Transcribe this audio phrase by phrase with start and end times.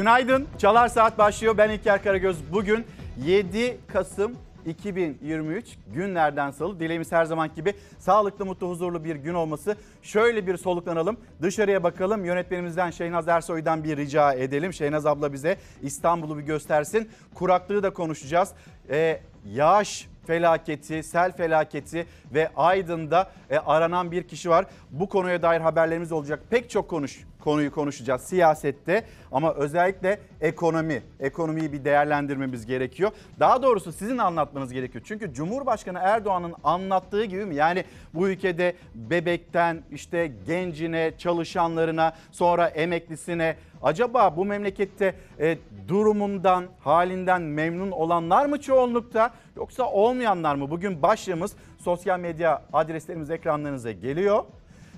[0.00, 0.46] Günaydın.
[0.58, 1.58] Çalar Saat başlıyor.
[1.58, 2.36] Ben İlker Karagöz.
[2.52, 2.84] Bugün
[3.24, 4.32] 7 Kasım
[4.66, 6.80] 2023 günlerden salı.
[6.80, 9.76] Dileğimiz her zaman gibi sağlıklı, mutlu, huzurlu bir gün olması.
[10.02, 11.16] Şöyle bir soluklanalım.
[11.42, 12.24] Dışarıya bakalım.
[12.24, 14.72] Yönetmenimizden Şeynaz Ersoy'dan bir rica edelim.
[14.72, 17.10] Şeynaz abla bize İstanbul'u bir göstersin.
[17.34, 18.52] Kuraklığı da konuşacağız.
[18.90, 19.20] Ee,
[19.52, 24.66] yağış felaketi, sel felaketi ve Aydın'da e, aranan bir kişi var.
[24.90, 26.40] Bu konuya dair haberlerimiz olacak.
[26.50, 31.02] Pek çok konuş konuyu konuşacağız siyasette ama özellikle ekonomi.
[31.20, 33.10] Ekonomiyi bir değerlendirmemiz gerekiyor.
[33.40, 35.04] Daha doğrusu sizin anlatmanız gerekiyor.
[35.06, 37.54] Çünkü Cumhurbaşkanı Erdoğan'ın anlattığı gibi mi?
[37.54, 45.58] Yani bu ülkede bebekten işte gencine, çalışanlarına, sonra emeklisine acaba bu memlekette e,
[45.88, 50.70] durumundan, halinden memnun olanlar mı çoğunlukta yoksa olmayanlar mı?
[50.70, 54.44] Bugün başlığımız sosyal medya adreslerimiz ekranlarınıza geliyor.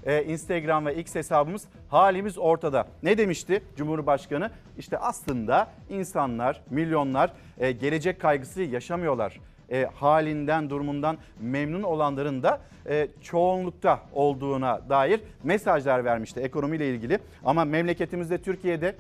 [0.07, 2.89] Ee, Instagram ve X hesabımız halimiz ortada.
[3.03, 4.51] Ne demişti Cumhurbaşkanı?
[4.79, 9.41] İşte aslında insanlar, milyonlar e, gelecek kaygısı yaşamıyorlar.
[9.73, 17.19] E, halinden, durumundan memnun olanların da e, çoğunlukta olduğuna dair mesajlar vermişti ekonomiyle ilgili.
[17.45, 18.95] Ama memleketimizde Türkiye'de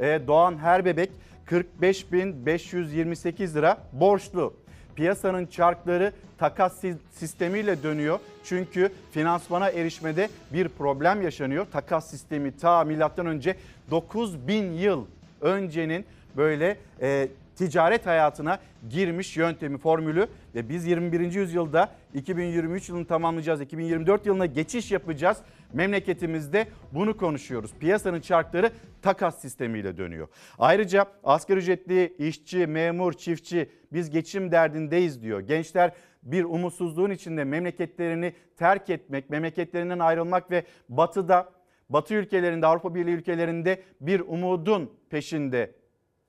[0.00, 1.10] e, doğan her bebek
[1.46, 4.54] 45.528 lira borçlu.
[4.96, 8.18] Piyasanın çarkları takas si- sistemiyle dönüyor.
[8.44, 11.66] Çünkü finansmana erişmede bir problem yaşanıyor.
[11.72, 13.56] Takas sistemi ta milattan önce
[13.90, 15.04] 9000 yıl
[15.40, 16.04] öncenin
[16.36, 21.32] böyle e, ticaret hayatına girmiş yöntemi, formülü ve biz 21.
[21.32, 23.60] yüzyılda 2023 yılını tamamlayacağız.
[23.60, 25.38] 2024 yılına geçiş yapacağız.
[25.72, 27.70] Memleketimizde bunu konuşuyoruz.
[27.80, 28.70] Piyasanın çarkları
[29.02, 30.28] takas sistemiyle dönüyor.
[30.58, 35.40] Ayrıca asgari ücretli işçi, memur, çiftçi biz geçim derdindeyiz diyor.
[35.40, 41.52] Gençler bir umutsuzluğun içinde memleketlerini terk etmek, memleketlerinden ayrılmak ve batıda,
[41.88, 45.74] batı ülkelerinde, Avrupa Birliği ülkelerinde bir umudun peşinde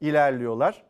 [0.01, 0.83] ilerliyorlar.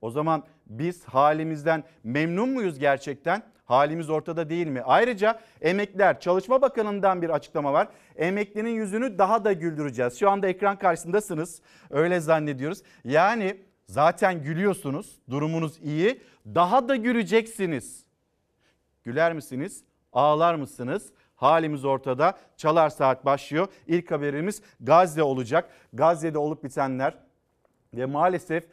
[0.00, 3.42] O zaman biz halimizden memnun muyuz gerçekten?
[3.64, 4.82] Halimiz ortada değil mi?
[4.82, 7.88] Ayrıca emekliler, Çalışma Bakanı'ndan bir açıklama var.
[8.16, 10.18] Emeklinin yüzünü daha da güldüreceğiz.
[10.18, 11.62] Şu anda ekran karşısındasınız.
[11.90, 12.82] Öyle zannediyoruz.
[13.04, 13.56] Yani
[13.86, 15.18] zaten gülüyorsunuz.
[15.30, 16.20] Durumunuz iyi.
[16.46, 18.04] Daha da güleceksiniz.
[19.04, 19.84] Güler misiniz?
[20.12, 21.12] Ağlar mısınız?
[21.36, 22.38] Halimiz ortada.
[22.56, 23.68] Çalar Saat başlıyor.
[23.86, 25.70] İlk haberimiz Gazze olacak.
[25.92, 27.14] Gazze'de olup bitenler
[27.94, 28.64] ve maalesef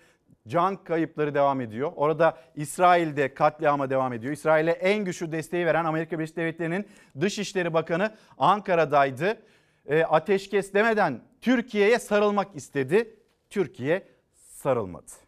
[0.47, 1.91] can kayıpları devam ediyor.
[1.95, 4.33] Orada İsrail'de katliama devam ediyor.
[4.33, 6.87] İsrail'e en güçlü desteği veren Amerika Birleşik Devletleri'nin
[7.21, 9.37] Dışişleri Bakanı Ankara'daydı.
[9.85, 13.15] E, ateşkes demeden Türkiye'ye sarılmak istedi.
[13.49, 15.22] Türkiye sarılmadı.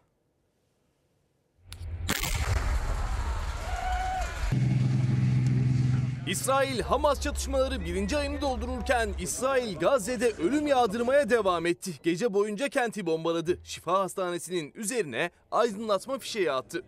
[6.26, 11.92] İsrail-Hamas çatışmaları birinci ayını doldururken İsrail Gazze'de ölüm yağdırmaya devam etti.
[12.02, 13.58] Gece boyunca kenti bombaladı.
[13.64, 16.84] Şifa Hastanesi'nin üzerine aydınlatma fişeği attı.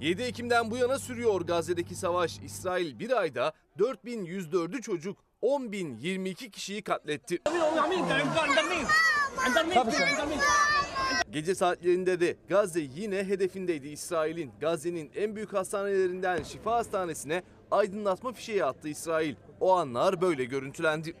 [0.00, 2.38] 7 Ekim'den bu yana sürüyor Gazze'deki savaş.
[2.38, 7.38] İsrail bir ayda 4104'ü çocuk, 10.022 kişiyi katletti.
[11.32, 14.50] Gece saatlerinde de Gazze yine hedefindeydi İsrail'in.
[14.60, 19.34] Gazze'nin en büyük hastanelerinden Şifa Hastanesi'ne aydınlatma fişeği attı İsrail.
[19.60, 21.14] O anlar böyle görüntülendi.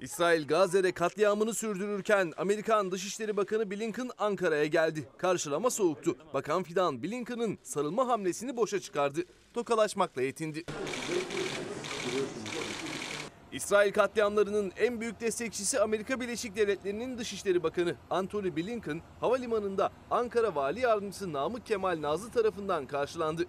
[0.00, 5.08] İsrail Gazze'de katliamını sürdürürken Amerikan Dışişleri Bakanı Blinken Ankara'ya geldi.
[5.18, 6.16] Karşılama soğuktu.
[6.34, 9.20] Bakan Fidan Blinken'ın sarılma hamlesini boşa çıkardı.
[9.54, 10.64] Tokalaşmakla yetindi.
[13.52, 20.80] İsrail katliamlarının en büyük destekçisi Amerika Birleşik Devletleri'nin Dışişleri Bakanı Antony Blinken havalimanında Ankara Vali
[20.80, 23.44] Yardımcısı Namık Kemal Nazlı tarafından karşılandı.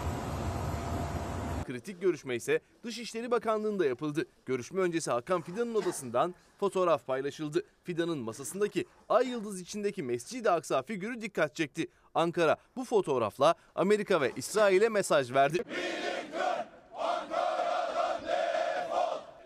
[1.68, 4.26] Kritik görüşme ise Dışişleri Bakanlığı'nda yapıldı.
[4.46, 7.64] Görüşme öncesi Hakan Fidan'ın odasından fotoğraf paylaşıldı.
[7.84, 11.88] Fidan'ın masasındaki ay yıldız içindeki Mescid-i Aksa figürü dikkat çekti.
[12.16, 15.64] Ankara bu fotoğrafla Amerika ve İsrail'e mesaj verdi.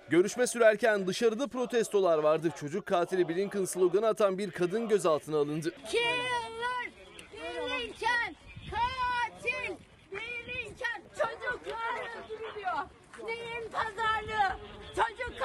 [0.09, 2.50] Görüşme sürerken dışarıda protestolar vardı.
[2.59, 5.74] Çocuk katili Blinken sloganı atan bir kadın gözaltına alındı.
[5.92, 6.92] Killer,
[7.33, 8.36] Blinken,
[8.71, 9.75] katil,
[10.12, 12.77] Blinken, çocuklar öldürülüyor.
[13.25, 14.57] Neyin pazarlığı?
[14.95, 15.39] Çocuk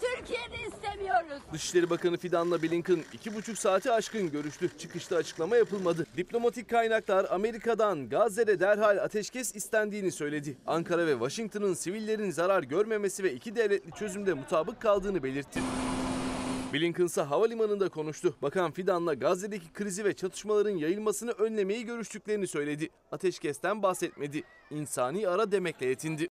[0.00, 1.42] Türkiye'de istemiyoruz.
[1.52, 4.70] Dışişleri Bakanı Fidan'la Blinken iki buçuk saati aşkın görüştü.
[4.78, 6.06] Çıkışta açıklama yapılmadı.
[6.16, 10.56] Diplomatik kaynaklar Amerika'dan Gazze'de derhal ateşkes istendiğini söyledi.
[10.66, 15.60] Ankara ve Washington'ın sivillerin zarar görmemesi ve iki devletli çözümde mutabık kaldığını belirtti.
[16.72, 18.34] Blinken ise havalimanında konuştu.
[18.42, 22.88] Bakan Fidan'la Gazze'deki krizi ve çatışmaların yayılmasını önlemeyi görüştüklerini söyledi.
[23.12, 24.42] Ateşkesten bahsetmedi.
[24.70, 26.28] İnsani ara demekle yetindi.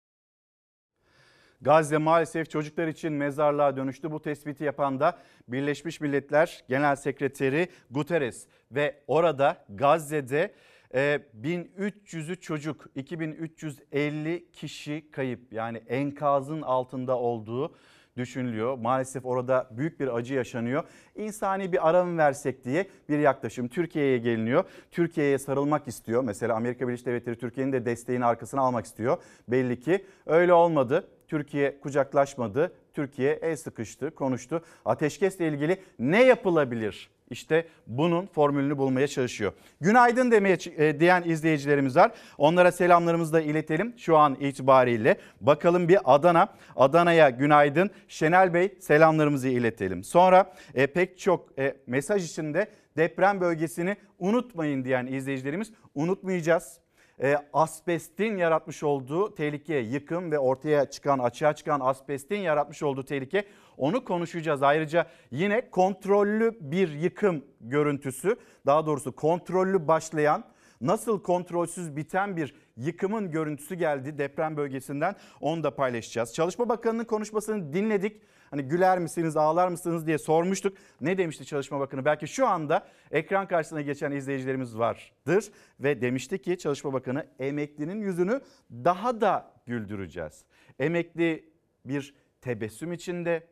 [1.60, 4.10] Gazze maalesef çocuklar için mezarlığa dönüştü.
[4.10, 5.19] Bu tespiti yapan da
[5.49, 10.55] Birleşmiş Milletler Genel Sekreteri Guterres ve orada Gazze'de
[10.94, 17.75] e, 1300'ü çocuk, 2350 kişi kayıp yani enkazın altında olduğu
[18.16, 18.78] düşünülüyor.
[18.78, 20.84] Maalesef orada büyük bir acı yaşanıyor.
[21.14, 24.64] İnsani bir ara mı versek diye bir yaklaşım Türkiye'ye geliniyor.
[24.90, 26.25] Türkiye'ye sarılmak istiyor.
[26.25, 29.22] Mesela Amerika Birleşik Devletleri Türkiye'nin de desteğini arkasına almak istiyor.
[29.49, 31.08] Belli ki öyle olmadı.
[31.28, 32.72] Türkiye kucaklaşmadı.
[32.94, 34.62] Türkiye el sıkıştı, konuştu.
[34.84, 37.10] Ateşkesle ilgili ne yapılabilir?
[37.30, 39.52] İşte bunun formülünü bulmaya çalışıyor.
[39.80, 42.12] Günaydın demeye e, diyen izleyicilerimiz var.
[42.38, 45.16] Onlara selamlarımızı da iletelim şu an itibariyle.
[45.40, 46.48] Bakalım bir Adana.
[46.76, 47.90] Adana'ya günaydın.
[48.08, 50.04] Şenel Bey selamlarımızı iletelim.
[50.04, 56.81] Sonra e, pek çok e, mesaj içinde deprem bölgesini unutmayın diyen izleyicilerimiz unutmayacağız
[57.23, 63.44] e, asbestin yaratmış olduğu tehlike, yıkım ve ortaya çıkan, açığa çıkan asbestin yaratmış olduğu tehlike
[63.76, 64.62] onu konuşacağız.
[64.62, 68.37] Ayrıca yine kontrollü bir yıkım görüntüsü,
[68.67, 70.44] daha doğrusu kontrollü başlayan,
[70.81, 75.15] nasıl kontrolsüz biten bir yıkımın görüntüsü geldi deprem bölgesinden.
[75.41, 76.35] Onu da paylaşacağız.
[76.35, 78.23] Çalışma Bakanı'nın konuşmasını dinledik.
[78.50, 80.76] Hani güler misiniz, ağlar mısınız diye sormuştuk.
[81.00, 82.04] Ne demişti Çalışma Bakanı?
[82.04, 88.40] Belki şu anda ekran karşısına geçen izleyicilerimiz vardır ve demişti ki Çalışma Bakanı emeklinin yüzünü
[88.70, 90.44] daha da güldüreceğiz.
[90.78, 91.52] Emekli
[91.84, 93.46] bir tebessüm içinde,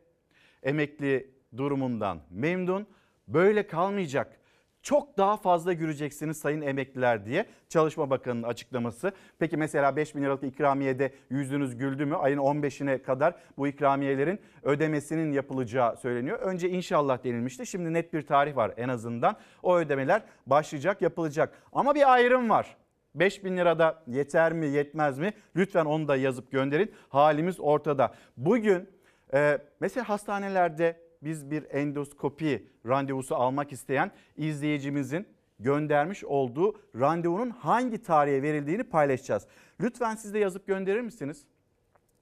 [0.63, 2.87] emekli durumundan memnun,
[3.27, 4.39] böyle kalmayacak
[4.81, 9.11] çok daha fazla göreceksiniz sayın emekliler diye Çalışma Bakanı'nın açıklaması.
[9.39, 12.15] Peki mesela 5 bin liralık ikramiyede yüzünüz güldü mü?
[12.15, 16.39] Ayın 15'ine kadar bu ikramiyelerin ödemesinin yapılacağı söyleniyor.
[16.39, 17.65] Önce inşallah denilmişti.
[17.65, 19.35] Şimdi net bir tarih var en azından.
[19.63, 21.53] O ödemeler başlayacak yapılacak.
[21.73, 22.77] Ama bir ayrım var.
[23.15, 25.33] 5 bin lirada yeter mi yetmez mi?
[25.55, 26.91] Lütfen onu da yazıp gönderin.
[27.09, 28.13] Halimiz ortada.
[28.37, 28.89] Bugün
[29.33, 35.27] e, mesela hastanelerde biz bir endoskopi randevusu almak isteyen izleyicimizin
[35.59, 39.47] göndermiş olduğu randevunun hangi tarihe verildiğini paylaşacağız.
[39.81, 41.45] Lütfen siz de yazıp gönderir misiniz?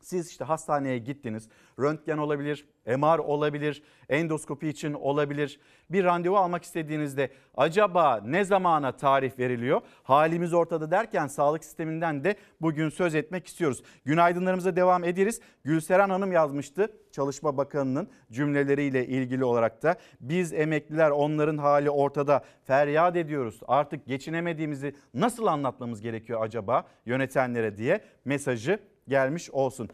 [0.05, 1.49] Siz işte hastaneye gittiniz.
[1.79, 5.59] Röntgen olabilir, MR olabilir, endoskopi için olabilir.
[5.89, 9.81] Bir randevu almak istediğinizde acaba ne zamana tarih veriliyor?
[10.03, 13.83] Halimiz ortada derken sağlık sisteminden de bugün söz etmek istiyoruz.
[14.05, 15.41] Günaydınlarımıza devam ederiz.
[15.63, 19.95] Gülseren Hanım yazmıştı Çalışma Bakanı'nın cümleleriyle ilgili olarak da.
[20.21, 23.59] Biz emekliler onların hali ortada feryat ediyoruz.
[23.67, 29.89] Artık geçinemediğimizi nasıl anlatmamız gerekiyor acaba yönetenlere diye mesajı gelmiş olsun.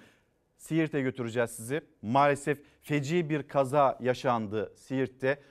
[0.58, 1.82] Siirt'e götüreceğiz sizi.
[2.02, 5.42] Maalesef feci bir kaza yaşandı Siirt'te.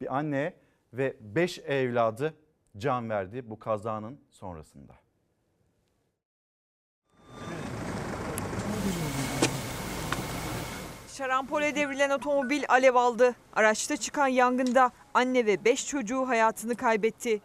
[0.00, 0.54] Bir anne
[0.92, 2.34] ve 5 evladı
[2.76, 4.94] can verdi bu kazanın sonrasında.
[11.08, 13.34] Şarampole devrilen otomobil alev aldı.
[13.52, 17.40] Araçta çıkan yangında anne ve 5 çocuğu hayatını kaybetti.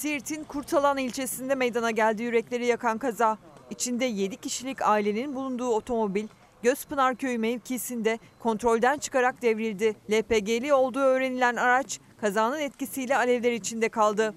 [0.00, 3.38] Siirt'in Kurtalan ilçesinde meydana geldi yürekleri yakan kaza.
[3.70, 6.26] İçinde 7 kişilik ailenin bulunduğu otomobil
[6.62, 9.96] Gözpınar Köyü mevkisinde kontrolden çıkarak devrildi.
[10.10, 14.34] LPG'li olduğu öğrenilen araç kazanın etkisiyle alevler içinde kaldı.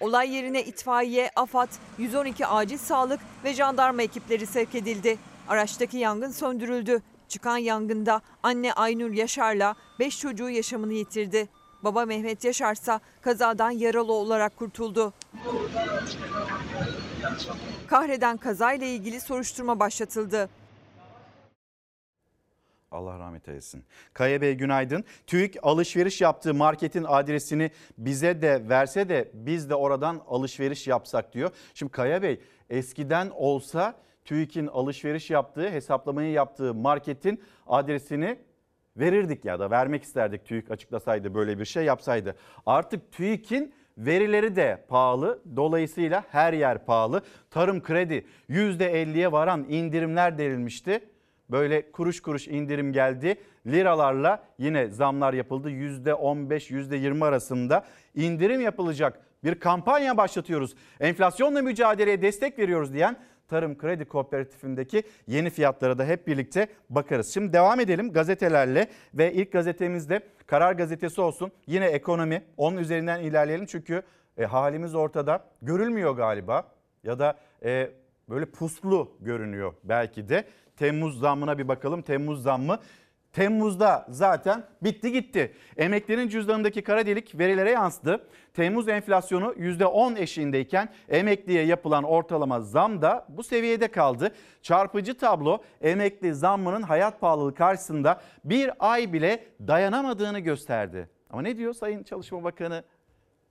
[0.00, 1.68] Olay yerine itfaiye, AFAD,
[1.98, 5.18] 112 acil sağlık ve jandarma ekipleri sevk edildi.
[5.48, 7.02] Araçtaki yangın söndürüldü.
[7.28, 11.48] Çıkan yangında anne Aynur Yaşar'la 5 çocuğu yaşamını yitirdi.
[11.82, 15.12] Baba Mehmet Yaşar ise kazadan yaralı olarak kurtuldu.
[17.86, 20.48] Kahreden kazayla ilgili soruşturma başlatıldı.
[22.90, 23.84] Allah rahmet eylesin.
[24.14, 25.04] Kaya Bey günaydın.
[25.26, 31.50] TÜİK alışveriş yaptığı marketin adresini bize de verse de biz de oradan alışveriş yapsak diyor.
[31.74, 38.38] Şimdi Kaya Bey eskiden olsa TÜİK'in alışveriş yaptığı, hesaplamayı yaptığı marketin adresini
[38.96, 42.36] verirdik ya da vermek isterdik TÜİK açıklasaydı böyle bir şey yapsaydı.
[42.66, 45.42] Artık TÜİK'in verileri de pahalı.
[45.56, 47.22] Dolayısıyla her yer pahalı.
[47.50, 51.00] Tarım kredi %50'ye varan indirimler verilmişti.
[51.50, 53.36] Böyle kuruş kuruş indirim geldi.
[53.66, 55.70] Liralarla yine zamlar yapıldı.
[55.70, 57.84] %15, %20 arasında
[58.14, 60.74] indirim yapılacak bir kampanya başlatıyoruz.
[61.00, 63.16] Enflasyonla mücadeleye destek veriyoruz diyen
[63.48, 67.34] Tarım Kredi Kooperatifindeki yeni fiyatlara da hep birlikte bakarız.
[67.34, 71.52] Şimdi devam edelim gazetelerle ve ilk gazetemizde Karar Gazetesi olsun.
[71.66, 74.02] Yine ekonomi onun üzerinden ilerleyelim çünkü
[74.38, 76.66] e, halimiz ortada görülmüyor galiba
[77.04, 77.90] ya da e,
[78.28, 80.44] böyle puslu görünüyor belki de.
[80.76, 82.02] Temmuz zammına bir bakalım.
[82.02, 82.78] Temmuz zammı
[83.32, 85.52] Temmuz'da zaten bitti gitti.
[85.76, 88.26] Emeklerin cüzdanındaki kara delik verilere yansıdı.
[88.54, 94.34] Temmuz enflasyonu %10 eşiğindeyken emekliye yapılan ortalama zam da bu seviyede kaldı.
[94.62, 101.08] Çarpıcı tablo emekli zammının hayat pahalılığı karşısında bir ay bile dayanamadığını gösterdi.
[101.30, 102.84] Ama ne diyor Sayın Çalışma Bakanı?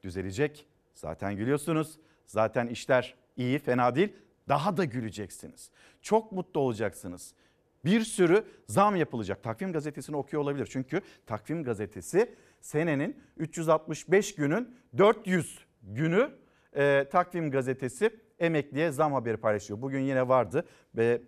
[0.03, 0.65] Düzelecek.
[0.93, 1.99] Zaten gülüyorsunuz.
[2.25, 4.13] Zaten işler iyi fena değil.
[4.49, 5.71] Daha da güleceksiniz.
[6.01, 7.33] Çok mutlu olacaksınız
[7.85, 9.43] bir sürü zam yapılacak.
[9.43, 10.67] Takvim gazetesini okuyor olabilir.
[10.71, 16.31] Çünkü Takvim gazetesi senenin 365 günün 400 günü
[16.75, 18.09] e, Takvim gazetesi
[18.39, 19.81] emekliye zam haberi paylaşıyor.
[19.81, 21.21] Bugün yine vardı ve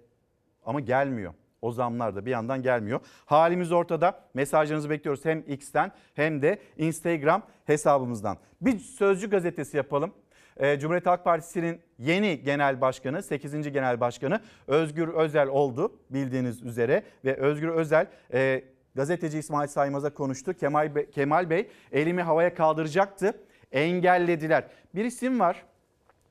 [0.66, 1.34] ama gelmiyor.
[1.62, 3.00] O zamlar da bir yandan gelmiyor.
[3.26, 4.20] Halimiz ortada.
[4.34, 8.38] Mesajlarınızı bekliyoruz hem X'ten hem de Instagram hesabımızdan.
[8.62, 10.14] Bir Sözcü gazetesi yapalım.
[10.58, 13.72] Ee, Cumhuriyet Halk Partisi'nin yeni genel başkanı, 8.
[13.72, 17.04] genel başkanı Özgür Özel oldu bildiğiniz üzere.
[17.26, 18.64] Ve Özgür Özel e,
[18.96, 20.54] gazeteci İsmail Saymaz'a konuştu.
[20.54, 23.34] Kemal Bey, Kemal Bey elimi havaya kaldıracaktı.
[23.72, 24.68] Engellediler.
[24.96, 25.64] Bir isim var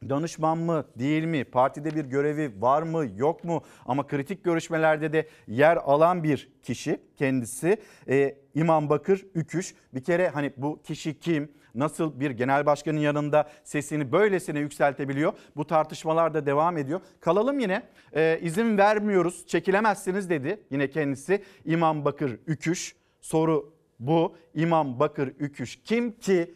[0.08, 1.44] danışman mı değil mi?
[1.44, 3.62] Partide bir görevi var mı yok mu?
[3.86, 7.76] Ama kritik görüşmelerde de yer alan bir kişi kendisi.
[8.08, 9.74] Ee, İmam Bakır Üküş.
[9.94, 11.52] Bir kere hani bu kişi kim?
[11.74, 15.32] Nasıl bir genel başkanın yanında sesini böylesine yükseltebiliyor?
[15.56, 17.00] Bu tartışmalar da devam ediyor.
[17.20, 17.82] Kalalım yine
[18.16, 22.96] ee, izin vermiyoruz çekilemezsiniz dedi yine kendisi İmam Bakır Üküş.
[23.20, 26.54] Soru bu İmam Bakır Üküş kim ki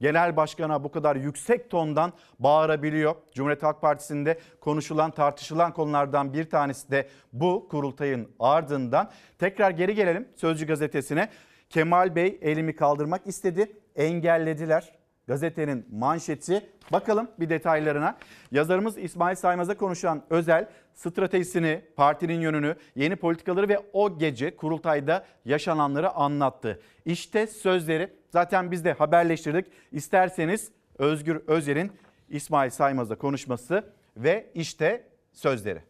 [0.00, 3.14] genel başkana bu kadar yüksek tondan bağırabiliyor.
[3.34, 9.10] Cumhuriyet Halk Partisi'nde konuşulan tartışılan konulardan bir tanesi de bu kurultayın ardından.
[9.38, 11.28] Tekrar geri gelelim Sözcü gazetesine.
[11.70, 14.92] Kemal Bey elimi kaldırmak istedi engellediler.
[15.26, 18.18] Gazetenin manşeti bakalım bir detaylarına.
[18.52, 26.10] Yazarımız İsmail Saymaz'a konuşan Özel stratejisini, partinin yönünü, yeni politikaları ve o gece kurultayda yaşananları
[26.10, 26.80] anlattı.
[27.04, 29.66] İşte sözleri zaten biz de haberleştirdik.
[29.92, 31.92] İsterseniz Özgür Özel'in
[32.28, 33.84] İsmail Saymaz'la konuşması
[34.16, 35.82] ve işte sözleri.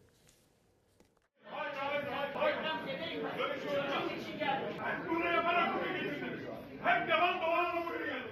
[5.11, 6.41] Bunu yaparak buraya getirdiniz.
[6.85, 8.31] Hem devam dolanla buraya geldik.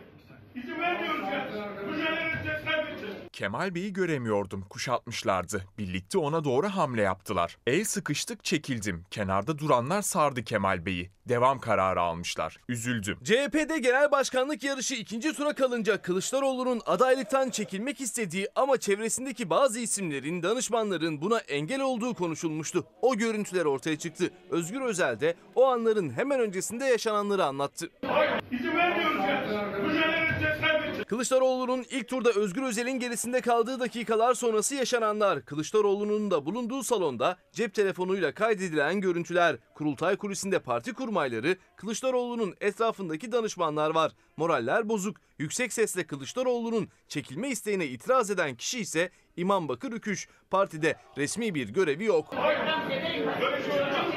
[0.55, 1.49] İzin vermiyoruz ya.
[1.91, 3.17] Mücadele edeceğiz, kaybedeceğiz.
[3.37, 4.63] Kemal Bey'i göremiyordum.
[4.71, 5.65] Kuşatmışlardı.
[5.79, 7.57] Birlikte ona doğru hamle yaptılar.
[7.67, 9.05] El sıkıştık çekildim.
[9.11, 11.11] Kenarda duranlar sardı Kemal Bey'i.
[11.29, 12.57] Devam kararı almışlar.
[12.69, 13.19] Üzüldüm.
[13.25, 20.43] CHP'de genel başkanlık yarışı ikinci tura kalınca Kılıçdaroğlu'nun adaylıktan çekilmek istediği ama çevresindeki bazı isimlerin,
[20.43, 22.87] danışmanların buna engel olduğu konuşulmuştu.
[23.03, 24.31] O görüntüler ortaya çıktı.
[24.51, 27.91] Özgür Özel de o anların hemen öncesinde yaşananları anlattı.
[28.53, 29.16] İzin vermiyoruz
[31.07, 37.75] Kılıçdaroğlu'nun ilk turda Özgür Özel'in gerisinde kaldığı dakikalar sonrası yaşananlar, Kılıçdaroğlu'nun da bulunduğu salonda cep
[37.75, 44.13] telefonuyla kaydedilen görüntüler, kurultay kulisinde parti kurmayları, Kılıçdaroğlu'nun etrafındaki danışmanlar var.
[44.37, 50.29] Moraller bozuk, yüksek sesle Kılıçdaroğlu'nun çekilme isteğine itiraz eden kişi ise İmam Bakır Üküş.
[50.51, 52.35] Partide resmi bir görevi yok.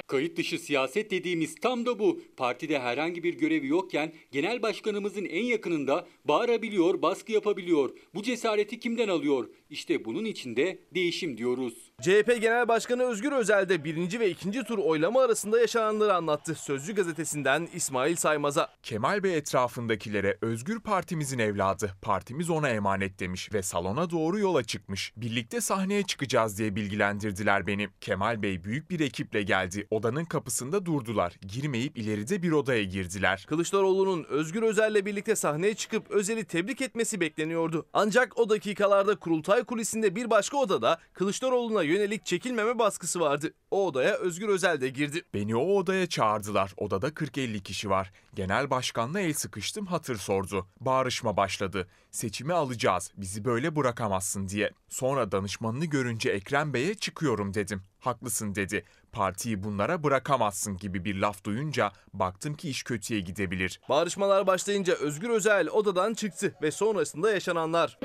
[0.08, 2.22] Kayıt dışı siyaset dediğimiz tam da bu.
[2.38, 7.90] Partide herhangi bir görevi yokken genel başkanımızın en yakınında bağırabiliyor, baskı yapabiliyor.
[8.16, 9.50] Bu cesareti kimden alıyor?
[9.70, 11.89] İşte bunun içinde değişim diyoruz.
[12.02, 16.56] CHP Genel Başkanı Özgür Özel de birinci ve ikinci tur oylama arasında yaşananları anlattı.
[16.56, 18.70] Sözcü gazetesinden İsmail Saymaz'a.
[18.84, 25.14] Kemal Bey etrafındakilere Özgür Partimizin evladı, partimiz ona emanet demiş ve salona doğru yola çıkmış.
[25.18, 27.88] Birlikte sahneye çıkacağız diye bilgilendirdiler beni.
[28.02, 29.88] Kemal Bey büyük bir ekiple geldi.
[29.90, 31.34] Odanın kapısında durdular.
[31.48, 33.46] Girmeyip ileride bir odaya girdiler.
[33.50, 37.86] Kılıçdaroğlu'nun Özgür Özel'le birlikte sahneye çıkıp Özel'i tebrik etmesi bekleniyordu.
[37.94, 43.54] Ancak o dakikalarda kurultay kulisinde bir başka odada Kılıçdaroğlu'na yönelik çekilmeme baskısı vardı.
[43.72, 45.22] O odaya Özgür Özel de girdi.
[45.34, 46.74] Beni o odaya çağırdılar.
[46.78, 48.12] Odada 40-50 kişi var.
[48.36, 50.68] Genel başkanla el sıkıştım hatır sordu.
[50.80, 51.88] Bağırışma başladı.
[52.12, 53.12] Seçimi alacağız.
[53.18, 54.72] Bizi böyle bırakamazsın diye.
[54.90, 57.82] Sonra danışmanını görünce Ekrem Bey'e çıkıyorum dedim.
[58.00, 58.86] Haklısın dedi.
[59.12, 63.82] Partiyi bunlara bırakamazsın gibi bir laf duyunca baktım ki iş kötüye gidebilir.
[63.90, 68.00] Bağırışmalar başlayınca Özgür Özel odadan çıktı ve sonrasında yaşananlar.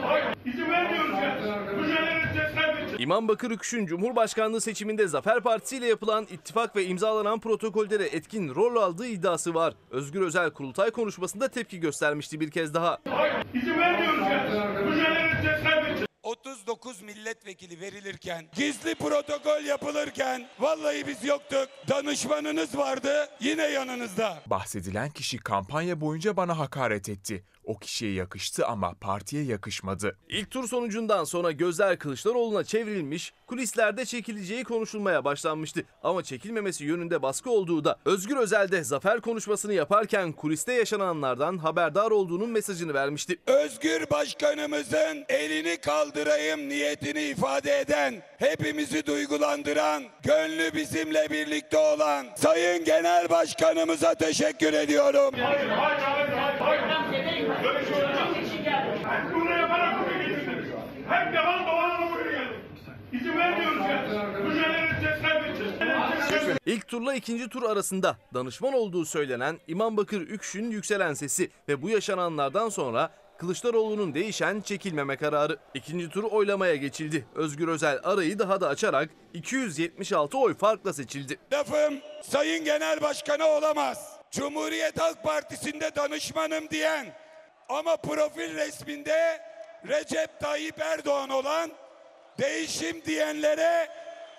[0.47, 1.19] İzin vermiyoruz
[1.91, 2.14] ya.
[2.99, 3.01] Mücadele edeceğiz, kaybedeceğiz.
[3.01, 8.55] İmam Bakır Üküş'ün Cumhurbaşkanlığı seçiminde Zafer Partisi ile yapılan ittifak ve imzalanan protokolde de etkin
[8.55, 9.75] rol aldığı iddiası var.
[9.91, 12.99] Özgür Özel kurultay konuşmasında tepki göstermişti bir kez daha.
[13.55, 14.65] İzin vermiyoruz ya.
[14.83, 16.05] Mücadele edeceğiz, kaybedeceğiz.
[16.23, 21.69] 39 milletvekili verilirken, gizli protokol yapılırken vallahi biz yoktuk.
[21.89, 24.43] Danışmanınız vardı yine yanınızda.
[24.47, 27.45] Bahsedilen kişi kampanya boyunca bana hakaret etti.
[27.65, 30.17] O kişiye yakıştı ama partiye yakışmadı.
[30.29, 35.85] İlk tur sonucundan sonra gözler Kılıçdaroğlu'na çevrilmiş, kulislerde çekileceği konuşulmaya başlanmıştı.
[36.03, 42.11] Ama çekilmemesi yönünde baskı olduğu da Özgür Özel de zafer konuşmasını yaparken kuliste yaşananlardan haberdar
[42.11, 43.39] olduğunun mesajını vermişti.
[43.47, 53.31] Özgür Başkanımızın elini kaldırayım niyetini ifade eden, hepimizi duygulandıran, gönlü bizimle birlikte olan Sayın Genel
[53.31, 55.35] Başkanımıza teşekkür ediyorum.
[55.39, 56.44] Hayır, hayır, hayır, hayır, hayır.
[57.65, 58.29] Böyle şey olmaz.
[59.05, 60.69] Hem bunu yaparak buraya getirdiniz.
[61.09, 62.57] Hem devam dolanla buraya geldik.
[63.13, 64.03] İzin vermiyoruz ya.
[64.45, 65.75] Mücadele edeceğiz, kaybedeceğiz.
[66.67, 71.89] İlk turla ikinci tur arasında danışman olduğu söylenen İmam Bakır Ükşün yükselen sesi ve bu
[71.91, 75.59] yaşananlardan sonra Kılıçdaroğlu'nun değişen çekilmeme kararı.
[75.75, 77.27] İkinci tur oylamaya geçildi.
[77.35, 81.39] Özgür Özel arayı daha da açarak 276 oy farkla seçildi.
[81.53, 84.13] Lafım Sayın Genel Başkanı olamaz.
[84.31, 87.07] Cumhuriyet Halk Partisi'nde danışmanım diyen
[87.69, 89.41] ama profil resminde
[89.89, 91.71] Recep Tayyip Erdoğan olan
[92.41, 93.89] değişim diyenlere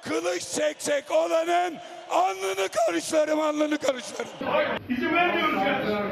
[0.03, 1.77] kılıç çekecek olanın
[2.09, 4.31] alnını karışlarım alnını karışlarım.
[4.89, 6.05] İzin vermiyoruz ya.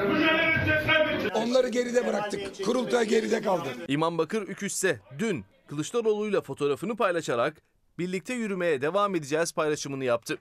[1.35, 2.65] Onları geride bıraktık.
[2.65, 3.69] Kurultay geride kaldı.
[3.87, 7.61] İmam Bakır Üküş ise dün Kılıçdaroğlu'yla fotoğrafını paylaşarak
[7.99, 10.37] birlikte yürümeye devam edeceğiz paylaşımını yaptı.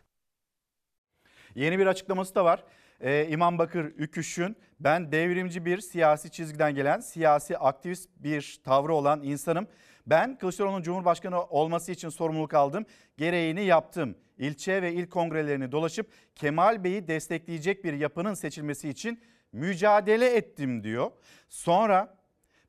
[1.55, 2.65] Yeni bir açıklaması da var.
[3.03, 9.23] Ee, İmam Bakır Üküş'ün ben devrimci bir siyasi çizgiden gelen siyasi aktivist bir tavrı olan
[9.23, 9.67] insanım.
[10.07, 12.87] Ben Kılıçdaroğlu'nun Cumhurbaşkanı olması için sorumluluk aldım.
[13.17, 14.17] Gereğini yaptım.
[14.39, 19.21] İlçe ve il kongrelerini dolaşıp Kemal Bey'i destekleyecek bir yapının seçilmesi için
[19.53, 21.11] mücadele ettim diyor.
[21.49, 22.19] Sonra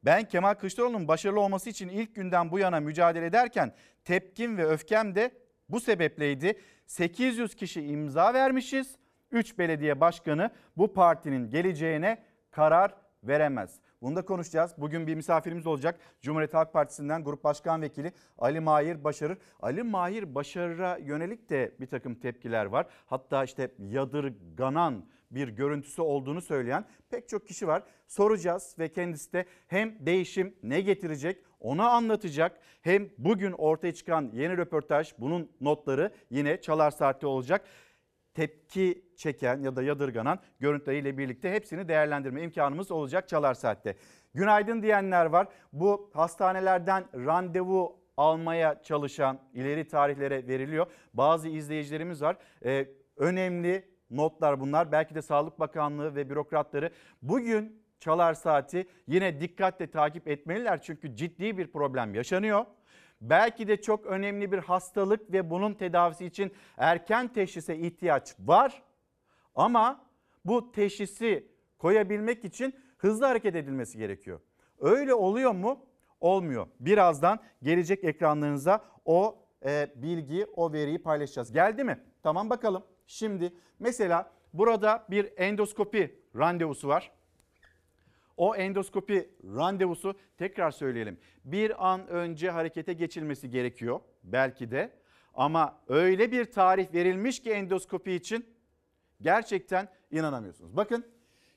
[0.04, 3.74] ben Kemal Kılıçdaroğlu'nun başarılı olması için ilk günden bu yana mücadele ederken
[4.06, 5.32] tepkim ve öfkem de
[5.70, 6.60] bu sebepleydi.
[6.86, 8.96] 800 kişi imza vermişiz.
[9.34, 13.80] 3 belediye başkanı bu partinin geleceğine karar veremez.
[14.02, 14.74] Bunu da konuşacağız.
[14.78, 16.00] Bugün bir misafirimiz olacak.
[16.22, 19.38] Cumhuriyet Halk Partisi'nden Grup Başkan Vekili Ali Mahir Başarır.
[19.62, 22.88] Ali Mahir Başarır'a yönelik de bir takım tepkiler var.
[23.06, 27.84] Hatta işte yadırganan bir görüntüsü olduğunu söyleyen pek çok kişi var.
[28.08, 32.60] Soracağız ve kendisi de hem değişim ne getirecek onu anlatacak.
[32.82, 37.66] Hem bugün ortaya çıkan yeni röportaj bunun notları yine Çalar Saat'te olacak
[38.34, 43.96] tepki çeken ya da yadırganan görüntüleriyle birlikte hepsini değerlendirme imkanımız olacak Çalar Saat'te.
[44.34, 45.48] Günaydın diyenler var.
[45.74, 50.88] Bu hastanelerden randevu almaya çalışan ileri tarihlere veriliyor.
[51.14, 52.38] Bazı izleyicilerimiz var.
[52.66, 54.92] Ee, önemli notlar bunlar.
[54.92, 56.92] Belki de Sağlık Bakanlığı ve bürokratları
[57.22, 60.82] bugün Çalar Saati yine dikkatle takip etmeliler.
[60.82, 62.66] Çünkü ciddi bir problem yaşanıyor.
[63.24, 68.84] Belki de çok önemli bir hastalık ve bunun tedavisi için erken teşhise ihtiyaç var.
[69.56, 70.06] Ama
[70.46, 74.40] bu teşhisi koyabilmek için hızlı hareket edilmesi gerekiyor.
[74.80, 75.86] Öyle oluyor mu?
[76.20, 76.68] Olmuyor.
[76.80, 81.52] Birazdan gelecek ekranlarınıza o e, bilgi, o veriyi paylaşacağız.
[81.52, 82.00] Geldi mi?
[82.24, 82.84] Tamam bakalım.
[83.08, 87.12] Şimdi mesela burada bir endoskopi randevusu var.
[88.44, 91.18] O endoskopi randevusu tekrar söyleyelim.
[91.46, 94.92] Bir an önce harekete geçilmesi gerekiyor belki de.
[95.34, 98.46] Ama öyle bir tarih verilmiş ki endoskopi için
[99.22, 100.78] gerçekten inanamıyorsunuz.
[100.78, 101.06] Bakın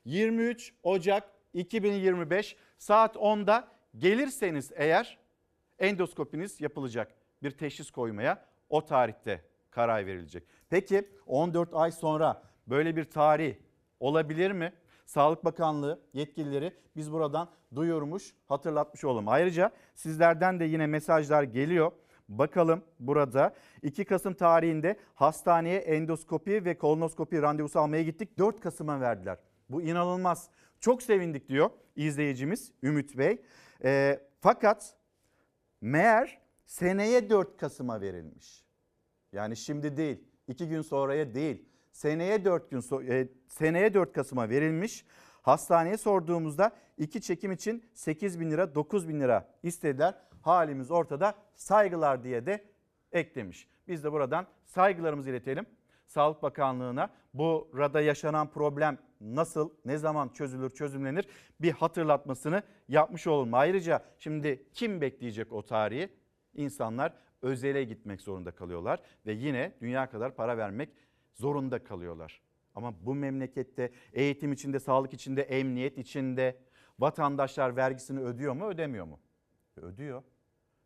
[0.05, 3.69] 23 Ocak 2025 saat 10'da
[3.99, 5.19] gelirseniz eğer
[5.79, 7.15] endoskopiniz yapılacak.
[7.43, 10.43] Bir teşhis koymaya o tarihte karar verilecek.
[10.71, 13.55] Peki 14 ay sonra böyle bir tarih
[14.01, 14.73] olabilir mi?
[15.07, 19.29] Sağlık Bakanlığı yetkilileri biz buradan duyurmuş, hatırlatmış olalım.
[19.29, 21.93] Ayrıca sizlerden de yine mesajlar geliyor.
[22.29, 28.39] Bakalım burada 2 Kasım tarihinde hastaneye endoskopi ve kolonoskopi randevusu almaya gittik.
[28.39, 29.39] 4 Kasım'a verdiler.
[29.71, 30.51] Bu inanılmaz.
[30.81, 33.43] Çok sevindik diyor izleyicimiz Ümit Bey.
[33.85, 34.97] E, fakat
[35.81, 38.65] meğer seneye 4 Kasım'a verilmiş.
[39.33, 41.69] Yani şimdi değil, 2 gün sonraya değil.
[41.97, 45.05] Seneye 4 gün e, seneye 4 Kasım'a verilmiş.
[45.43, 50.15] Hastaneye sorduğumuzda iki çekim için 8 bin lira 9 bin lira istediler.
[50.43, 52.65] Halimiz ortada saygılar diye de
[53.13, 53.69] eklemiş.
[53.89, 55.67] Biz de buradan saygılarımızı iletelim.
[56.07, 61.29] Sağlık Bakanlığı'na burada yaşanan problem nasıl, ne zaman çözülür, çözümlenir
[61.61, 63.55] bir hatırlatmasını yapmış olalım.
[63.55, 66.09] Ayrıca şimdi kim bekleyecek o tarihi?
[66.55, 70.89] İnsanlar özele gitmek zorunda kalıyorlar ve yine dünya kadar para vermek
[71.37, 72.41] zorunda kalıyorlar.
[72.75, 76.57] Ama bu memlekette eğitim içinde, sağlık içinde, emniyet içinde
[76.99, 79.21] vatandaşlar vergisini ödüyor mu, ödemiyor mu?
[79.77, 80.23] Ödüyor.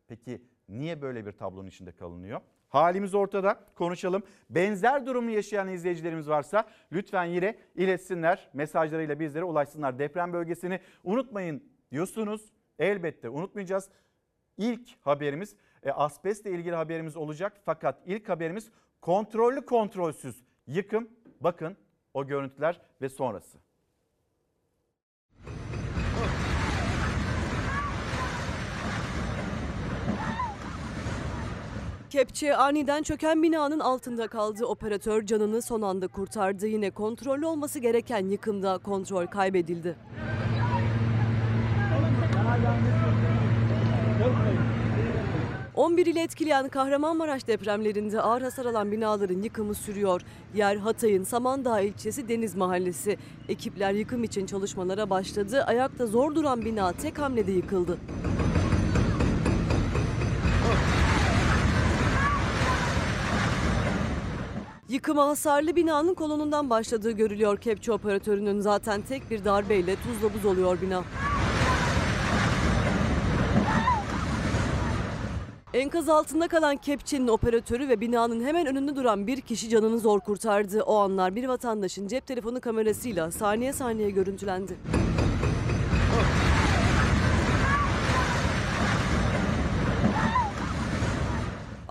[0.07, 2.41] Peki niye böyle bir tablonun içinde kalınıyor?
[2.69, 4.23] Halimiz ortada konuşalım.
[4.49, 8.49] Benzer durumu yaşayan izleyicilerimiz varsa lütfen yine iletsinler.
[8.53, 9.99] Mesajlarıyla bizlere ulaşsınlar.
[9.99, 12.51] Deprem bölgesini unutmayın diyorsunuz.
[12.79, 13.89] Elbette unutmayacağız.
[14.57, 17.61] İlk haberimiz e, asbestle ilgili haberimiz olacak.
[17.65, 20.35] Fakat ilk haberimiz kontrollü kontrolsüz
[20.67, 21.09] yıkım.
[21.41, 21.77] Bakın
[22.13, 23.57] o görüntüler ve sonrası.
[32.09, 34.65] Kepçe aniden çöken binanın altında kaldı.
[34.65, 36.67] Operatör canını son anda kurtardı.
[36.67, 39.95] Yine kontrollü olması gereken yıkımda kontrol kaybedildi.
[45.81, 50.21] ...11 ile etkileyen Kahramanmaraş depremlerinde ağır hasar alan binaların yıkımı sürüyor.
[50.55, 53.17] Yer Hatay'ın Samandağ ilçesi Deniz Mahallesi.
[53.49, 55.63] Ekipler yıkım için çalışmalara başladı.
[55.63, 57.97] Ayakta zor duran bina tek hamlede yıkıldı.
[64.89, 70.81] Yıkıma hasarlı binanın kolonundan başladığı görülüyor kepçe operatörünün zaten tek bir darbeyle tuzla buz oluyor
[70.81, 71.03] bina.
[75.73, 80.81] Enkaz altında kalan kepçenin operatörü ve binanın hemen önünde duran bir kişi canını zor kurtardı.
[80.83, 84.77] O anlar bir vatandaşın cep telefonu kamerasıyla saniye saniye görüntülendi.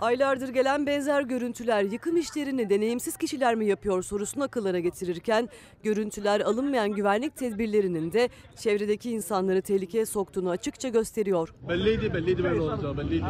[0.01, 5.49] Aylardır gelen benzer görüntüler yıkım işlerini deneyimsiz kişiler mi yapıyor sorusunu akıllara getirirken
[5.83, 11.53] görüntüler alınmayan güvenlik tedbirlerinin de çevredeki insanları tehlikeye soktuğunu açıkça gösteriyor.
[11.69, 13.25] Belliydi belliydi böyle olacağı belliydi.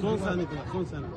[0.00, 1.10] Son saniye son saniye.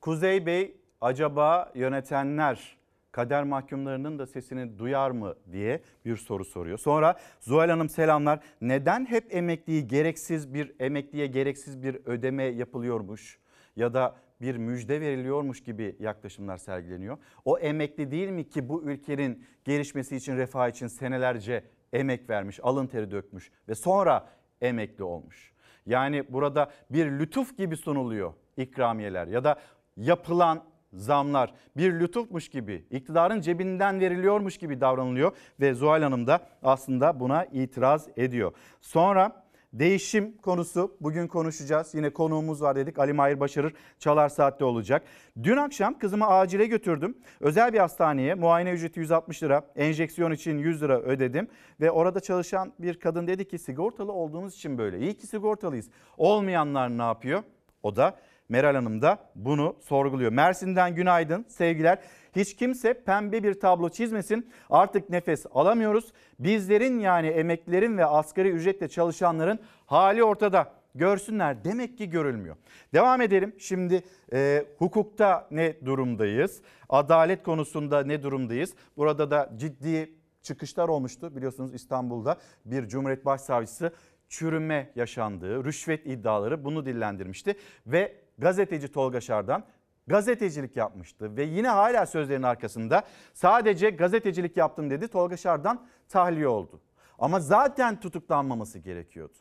[0.00, 2.76] Kuzey Bey acaba yönetenler
[3.14, 6.78] kader mahkumlarının da sesini duyar mı diye bir soru soruyor.
[6.78, 8.40] Sonra Zuhal Hanım selamlar.
[8.60, 13.38] Neden hep emekliyi gereksiz bir emekliye gereksiz bir ödeme yapılıyormuş
[13.76, 17.18] ya da bir müjde veriliyormuş gibi yaklaşımlar sergileniyor.
[17.44, 22.86] O emekli değil mi ki bu ülkenin gelişmesi için refah için senelerce emek vermiş, alın
[22.86, 24.28] teri dökmüş ve sonra
[24.60, 25.52] emekli olmuş.
[25.86, 29.60] Yani burada bir lütuf gibi sunuluyor ikramiyeler ya da
[29.96, 37.20] yapılan zamlar bir lütufmuş gibi iktidarın cebinden veriliyormuş gibi davranılıyor ve Zuhal Hanım da aslında
[37.20, 38.52] buna itiraz ediyor.
[38.80, 41.94] Sonra değişim konusu bugün konuşacağız.
[41.94, 45.02] Yine konuğumuz var dedik Ali Mahir Başarır Çalar Saat'te olacak.
[45.42, 47.18] Dün akşam kızımı acile götürdüm.
[47.40, 51.48] Özel bir hastaneye muayene ücreti 160 lira, enjeksiyon için 100 lira ödedim.
[51.80, 54.98] Ve orada çalışan bir kadın dedi ki sigortalı olduğunuz için böyle.
[54.98, 55.90] İyi ki sigortalıyız.
[56.16, 57.42] Olmayanlar ne yapıyor?
[57.82, 58.16] O da
[58.48, 60.32] Meral Hanım da bunu sorguluyor.
[60.32, 61.98] Mersin'den günaydın sevgiler.
[62.36, 64.50] Hiç kimse pembe bir tablo çizmesin.
[64.70, 66.12] Artık nefes alamıyoruz.
[66.38, 70.72] Bizlerin yani emeklilerin ve asgari ücretle çalışanların hali ortada.
[70.94, 72.56] Görsünler demek ki görülmüyor.
[72.92, 73.54] Devam edelim.
[73.58, 74.02] Şimdi
[74.32, 76.62] e, hukukta ne durumdayız?
[76.88, 78.74] Adalet konusunda ne durumdayız?
[78.96, 80.10] Burada da ciddi
[80.42, 81.36] çıkışlar olmuştu.
[81.36, 83.92] Biliyorsunuz İstanbul'da bir Cumhuriyet Başsavcısı
[84.28, 87.54] çürüme yaşandığı, rüşvet iddiaları bunu dillendirmişti.
[87.86, 89.64] Ve gazeteci Tolga Şardan
[90.06, 93.02] gazetecilik yapmıştı ve yine hala sözlerin arkasında
[93.34, 95.08] sadece gazetecilik yaptım dedi.
[95.08, 96.80] Tolga Şardan tahliye oldu.
[97.18, 99.38] Ama zaten tutuklanmaması gerekiyordu.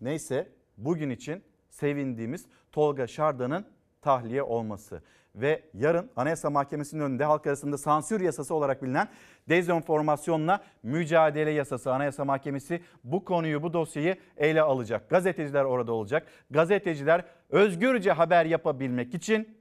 [0.00, 3.66] Neyse bugün için sevindiğimiz Tolga Şardan'ın
[4.02, 5.02] tahliye olması
[5.34, 9.08] ve yarın Anayasa Mahkemesi'nin önünde halk arasında sansür yasası olarak bilinen
[9.48, 15.10] dezenformasyonla mücadele yasası Anayasa Mahkemesi bu konuyu bu dosyayı ele alacak.
[15.10, 16.26] Gazeteciler orada olacak.
[16.50, 19.58] Gazeteciler özgürce haber yapabilmek için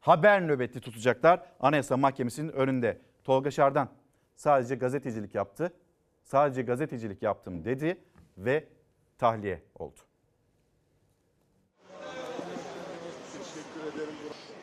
[0.00, 2.98] haber nöbeti tutacaklar Anayasa Mahkemesi'nin önünde.
[3.24, 3.88] Tolga Şardan
[4.36, 5.72] sadece gazetecilik yaptı.
[6.22, 7.98] Sadece gazetecilik yaptım dedi
[8.38, 8.64] ve
[9.18, 9.98] tahliye oldu.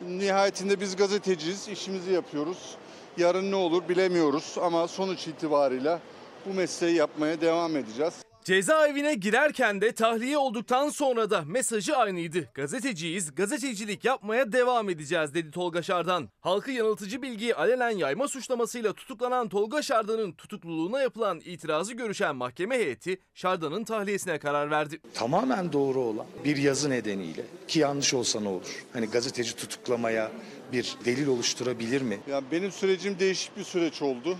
[0.08, 2.76] Nihayetinde biz gazeteciyiz, işimizi yapıyoruz.
[3.18, 6.00] Yarın ne olur bilemiyoruz ama sonuç itibarıyla
[6.46, 8.14] bu mesleği yapmaya devam edeceğiz.
[8.44, 12.48] Cezaevine girerken de tahliye olduktan sonra da mesajı aynıydı.
[12.54, 16.28] Gazeteciyiz, gazetecilik yapmaya devam edeceğiz dedi Tolga Şardan.
[16.40, 23.20] Halkı yanıltıcı bilgiyi alenen yayma suçlamasıyla tutuklanan Tolga Şardan'ın tutukluluğuna yapılan itirazı görüşen mahkeme heyeti
[23.34, 25.00] Şardan'ın tahliyesine karar verdi.
[25.14, 28.84] Tamamen doğru olan bir yazı nedeniyle ki yanlış olsa ne olur?
[28.92, 30.30] Hani gazeteci tutuklamaya
[30.72, 32.18] bir delil oluşturabilir mi?
[32.30, 34.38] Yani benim sürecim değişik bir süreç oldu.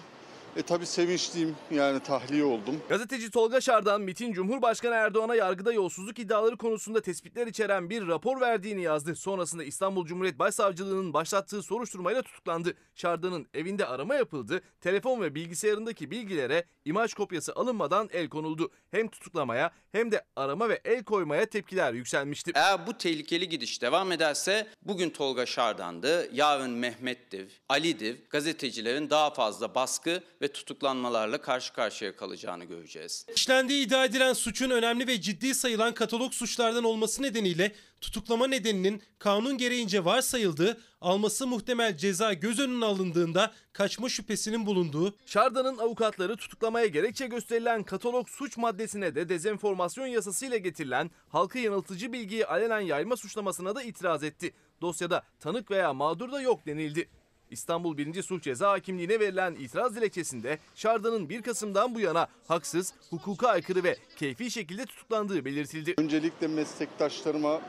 [0.57, 2.83] E tabii sevinçliyim yani tahliye oldum.
[2.89, 8.83] Gazeteci Tolga Şardan, MİT'in Cumhurbaşkanı Erdoğan'a yargıda yolsuzluk iddiaları konusunda tespitler içeren bir rapor verdiğini
[8.83, 9.17] yazdı.
[9.17, 12.75] Sonrasında İstanbul Cumhuriyet Başsavcılığı'nın başlattığı soruşturmayla tutuklandı.
[12.95, 18.71] Şardan'ın evinde arama yapıldı, telefon ve bilgisayarındaki bilgilere imaj kopyası alınmadan el konuldu.
[18.91, 22.53] Hem tutuklamaya hem de arama ve el koymaya tepkiler yükselmişti.
[22.55, 28.17] Eğer bu tehlikeli gidiş devam ederse bugün Tolga Şardan'dı, yarın Mehmet'tir, Ali'dir.
[28.31, 33.27] Gazetecilerin daha fazla baskı ve tutuklanmalarla karşı karşıya kalacağını göreceğiz.
[33.35, 39.59] İşlendiği iddia edilen suçun önemli ve ciddi sayılan katalog suçlardan olması nedeniyle tutuklama nedeninin kanun
[39.59, 47.27] gereğince varsayıldığı, alması muhtemel ceza göz önüne alındığında kaçma şüphesinin bulunduğu, Şardan'ın avukatları tutuklamaya gerekçe
[47.27, 53.83] gösterilen katalog suç maddesine de dezenformasyon yasasıyla getirilen halkı yanıltıcı bilgiyi alenen yayma suçlamasına da
[53.83, 54.55] itiraz etti.
[54.81, 57.09] Dosyada tanık veya mağdur da yok denildi.
[57.51, 58.23] İstanbul 1.
[58.23, 63.97] Sulh Ceza Hakimliği'ne verilen itiraz dilekçesinde Şardan'ın 1 Kasım'dan bu yana haksız, hukuka aykırı ve
[64.17, 65.95] keyfi şekilde tutuklandığı belirtildi.
[65.99, 67.61] Öncelikle meslektaşlarıma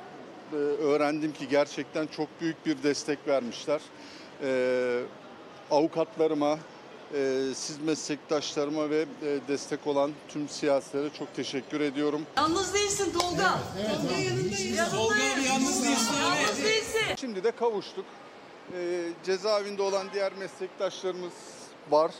[0.53, 3.81] e, öğrendim ki gerçekten çok büyük bir destek vermişler.
[4.43, 5.01] E,
[5.71, 6.59] avukatlarıma,
[7.13, 12.21] e, siz meslektaşlarıma ve e, destek olan tüm siyasilere çok teşekkür ediyorum.
[12.37, 13.59] Yalnız değilsin Tolga.
[14.01, 14.91] Tolga yanındayız.
[14.91, 15.15] Tolga
[15.47, 16.15] yalnız değilsin.
[16.21, 17.15] Yalnız değilsin.
[17.19, 18.05] Şimdi de kavuştuk.
[18.73, 21.33] E, cezaevinde olan diğer meslektaşlarımız
[21.91, 22.11] var.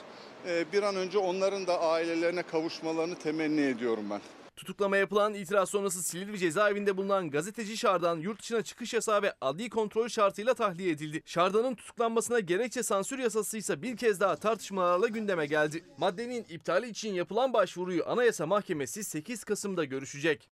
[0.48, 4.22] E, bir an önce onların da ailelerine kavuşmalarını temenni ediyorum ben.
[4.56, 9.70] Tutuklama yapılan itiraz sonrası Silivri cezaevinde bulunan gazeteci Şardan yurt dışına çıkış yasağı ve adli
[9.70, 11.22] kontrol şartıyla tahliye edildi.
[11.26, 15.84] Şardan'ın tutuklanmasına gerekçe sansür yasası ise bir kez daha tartışmalarla gündeme geldi.
[15.98, 20.50] Maddenin iptali için yapılan başvuruyu Anayasa Mahkemesi 8 Kasım'da görüşecek.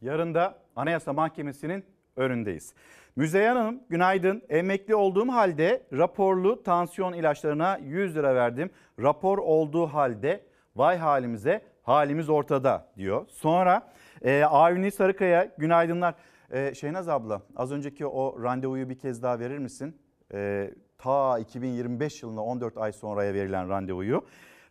[0.00, 1.84] Yarın da Anayasa Mahkemesi'nin
[2.16, 2.74] önündeyiz.
[3.16, 4.42] Müzeyyen Hanım günaydın.
[4.48, 8.70] Emekli olduğum halde raporlu tansiyon ilaçlarına 100 lira verdim.
[9.00, 10.40] Rapor olduğu halde
[10.76, 13.26] vay halimize halimiz ortada diyor.
[13.28, 16.14] Sonra e, Avni Sarıkaya günaydınlar.
[16.50, 19.96] E, Şehnaz abla az önceki o randevuyu bir kez daha verir misin?
[20.34, 24.24] E, ta 2025 yılında 14 ay sonraya verilen randevuyu.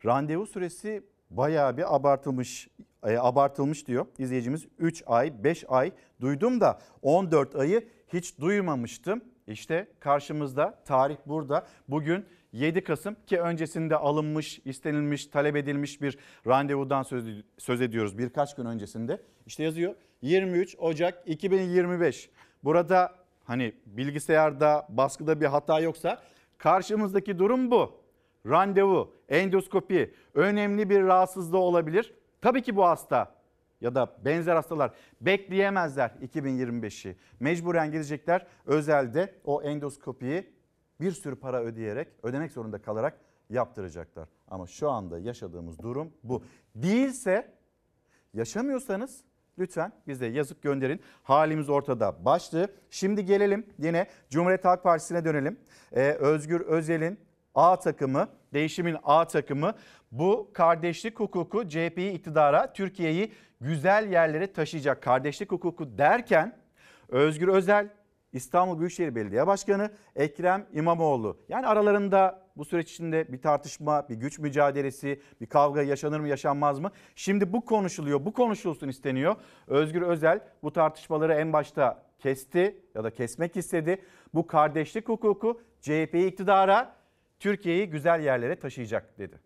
[0.05, 1.03] Randevu süresi
[1.37, 2.67] bayağı bir abartılmış
[3.03, 5.91] e, abartılmış diyor izleyicimiz 3 ay 5 ay
[6.21, 9.21] duydum da 14 ayı hiç duymamıştım.
[9.47, 16.17] İşte karşımızda tarih burada bugün 7 Kasım ki öncesinde alınmış, istenilmiş, talep edilmiş bir
[16.47, 17.25] randevudan söz,
[17.57, 19.21] söz ediyoruz birkaç gün öncesinde.
[19.45, 22.29] İşte yazıyor 23 Ocak 2025.
[22.63, 26.21] Burada hani bilgisayarda, baskıda bir hata yoksa
[26.57, 28.02] karşımızdaki durum bu.
[28.47, 32.13] Randevu, endoskopi, önemli bir rahatsızlığı olabilir.
[32.41, 33.35] Tabii ki bu hasta
[33.81, 37.15] ya da benzer hastalar bekleyemezler 2025'i.
[37.39, 40.53] Mecburen gidecekler özelde o endoskopiyi
[41.01, 44.29] bir sürü para ödeyerek, ödemek zorunda kalarak yaptıracaklar.
[44.47, 46.43] Ama şu anda yaşadığımız durum bu.
[46.75, 47.53] Değilse
[48.33, 49.23] yaşamıyorsanız
[49.59, 51.01] lütfen bize yazıp gönderin.
[51.23, 52.67] Halimiz ortada başlığı.
[52.89, 55.59] Şimdi gelelim yine Cumhuriyet Halk Partisi'ne dönelim.
[55.91, 57.19] Ee, Özgür Özel'in
[57.55, 59.73] A takımı, değişimin A takımı
[60.11, 66.57] bu kardeşlik hukuku CHP'yi iktidara, Türkiye'yi güzel yerlere taşıyacak kardeşlik hukuku derken
[67.09, 67.89] Özgür Özel,
[68.33, 71.37] İstanbul Büyükşehir Belediye Başkanı Ekrem İmamoğlu.
[71.49, 76.79] Yani aralarında bu süreç içinde bir tartışma, bir güç mücadelesi, bir kavga yaşanır mı yaşanmaz
[76.79, 76.91] mı?
[77.15, 79.35] Şimdi bu konuşuluyor, bu konuşulsun isteniyor.
[79.67, 84.01] Özgür Özel bu tartışmaları en başta kesti ya da kesmek istedi.
[84.33, 86.95] Bu kardeşlik hukuku CHP'yi iktidara,
[87.43, 89.39] Türkiye'yi güzel yerlere taşıyacak dedi.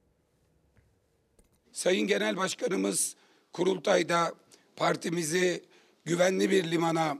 [1.71, 3.15] Sayın Genel Başkanımız
[3.53, 4.33] kurultayda
[4.75, 5.63] partimizi
[6.05, 7.17] güvenli bir limana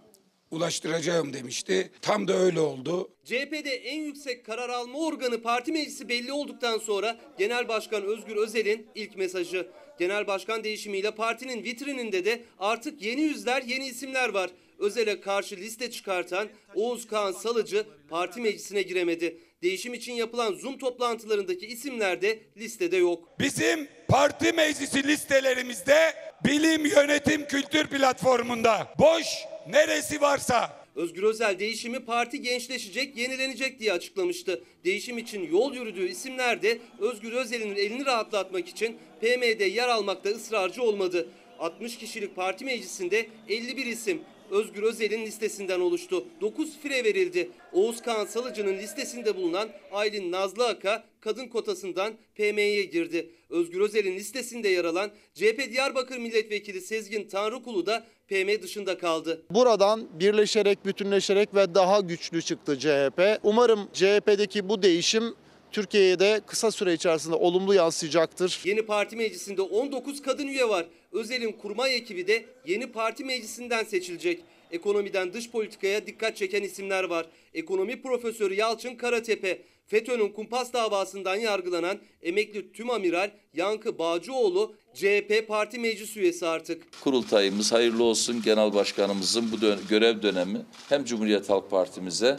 [0.52, 1.92] ulaştıracağım demişti.
[2.02, 3.10] Tam da öyle oldu.
[3.26, 8.88] CHP'de en yüksek karar alma organı parti meclisi belli olduktan sonra Genel Başkan Özgür Özel'in
[8.96, 9.68] ilk mesajı.
[10.00, 14.50] Genel Başkan değişimiyle partinin vitrininde de artık yeni yüzler, yeni isimler var.
[14.80, 19.38] Özel'e karşı liste çıkartan Oğuz Kağan Salıcı parti meclisine giremedi.
[19.63, 23.39] Değişim için yapılan Zoom toplantılarındaki isimler de listede yok.
[23.39, 26.13] Bizim parti meclisi listelerimizde
[26.46, 29.26] bilim yönetim kültür platformunda boş
[29.70, 34.63] neresi varsa Özgür Özel değişimi parti gençleşecek, yenilenecek diye açıklamıştı.
[34.86, 40.84] Değişim için yol yürüdüğü isimler de Özgür Özel'in elini rahatlatmak için PM'de yer almakta ısrarcı
[40.84, 41.30] olmadı.
[41.60, 46.25] 60 kişilik parti meclisinde 51 isim Özgür Özel'in listesinden oluştu.
[46.41, 47.49] 9 fire verildi.
[47.73, 53.29] Oğuz Kağan Salıcı'nın listesinde bulunan Aylin Nazlı Aka kadın kotasından PM'ye girdi.
[53.49, 59.41] Özgür Özel'in listesinde yer alan CHP Diyarbakır Milletvekili Sezgin Tanrıkulu da PM dışında kaldı.
[59.51, 63.39] Buradan birleşerek, bütünleşerek ve daha güçlü çıktı CHP.
[63.43, 65.36] Umarım CHP'deki bu değişim
[65.71, 68.60] Türkiye'ye de kısa süre içerisinde olumlu yansıyacaktır.
[68.65, 70.86] Yeni parti meclisinde 19 kadın üye var.
[71.12, 74.43] Özel'in kurmay ekibi de yeni parti meclisinden seçilecek.
[74.71, 77.25] Ekonomiden dış politikaya dikkat çeken isimler var.
[77.53, 85.80] Ekonomi profesörü Yalçın Karatepe, FETÖ'nün kumpas davasından yargılanan emekli tüm amiral Yankı Bağcıoğlu CHP parti
[85.80, 87.01] meclis üyesi artık.
[87.01, 88.41] Kurultayımız hayırlı olsun.
[88.45, 92.38] Genel başkanımızın bu dön- görev dönemi hem Cumhuriyet Halk Partimize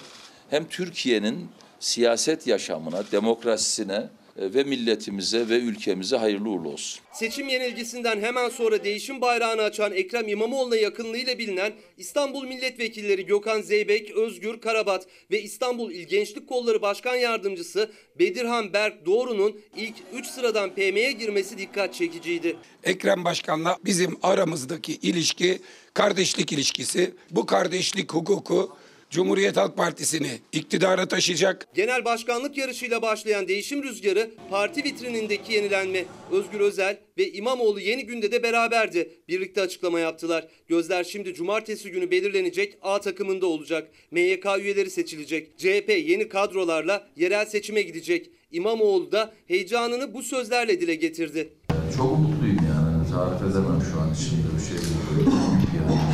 [0.50, 1.48] hem Türkiye'nin
[1.80, 7.00] siyaset yaşamına, demokrasisine e, ve milletimize ve ülkemize hayırlı uğurlu olsun.
[7.12, 14.10] Seçim yenilgisinden hemen sonra değişim bayrağını açan Ekrem İmamoğlu'na yakınlığıyla bilinen İstanbul Milletvekilleri Gökhan Zeybek,
[14.10, 20.74] Özgür Karabat ve İstanbul İl Gençlik Kolları Başkan Yardımcısı Bedirhan Berk Doğru'nun ilk 3 sıradan
[20.74, 22.56] PM'ye girmesi dikkat çekiciydi.
[22.84, 25.58] Ekrem Başkan'la bizim aramızdaki ilişki
[25.94, 27.14] kardeşlik ilişkisi.
[27.30, 28.76] Bu kardeşlik hukuku
[29.10, 31.68] Cumhuriyet Halk Partisi'ni iktidara taşıyacak.
[31.74, 36.04] Genel başkanlık yarışıyla başlayan değişim rüzgarı parti vitrinindeki yenilenme.
[36.32, 39.10] Özgür Özel ve İmamoğlu yeni günde de beraberdi.
[39.28, 40.48] Birlikte açıklama yaptılar.
[40.66, 43.88] Gözler şimdi cumartesi günü belirlenecek A takımında olacak.
[44.10, 45.58] MYK üyeleri seçilecek.
[45.58, 48.30] CHP yeni kadrolarla yerel seçime gidecek.
[48.52, 51.48] İmamoğlu da heyecanını bu sözlerle dile getirdi.
[51.96, 53.10] Çok mutluyum yani.
[53.10, 54.88] Tarif edemem şu an içimde bir şey.
[55.76, 56.08] Yani.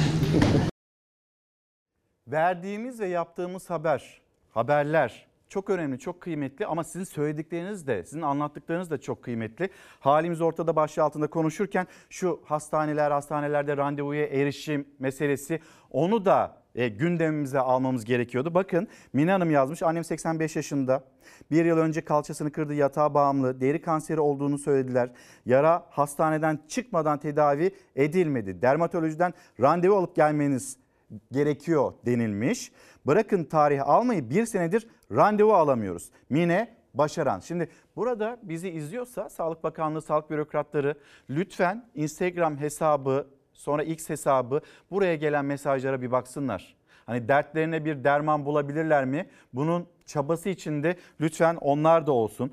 [2.34, 8.90] Verdiğimiz ve yaptığımız haber, haberler çok önemli, çok kıymetli ama sizin söyledikleriniz de, sizin anlattıklarınız
[8.90, 9.70] da çok kıymetli.
[10.00, 17.58] Halimiz ortada başlığı altında konuşurken şu hastaneler, hastanelerde randevuya erişim meselesi onu da e, gündemimize
[17.58, 18.54] almamız gerekiyordu.
[18.54, 21.04] Bakın Mine Hanım yazmış, annem 85 yaşında.
[21.50, 25.10] Bir yıl önce kalçasını kırdı, yatağa bağımlı, deri kanseri olduğunu söylediler.
[25.46, 28.62] Yara hastaneden çıkmadan tedavi edilmedi.
[28.62, 30.83] Dermatolojiden randevu alıp gelmeniz
[31.32, 32.72] gerekiyor denilmiş.
[33.06, 36.10] Bırakın tarih almayı bir senedir randevu alamıyoruz.
[36.30, 37.40] Mine Başaran.
[37.40, 40.94] Şimdi burada bizi izliyorsa Sağlık Bakanlığı, sağlık bürokratları
[41.30, 46.76] lütfen Instagram hesabı, sonra X hesabı buraya gelen mesajlara bir baksınlar.
[47.06, 49.28] Hani dertlerine bir derman bulabilirler mi?
[49.52, 52.52] Bunun çabası içinde lütfen onlar da olsun.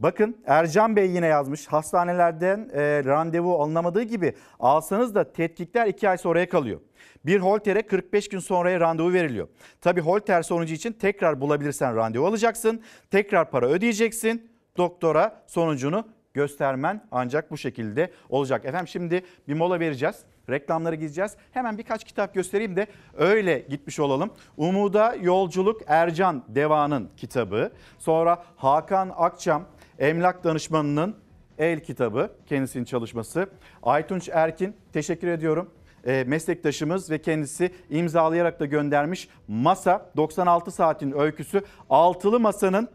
[0.00, 6.18] Bakın Ercan Bey yine yazmış hastanelerden e, randevu alınamadığı gibi alsanız da tetkikler 2 ay
[6.18, 6.80] sonraya kalıyor.
[7.26, 9.48] Bir holtere 45 gün sonraya randevu veriliyor.
[9.80, 12.82] Tabii holter sonucu için tekrar bulabilirsen randevu alacaksın.
[13.10, 14.50] Tekrar para ödeyeceksin.
[14.76, 18.64] Doktora sonucunu göstermen ancak bu şekilde olacak.
[18.64, 20.16] Efendim şimdi bir mola vereceğiz.
[20.50, 21.36] Reklamlara gideceğiz.
[21.52, 22.86] Hemen birkaç kitap göstereyim de
[23.18, 24.30] öyle gitmiş olalım.
[24.56, 27.72] Umuda Yolculuk Ercan Deva'nın kitabı.
[27.98, 29.64] Sonra Hakan Akçam
[30.00, 31.16] emlak danışmanının
[31.58, 33.46] el kitabı kendisinin çalışması.
[33.82, 35.70] Aytunç Erkin teşekkür ediyorum
[36.06, 39.28] e, meslektaşımız ve kendisi imzalayarak da göndermiş.
[39.48, 42.88] Masa 96 saatin öyküsü altılı masanın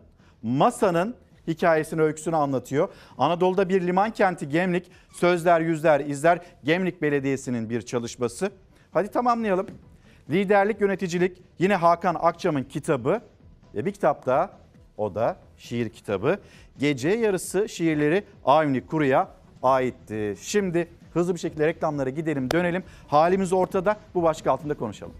[0.43, 1.15] masanın
[1.47, 2.89] hikayesini öyküsünü anlatıyor.
[3.17, 8.51] Anadolu'da bir liman kenti Gemlik sözler yüzler izler Gemlik Belediyesi'nin bir çalışması.
[8.91, 9.67] Hadi tamamlayalım.
[10.29, 13.21] Liderlik yöneticilik yine Hakan Akçam'ın kitabı
[13.75, 14.51] ve bir kitap daha
[14.97, 16.39] o da şiir kitabı.
[16.79, 19.29] Gece yarısı şiirleri Avni Kuru'ya
[19.63, 20.35] aitti.
[20.41, 22.83] Şimdi hızlı bir şekilde reklamlara gidelim dönelim.
[23.07, 25.13] Halimiz ortada bu başlık altında konuşalım.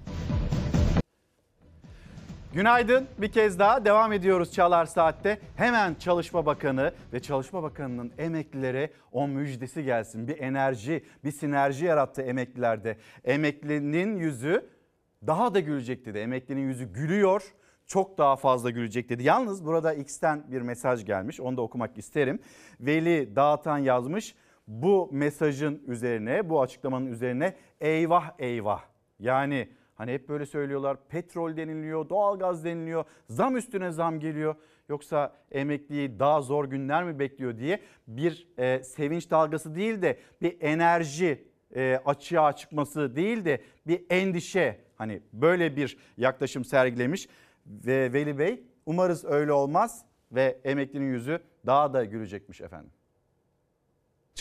[2.53, 5.39] Günaydın bir kez daha devam ediyoruz Çalar Saat'te.
[5.55, 10.27] Hemen Çalışma Bakanı ve Çalışma Bakanı'nın emeklilere o müjdesi gelsin.
[10.27, 12.97] Bir enerji, bir sinerji yarattı emeklilerde.
[13.23, 14.65] Emeklinin yüzü
[15.27, 16.17] daha da gülecek dedi.
[16.17, 17.53] Emeklinin yüzü gülüyor
[17.87, 19.23] çok daha fazla gülecek dedi.
[19.23, 22.39] Yalnız burada X'ten bir mesaj gelmiş onu da okumak isterim.
[22.79, 24.35] Veli Dağıtan yazmış
[24.67, 28.81] bu mesajın üzerine bu açıklamanın üzerine eyvah eyvah.
[29.19, 34.55] Yani hani hep böyle söylüyorlar petrol deniliyor doğalgaz deniliyor zam üstüne zam geliyor.
[34.89, 37.57] Yoksa emekliyi daha zor günler mi bekliyor?
[37.57, 44.05] diye bir e, sevinç dalgası değil de bir enerji e, açığa çıkması değil de bir
[44.09, 44.85] endişe.
[44.95, 47.27] Hani böyle bir yaklaşım sergilemiş
[47.65, 52.91] ve Veli Bey umarız öyle olmaz ve emeklinin yüzü daha da gülecekmiş efendim.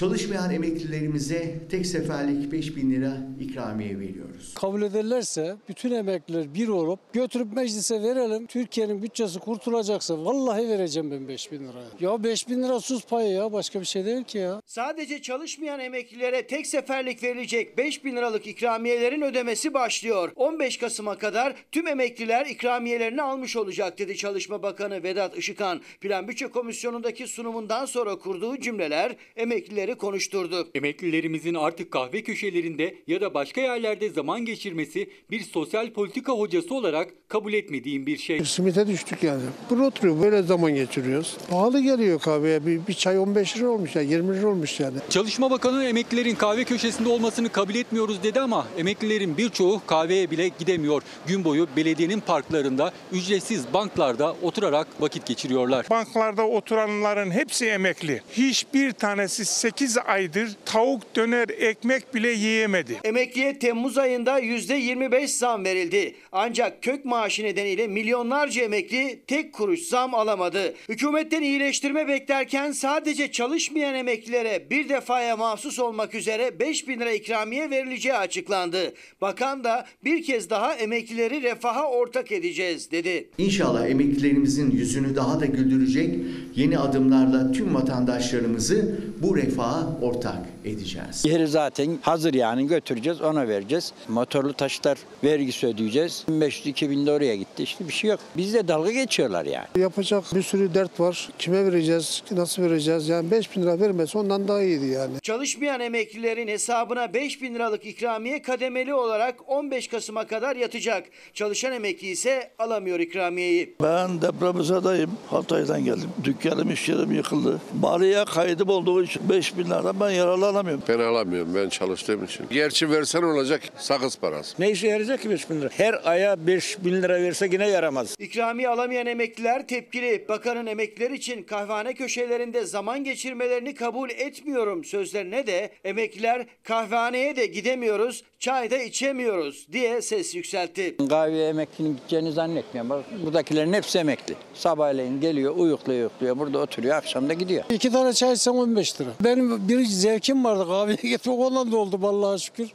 [0.05, 4.55] Çalışmayan emeklilerimize tek seferlik 5 bin lira ikramiye veriyoruz.
[4.55, 8.47] Kabul ederlerse bütün emekliler bir olup götürüp meclise verelim.
[8.47, 11.83] Türkiye'nin bütçesi kurtulacaksa vallahi vereceğim ben 5 bin lira.
[12.01, 14.63] Ya 5 bin lira sus payı ya başka bir şey değil ki ya.
[14.67, 20.33] Sadece çalışmayan emeklilere tek seferlik verilecek 5 bin liralık ikramiyelerin ödemesi başlıyor.
[20.37, 25.81] 15 Kasım'a kadar tüm emekliler ikramiyelerini almış olacak dedi Çalışma Bakanı Vedat Işıkhan.
[26.01, 30.69] Plan Bütçe Komisyonu'ndaki sunumundan sonra kurduğu cümleler emekliler emeklileri konuşturdu.
[30.75, 37.09] Emeklilerimizin artık kahve köşelerinde ya da başka yerlerde zaman geçirmesi bir sosyal politika hocası olarak
[37.29, 38.45] kabul etmediğim bir şey.
[38.45, 39.43] Simite düştük yani.
[39.71, 41.37] Burada oturuyor böyle zaman geçiriyoruz.
[41.51, 42.67] Pahalı geliyor kahveye.
[42.67, 44.99] Bir, bir çay 15 lira olmuş ya 20 lira olmuş yani.
[45.11, 51.03] Çalışma Bakanı emeklilerin kahve köşesinde olmasını kabul etmiyoruz dedi ama emeklilerin birçoğu kahveye bile gidemiyor.
[51.27, 55.87] Gün boyu belediyenin parklarında ücretsiz banklarda oturarak vakit geçiriyorlar.
[55.91, 58.23] Banklarda oturanların hepsi emekli.
[58.33, 59.45] Hiçbir tanesi
[59.75, 63.01] 8 aydır tavuk döner ekmek bile yiyemedi.
[63.05, 66.15] Emekliye Temmuz ayında %25 zam verildi.
[66.33, 70.75] Ancak kök maaşı nedeniyle milyonlarca emekli tek kuruş zam alamadı.
[70.89, 77.71] Hükümetten iyileştirme beklerken sadece çalışmayan emeklilere bir defaya mahsus olmak üzere 5 bin lira ikramiye
[77.71, 78.95] verileceği açıklandı.
[79.21, 83.29] Bakan da bir kez daha emeklileri refaha ortak edeceğiz dedi.
[83.39, 86.15] İnşallah emeklilerimizin yüzünü daha da güldürecek
[86.57, 91.25] yeni adımlarla tüm vatandaşlarımızı bu refaha ortak edeceğiz.
[91.25, 93.93] Yeri zaten hazır yani götüreceğiz ona vereceğiz.
[94.09, 96.25] Motorlu taşıtlar vergisi ödeyeceğiz.
[96.31, 98.21] 1500-2000 de oraya gitti işte bir şey yok.
[98.37, 99.67] Bizde dalga geçiyorlar yani.
[99.79, 101.29] Yapacak bir sürü dert var.
[101.39, 103.09] Kime vereceğiz, nasıl vereceğiz?
[103.09, 105.21] Yani 5 bin lira vermesi ondan daha iyiydi yani.
[105.23, 111.05] Çalışmayan emeklilerin hesabına 5 bin liralık ikramiye kademeli olarak 15 Kasım'a kadar yatacak.
[111.35, 113.75] Çalışan emekli ise alamıyor ikramiyeyi.
[113.83, 115.11] Ben depremizadayım.
[115.31, 116.11] Hatay'dan geldim.
[116.25, 117.61] Dükkanım iş yerim yıkıldı.
[117.73, 120.83] Bariye kaydım olduğu için 5 bin lira ben yararlanamıyorum.
[120.89, 122.47] Ben alamıyorum ben çalıştığım için.
[122.51, 124.55] Gerçi versen olacak sakız parası.
[124.59, 125.71] Ne işe yarayacak ki 5 bin lira?
[125.73, 128.17] Her aya 5 bin lira verse yine yaramaz.
[128.19, 130.25] İkramiye alamayan emekliler tepkili.
[130.29, 138.25] Bakanın emekliler için kahvehane köşelerinde zaman geçirmelerini kabul etmiyorum sözlerine de emekliler kahvehaneye de gidemiyoruz,
[138.45, 140.97] çay da içemiyoruz diye ses yükseltti.
[140.97, 143.05] Kahveye emeklinin gideceğini zannetmiyorum.
[143.25, 144.35] Buradakilerin hepsi emekli.
[144.55, 147.65] Sabahleyin geliyor uyukluyor uyukluyor burada oturuyor akşam da gidiyor.
[147.71, 149.11] İki tane çay içsem 15 lira.
[149.21, 152.75] Benim bir zevkim vardı kahveye gitmek ondan da oldu Allah'a şükür.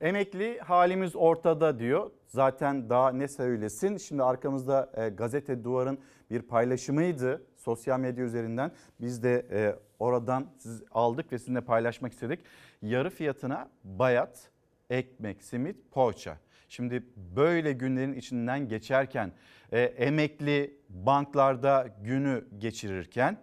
[0.00, 2.10] Emekli halimiz ortada diyor.
[2.26, 3.96] Zaten daha ne söylesin.
[3.96, 5.98] Şimdi arkamızda e, gazete duvarın
[6.30, 8.72] bir paylaşımıydı sosyal medya üzerinden.
[9.00, 12.40] Biz de e, oradan siz aldık ve sizinle paylaşmak istedik.
[12.82, 14.50] Yarı fiyatına bayat,
[14.90, 16.36] ekmek, simit, poğaça.
[16.68, 17.02] Şimdi
[17.36, 19.32] böyle günlerin içinden geçerken
[19.72, 23.38] e, emekli banklarda günü geçirirken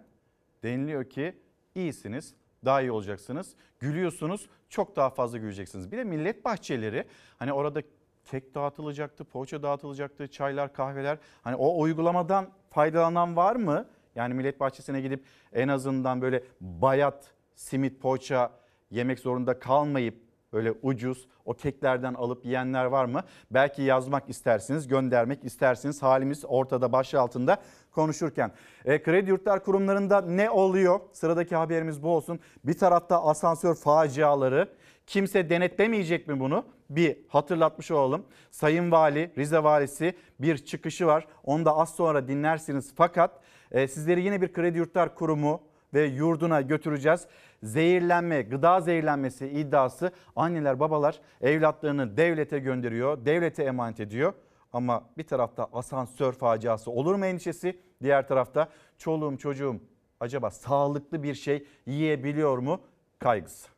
[0.62, 1.36] deniliyor ki
[1.74, 3.54] iyisiniz, daha iyi olacaksınız.
[3.80, 5.92] Gülüyorsunuz, çok daha fazla güleceksiniz.
[5.92, 7.04] Bir de millet bahçeleri
[7.38, 7.82] hani orada
[8.24, 11.18] kek dağıtılacaktı, poğaça dağıtılacaktı, çaylar, kahveler.
[11.42, 13.88] Hani o uygulamadan faydalanan var mı?
[14.16, 18.50] Yani millet bahçesine gidip en azından böyle bayat, simit, poğaça
[18.90, 23.22] yemek zorunda kalmayıp böyle ucuz o keklerden alıp yiyenler var mı?
[23.50, 26.02] Belki yazmak istersiniz, göndermek istersiniz.
[26.02, 27.56] Halimiz ortada başlığı altında
[27.90, 28.52] konuşurken.
[28.84, 31.00] E, kredi yurtlar kurumlarında ne oluyor?
[31.12, 32.40] Sıradaki haberimiz bu olsun.
[32.64, 34.68] Bir tarafta asansör faciaları.
[35.06, 36.64] Kimse denetlemeyecek mi bunu?
[36.90, 38.24] Bir hatırlatmış olalım.
[38.50, 41.26] Sayın Vali, Rize Valisi bir çıkışı var.
[41.44, 42.92] Onu da az sonra dinlersiniz.
[42.96, 43.40] Fakat
[43.70, 45.60] sizleri yine bir kredi yurtlar kurumu
[45.94, 47.26] ve yurduna götüreceğiz.
[47.62, 54.32] Zehirlenme, gıda zehirlenmesi iddiası anneler babalar evlatlarını devlete gönderiyor, devlete emanet ediyor.
[54.72, 59.80] Ama bir tarafta asansör faciası olur mu endişesi, diğer tarafta çoluğum çocuğum
[60.20, 62.80] acaba sağlıklı bir şey yiyebiliyor mu
[63.18, 63.68] kaygısı.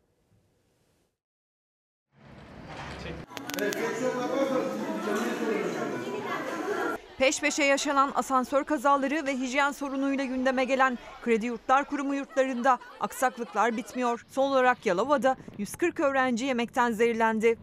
[7.19, 13.77] Peş peşe yaşanan asansör kazaları ve hijyen sorunuyla gündeme gelen Kredi Yurtlar Kurumu yurtlarında aksaklıklar
[13.77, 14.27] bitmiyor.
[14.31, 17.59] Son olarak Yalova'da 140 öğrenci yemekten zehirlendi.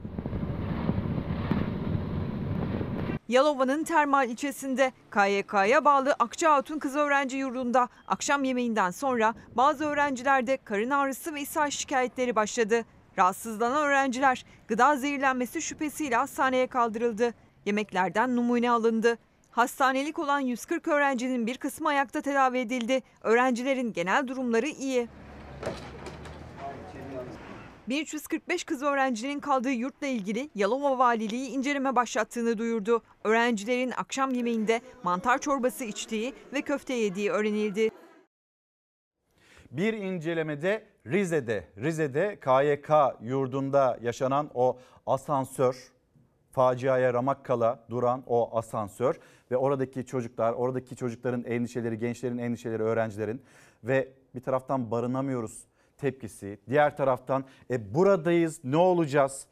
[3.28, 10.90] Yalova'nın Termal ilçesinde KYK'ya bağlı Akçahatun Kız Öğrenci Yurdu'nda akşam yemeğinden sonra bazı öğrencilerde karın
[10.90, 12.86] ağrısı ve ishal şikayetleri başladı.
[13.18, 17.34] Rahatsızlanan öğrenciler gıda zehirlenmesi şüphesiyle hastaneye kaldırıldı.
[17.66, 19.18] Yemeklerden numune alındı.
[19.56, 23.02] Hastanelik olan 140 öğrencinin bir kısmı ayakta tedavi edildi.
[23.22, 25.08] Öğrencilerin genel durumları iyi.
[27.90, 33.02] 1345 kız öğrencinin kaldığı yurtla ilgili Yalova Valiliği inceleme başlattığını duyurdu.
[33.24, 37.90] Öğrencilerin akşam yemeğinde mantar çorbası içtiği ve köfte yediği öğrenildi.
[39.72, 42.90] Bir incelemede Rize'de, Rize'de KYK
[43.22, 45.92] yurdunda yaşanan o asansör,
[46.52, 49.20] faciaya ramak kala duran o asansör
[49.52, 53.42] ve oradaki çocuklar, oradaki çocukların endişeleri, gençlerin endişeleri, öğrencilerin
[53.84, 55.64] ve bir taraftan barınamıyoruz
[55.98, 56.60] tepkisi.
[56.70, 59.48] Diğer taraftan e, buradayız ne olacağız?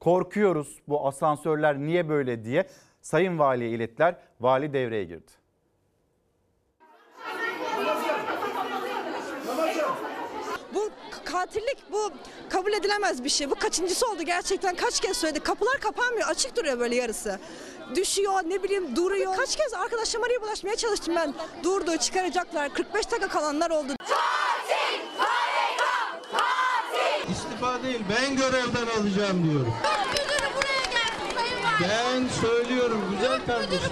[0.00, 2.66] Korkuyoruz bu asansörler niye böyle diye
[3.00, 4.16] Sayın Vali'ye ilettiler.
[4.40, 5.32] Vali devreye girdi.
[11.36, 12.12] katillik bu
[12.48, 13.50] kabul edilemez bir şey.
[13.50, 15.44] Bu kaçıncısı oldu gerçekten kaç kez söyledik.
[15.44, 17.38] Kapılar kapanmıyor açık duruyor böyle yarısı.
[17.94, 19.36] Düşüyor ne bileyim duruyor.
[19.36, 21.34] Kaç kez arkadaşlarıma araya bulaşmaya çalıştım ben.
[21.62, 23.92] Durdu çıkaracaklar 45 dakika kalanlar oldu.
[27.30, 29.74] İstifa değil ben görevden alacağım diyorum.
[31.82, 33.90] Ben söylüyorum güzel kardeşim.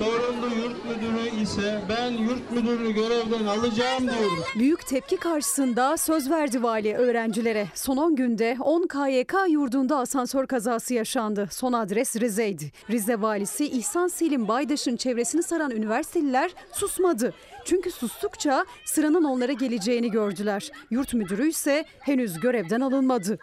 [0.00, 4.44] Sorumlu yurt müdürü ise ben yurt müdürünü görevden alacağım diyorum.
[4.58, 7.66] Büyük tepki karşısında söz verdi vali öğrencilere.
[7.74, 11.48] Son 10 günde 10 KYK yurdunda asansör kazası yaşandı.
[11.50, 12.72] Son adres Rize'ydi.
[12.90, 17.34] Rize valisi İhsan Selim Baydaş'ın çevresini saran üniversiteliler susmadı.
[17.64, 20.70] Çünkü sustukça sıranın onlara geleceğini gördüler.
[20.90, 23.38] Yurt müdürü ise henüz görevden alınmadı.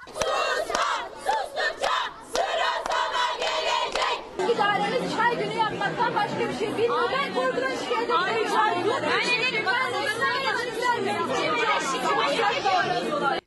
[4.56, 7.10] İdaremiz çay günü yapmaktan başka bir şey bilmiyor.
[7.12, 8.48] Ben korkudan şikayet ederim.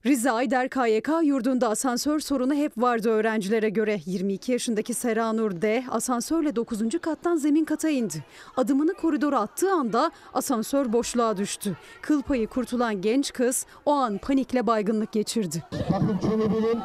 [0.06, 4.00] Rize Ayder KYK yurdunda asansör sorunu hep vardı öğrencilere göre.
[4.06, 6.78] 22 yaşındaki Seranur D asansörle 9.
[7.02, 8.24] kattan zemin kata indi.
[8.56, 11.76] Adımını koridora attığı anda asansör boşluğa düştü.
[12.02, 15.64] Kıl payı kurtulan genç kız o an panikle baygınlık geçirdi.
[15.72, 16.80] Bakın şunu bilin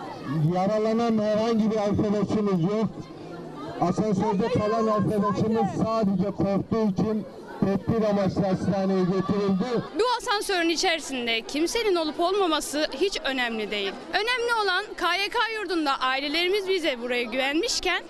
[0.55, 2.89] yaralanan herhangi bir arkadaşımız yok.
[3.81, 7.25] Asansörde kalan arkadaşımız sadece korktuğu için
[7.59, 9.83] tedbir amaçlı hastaneye getirildi.
[9.99, 13.91] Bu asansörün içerisinde kimsenin olup olmaması hiç önemli değil.
[14.09, 18.03] Önemli olan KYK yurdunda ailelerimiz bize buraya güvenmişken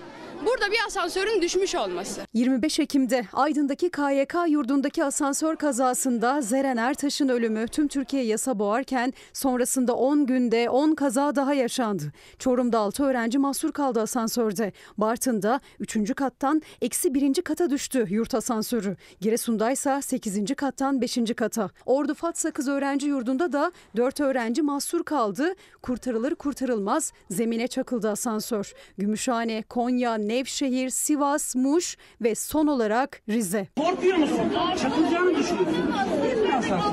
[0.46, 2.22] burada bir asansörün düşmüş olması.
[2.34, 9.96] 25 Ekim'de Aydın'daki KYK yurdundaki asansör kazasında Zeren Ertaş'ın ölümü tüm Türkiye yasa boğarken sonrasında
[9.96, 12.12] 10 günde 10 kaza daha yaşandı.
[12.40, 14.72] Çorum'da 6 öğrenci mahsur kaldı asansörde.
[14.98, 16.16] Bartın'da 3.
[16.16, 17.34] kattan eksi 1.
[17.42, 18.96] kata düştü yurt asansörü.
[19.22, 20.56] Giresun'da ise 8.
[20.56, 21.20] kattan 5.
[21.38, 21.70] kata.
[21.86, 25.54] Ordu Fatsa Kız Öğrenci Yurdu'nda da 4 öğrenci mahsur kaldı.
[25.82, 28.74] Kurtarılır kurtarılmaz zemine çakıldı asansör.
[28.98, 33.68] Gümüşhane, Konya, Nevşehir, Sivas, Muş ve son olarak Rize.
[33.78, 34.54] Korkuyor musun?
[34.82, 35.94] Çakılacağını düşünüyorsun.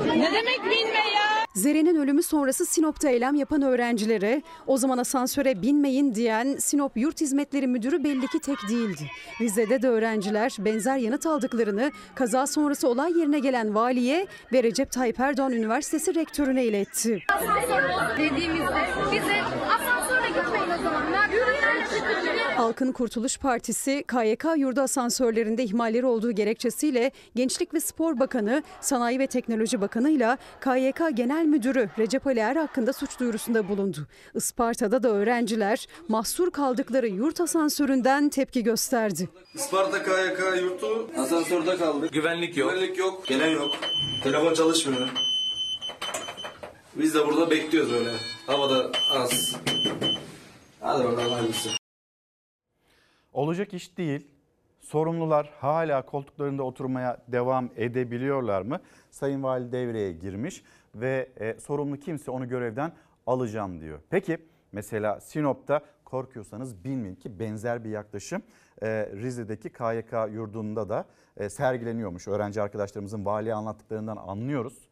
[0.07, 1.23] Ne demek binme ya?
[1.55, 7.67] Zeren'in ölümü sonrası Sinop'ta eylem yapan öğrencilere o zaman asansöre binmeyin diyen Sinop Yurt Hizmetleri
[7.67, 9.09] Müdürü belli ki tek değildi.
[9.41, 15.19] Rize'de de öğrenciler benzer yanıt aldıklarını kaza sonrası olay yerine gelen valiye ve Recep Tayyip
[15.19, 17.19] Erdoğan Üniversitesi rektörüne iletti.
[18.17, 19.41] Dediğimizde bize
[19.73, 21.02] asansörle gitmeyin o zaman.
[22.55, 29.27] Halkın Kurtuluş Partisi KYK yurdu asansörlerinde ihmalleri olduğu gerekçesiyle Gençlik ve Spor Bakanı, Sanayi ve
[29.27, 34.07] Teknoloji Bakanı ile KYK Genel Müdürü Recep Ali Er hakkında suç duyurusunda bulundu.
[34.35, 39.29] Isparta'da da öğrenciler mahsur kaldıkları yurt asansöründen tepki gösterdi.
[39.55, 42.07] Isparta KYK yurtu asansörde kaldı.
[42.11, 42.71] Güvenlik yok.
[42.71, 43.27] Güvenlik yok.
[43.27, 43.71] Gelen yok.
[44.23, 45.09] Telefon çalışmıyor.
[46.95, 48.11] Biz de burada bekliyoruz öyle.
[48.47, 49.55] Havada az.
[50.81, 51.69] Hadi bakalım hayırlısı.
[53.33, 54.27] Olacak iş değil.
[54.79, 58.79] Sorumlular hala koltuklarında oturmaya devam edebiliyorlar mı?
[59.11, 60.63] Sayın Vali devreye girmiş
[60.95, 62.91] ve e, sorumlu kimse onu görevden
[63.27, 63.99] alacağım diyor.
[64.09, 64.37] Peki
[64.71, 68.41] mesela Sinop'ta korkuyorsanız bilmeyin ki benzer bir yaklaşım
[68.81, 71.05] e, Rize'deki KYK yurdunda da
[71.37, 72.27] e, sergileniyormuş.
[72.27, 74.87] Öğrenci arkadaşlarımızın valiye anlattıklarından anlıyoruz.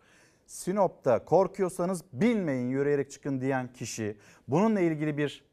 [0.45, 4.17] Sinop'ta korkuyorsanız bilmeyin yürüyerek çıkın diyen kişi
[4.47, 5.43] bununla ilgili bir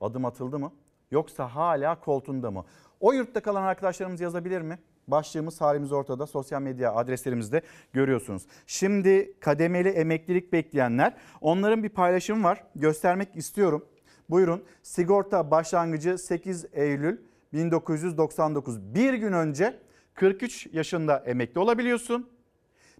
[0.00, 0.72] adım atıldı mı?
[1.10, 2.64] Yoksa hala koltuğunda mı?
[3.00, 4.78] O yurtta kalan arkadaşlarımız yazabilir mi?
[5.08, 6.26] Başlığımız halimiz ortada.
[6.26, 8.46] Sosyal medya adreslerimizde görüyorsunuz.
[8.66, 12.64] Şimdi kademeli emeklilik bekleyenler onların bir paylaşımı var.
[12.74, 13.84] Göstermek istiyorum.
[14.30, 14.64] Buyurun.
[14.82, 17.18] Sigorta başlangıcı 8 Eylül
[17.52, 18.80] 1999.
[18.80, 19.78] Bir gün önce
[20.14, 22.30] 43 yaşında emekli olabiliyorsun.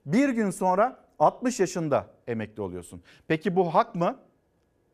[0.07, 3.03] Bir gün sonra 60 yaşında emekli oluyorsun.
[3.29, 4.19] Peki bu hak mı?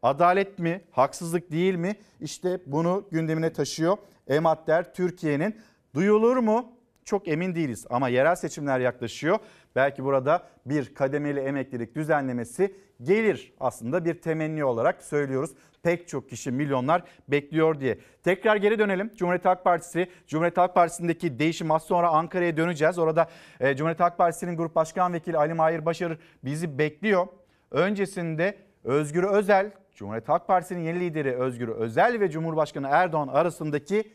[0.03, 0.81] Adalet mi?
[0.91, 1.97] Haksızlık değil mi?
[2.21, 3.97] İşte bunu gündemine taşıyor.
[4.29, 5.57] Emadder Türkiye'nin
[5.95, 6.73] duyulur mu?
[7.05, 9.39] Çok emin değiliz ama yerel seçimler yaklaşıyor.
[9.77, 15.51] Belki burada bir kademeli emeklilik düzenlemesi gelir aslında bir temenni olarak söylüyoruz.
[15.83, 17.99] Pek çok kişi milyonlar bekliyor diye.
[18.23, 19.11] Tekrar geri dönelim.
[19.17, 22.99] Cumhuriyet Halk Partisi, Cumhuriyet Halk Partisi'ndeki değişim az sonra Ankara'ya döneceğiz.
[22.99, 23.29] Orada
[23.61, 27.27] e, Cumhuriyet Halk Partisi'nin Grup Başkan Vekili Ali Mahir Başarır bizi bekliyor.
[27.71, 29.71] Öncesinde Özgür Özel,
[30.03, 34.13] Cumhuriyet Halk Partisi'nin yeni lideri Özgür Özel ve Cumhurbaşkanı Erdoğan arasındaki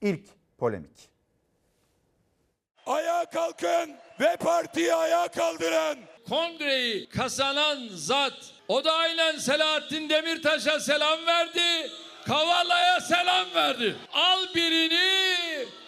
[0.00, 0.28] ilk
[0.58, 1.10] polemik.
[2.86, 5.98] Ayağa kalkın ve partiyi ayağa kaldırın.
[6.28, 11.90] Kongreyi kazanan zat o da aynen Selahattin Demirtaş'a selam verdi.
[12.26, 13.96] Kavala'ya selam verdi.
[14.12, 15.32] Al birini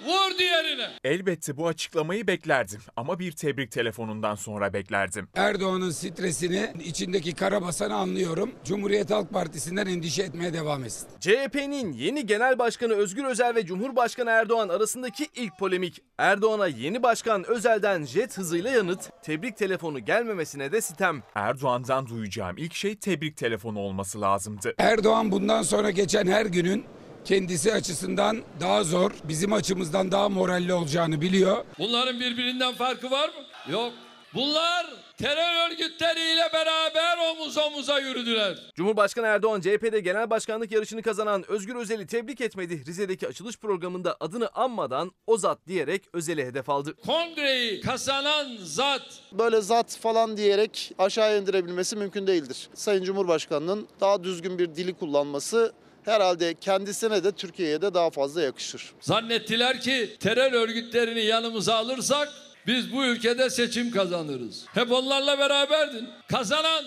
[0.07, 0.89] vur diğerine.
[1.05, 5.29] Elbette bu açıklamayı beklerdim ama bir tebrik telefonundan sonra beklerdim.
[5.35, 8.51] Erdoğan'ın stresini, içindeki karabasanı anlıyorum.
[8.65, 11.09] Cumhuriyet Halk Partisi'nden endişe etmeye devam etsin.
[11.21, 16.01] CHP'nin yeni genel başkanı Özgür Özel ve Cumhurbaşkanı Erdoğan arasındaki ilk polemik.
[16.19, 21.23] Erdoğan'a yeni başkan Özel'den jet hızıyla yanıt, tebrik telefonu gelmemesine de sitem.
[21.35, 24.75] Erdoğan'dan duyacağım ilk şey tebrik telefonu olması lazımdı.
[24.79, 26.85] Erdoğan bundan sonra geçen her günün
[27.25, 31.65] kendisi açısından daha zor, bizim açımızdan daha moralli olacağını biliyor.
[31.79, 33.73] Bunların birbirinden farkı var mı?
[33.73, 33.93] Yok.
[34.35, 34.87] Bunlar
[35.19, 38.59] terör örgütleriyle beraber omuz omuza yürüdüler.
[38.75, 42.87] Cumhurbaşkanı Erdoğan CHP'de genel başkanlık yarışını kazanan Özgür Özel'i tebrik etmedi.
[42.87, 46.95] Rize'deki açılış programında adını anmadan o zat diyerek Özel'i hedef aldı.
[47.07, 49.03] Kongreyi kazanan zat
[49.33, 52.69] Böyle zat falan diyerek aşağıya indirebilmesi mümkün değildir.
[52.75, 55.73] Sayın Cumhurbaşkanı'nın daha düzgün bir dili kullanması
[56.07, 58.93] herhalde kendisine de Türkiye'ye de daha fazla yakışır.
[59.01, 62.29] zannettiler ki terör örgütlerini yanımıza alırsak
[62.67, 64.65] biz bu ülkede seçim kazanırız.
[64.75, 66.09] Hep onlarla beraberdin.
[66.29, 66.85] Kazanan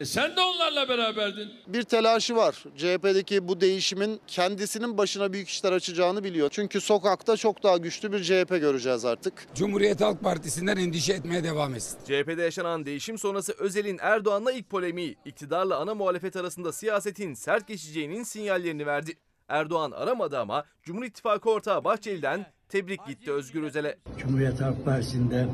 [0.00, 1.48] e sen de onlarla beraberdin.
[1.66, 2.64] Bir telaşı var.
[2.76, 6.48] CHP'deki bu değişimin kendisinin başına büyük işler açacağını biliyor.
[6.50, 9.34] Çünkü sokakta çok daha güçlü bir CHP göreceğiz artık.
[9.54, 11.98] Cumhuriyet Halk Partisi'nden endişe etmeye devam etsin.
[12.04, 18.22] CHP'de yaşanan değişim sonrası Özel'in Erdoğan'la ilk polemiği, iktidarla ana muhalefet arasında siyasetin sert geçeceğinin
[18.22, 19.12] sinyallerini verdi.
[19.48, 23.98] Erdoğan aramadı ama Cumhur İttifakı ortağı Bahçeli'den tebrik gitti Özgür Özel'e.
[24.18, 25.48] Cumhuriyet Halk Partisi'nde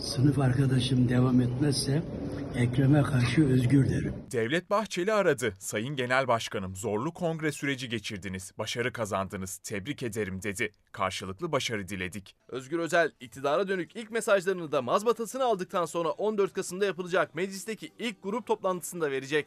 [0.00, 2.02] sınıf arkadaşım devam etmezse
[2.56, 4.14] Ekrem'e karşı özgür derim.
[4.32, 5.54] Devlet Bahçeli aradı.
[5.58, 8.52] Sayın Genel Başkanım zorlu kongre süreci geçirdiniz.
[8.58, 9.58] Başarı kazandınız.
[9.58, 10.72] Tebrik ederim dedi.
[10.92, 12.36] Karşılıklı başarı diledik.
[12.48, 18.22] Özgür Özel iktidara dönük ilk mesajlarını da mazbatasını aldıktan sonra 14 Kasım'da yapılacak meclisteki ilk
[18.22, 19.46] grup toplantısında verecek.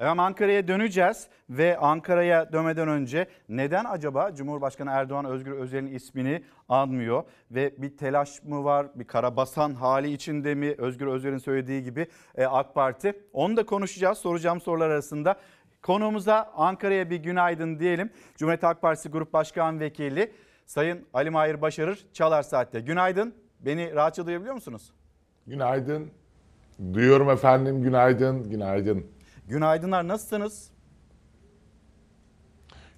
[0.00, 7.24] Efendim Ankara'ya döneceğiz ve Ankara'ya dönmeden önce neden acaba Cumhurbaşkanı Erdoğan Özgür Özel'in ismini anmıyor
[7.50, 12.46] ve bir telaş mı var, bir karabasan hali içinde mi Özgür Özel'in söylediği gibi e,
[12.46, 13.22] AK Parti?
[13.32, 15.36] Onu da konuşacağız soracağım sorular arasında.
[15.82, 18.10] Konuğumuza Ankara'ya bir günaydın diyelim.
[18.36, 20.32] Cumhuriyet Halk Partisi Grup Başkan Vekili
[20.66, 22.80] Sayın Ali Mahir Başarır Çalar Saat'te.
[22.80, 23.34] Günaydın.
[23.60, 24.92] Beni rahatça duyabiliyor musunuz?
[25.46, 26.10] Günaydın.
[26.92, 27.82] Duyuyorum efendim.
[27.82, 28.50] Günaydın.
[28.50, 29.15] Günaydın.
[29.48, 30.08] Günaydınlar.
[30.08, 30.70] Nasılsınız?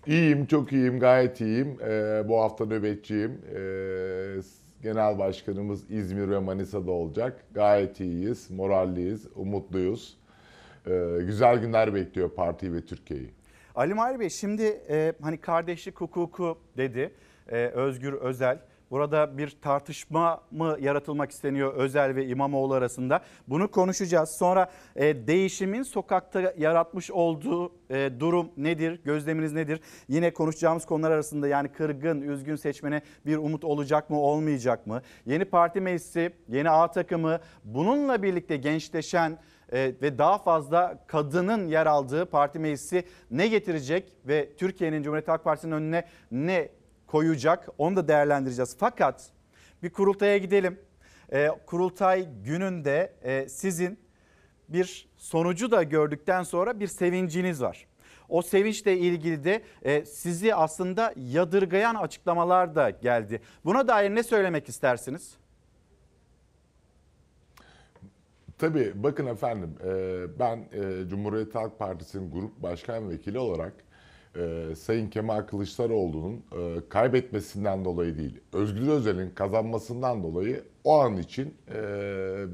[0.07, 1.79] İyiyim, çok iyiyim, gayet iyiyim.
[1.83, 3.41] Ee, bu hafta nöbetçiyim.
[3.55, 4.41] Ee,
[4.83, 7.45] Genel Başkanımız İzmir ve Manisa'da olacak.
[7.55, 10.17] Gayet iyiyiz, moralliyiz, umutluyuz.
[10.87, 13.31] Ee, güzel günler bekliyor partiyi ve Türkiye'yi.
[13.75, 17.13] Ali Mahir Bey şimdi e, hani kardeşlik hukuku dedi
[17.49, 18.59] e, Özgür Özel.
[18.91, 23.21] Burada bir tartışma mı yaratılmak isteniyor Özel ve İmamoğlu arasında?
[23.49, 24.31] Bunu konuşacağız.
[24.31, 29.01] Sonra e, değişimin sokakta yaratmış olduğu e, durum nedir?
[29.05, 29.81] Gözleminiz nedir?
[30.09, 35.03] Yine konuşacağımız konular arasında yani kırgın, üzgün seçmene bir umut olacak mı, olmayacak mı?
[35.27, 39.39] Yeni parti meclisi, yeni A takımı, bununla birlikte gençleşen
[39.73, 45.45] e, ve daha fazla kadının yer aldığı parti meclisi ne getirecek ve Türkiye'nin Cumhuriyet Halk
[45.45, 46.69] Partisi'nin önüne ne
[47.09, 48.77] koyacak onu da değerlendireceğiz.
[48.79, 49.31] Fakat
[49.83, 50.81] bir kurultaya gidelim.
[51.33, 53.99] E, kurultay gününde e, sizin
[54.69, 57.87] bir sonucu da gördükten sonra bir sevinciniz var.
[58.29, 63.41] O sevinçle ilgili de e, sizi aslında yadırgayan açıklamalar da geldi.
[63.65, 65.37] Buna dair ne söylemek istersiniz?
[68.59, 73.75] Tabii bakın efendim e, ben e, Cumhuriyet Halk Partisi'nin grup başkan vekili olarak
[74.39, 81.55] e, Sayın Kemal Kılıçdaroğlu'nun e, kaybetmesinden dolayı değil, Özgür Özel'in kazanmasından dolayı o an için
[81.75, 81.79] e,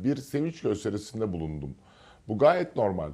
[0.04, 1.74] bir sevinç gösterisinde bulundum.
[2.28, 3.10] Bu gayet normal.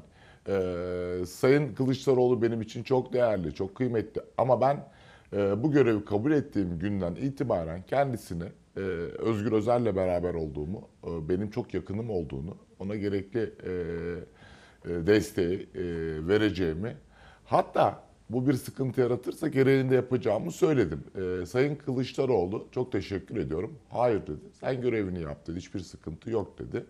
[0.49, 4.89] E, Sayın Kılıçdaroğlu benim için çok değerli, çok kıymetli ama ben
[5.33, 8.45] e, bu görevi kabul ettiğim günden itibaren kendisine
[8.77, 8.81] e,
[9.19, 13.73] Özgür Özel'le beraber olduğumu, e, benim çok yakınım olduğunu, ona gerekli e,
[14.85, 15.83] e, desteği e,
[16.29, 16.97] vereceğimi,
[17.45, 21.05] hatta bu bir sıkıntı yaratırsa gereğini de yapacağımı söyledim.
[21.43, 23.75] E, Sayın Kılıçdaroğlu çok teşekkür ediyorum.
[23.89, 24.41] Hayır dedi.
[24.61, 25.57] Sen görevini yap dedi.
[25.57, 26.85] Hiçbir sıkıntı yok dedi.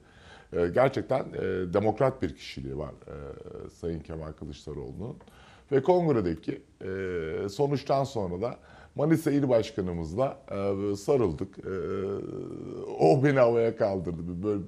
[0.53, 1.43] E, gerçekten e,
[1.74, 5.16] demokrat bir kişiliği var e, Sayın Kemal Kılıçdaroğlu'nun.
[5.72, 8.57] Ve kongredeki e, sonuçtan sonra da
[8.95, 11.59] Manisa İl Başkanımızla e, sarıldık.
[11.59, 11.72] E,
[13.01, 14.43] o beni havaya kaldırdı.
[14.43, 14.62] Böyle,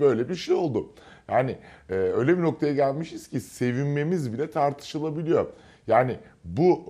[0.00, 0.86] böyle bir şey oldu.
[1.28, 1.58] Yani
[1.90, 5.46] e, öyle bir noktaya gelmişiz ki sevinmemiz bile tartışılabiliyor.
[5.88, 6.84] Yani bu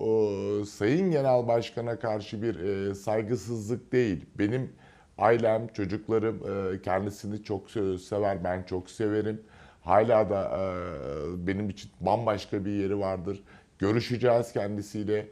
[0.61, 4.25] e, Sayın Genel Başkan'a karşı bir e, saygısızlık değil.
[4.39, 4.71] Benim
[5.17, 6.35] ailem, çocuklarım
[6.75, 7.71] e, kendisini çok
[8.01, 9.41] sever, ben çok severim.
[9.81, 13.43] Hala da e, benim için bambaşka bir yeri vardır.
[13.79, 15.27] Görüşeceğiz kendisiyle.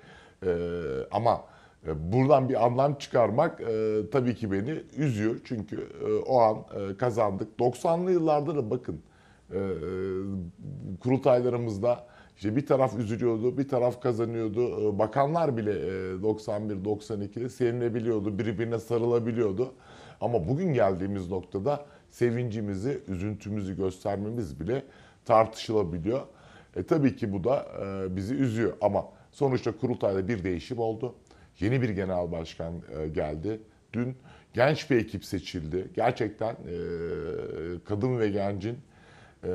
[0.45, 0.49] E,
[1.11, 1.43] ama
[1.87, 5.35] e, buradan bir anlam çıkarmak e, tabii ki beni üzüyor.
[5.43, 7.59] Çünkü e, o an e, kazandık.
[7.59, 9.01] 90'lı yıllarda da bakın
[9.53, 9.59] e,
[10.99, 12.07] kurultaylarımızda
[12.37, 14.89] işte bir taraf üzülüyordu, bir taraf kazanıyordu.
[14.89, 19.73] E, Bakanlar bile e, 91-92'de sevinebiliyordu, birbirine sarılabiliyordu.
[20.21, 24.83] Ama bugün geldiğimiz noktada sevincimizi, üzüntümüzü göstermemiz bile
[25.25, 26.21] tartışılabiliyor.
[26.75, 31.15] E, tabii ki bu da e, bizi üzüyor ama sonuçta kurultayda bir değişim oldu.
[31.59, 33.61] Yeni bir genel başkan e, geldi.
[33.93, 34.15] Dün
[34.53, 35.87] genç bir ekip seçildi.
[35.95, 36.77] Gerçekten e,
[37.85, 38.77] kadın ve gencin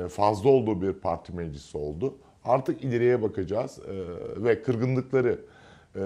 [0.09, 2.15] fazla olduğu bir parti meclisi oldu.
[2.45, 3.93] Artık ileriye bakacağız e,
[4.43, 5.39] ve kırgınlıkları
[5.95, 6.01] e,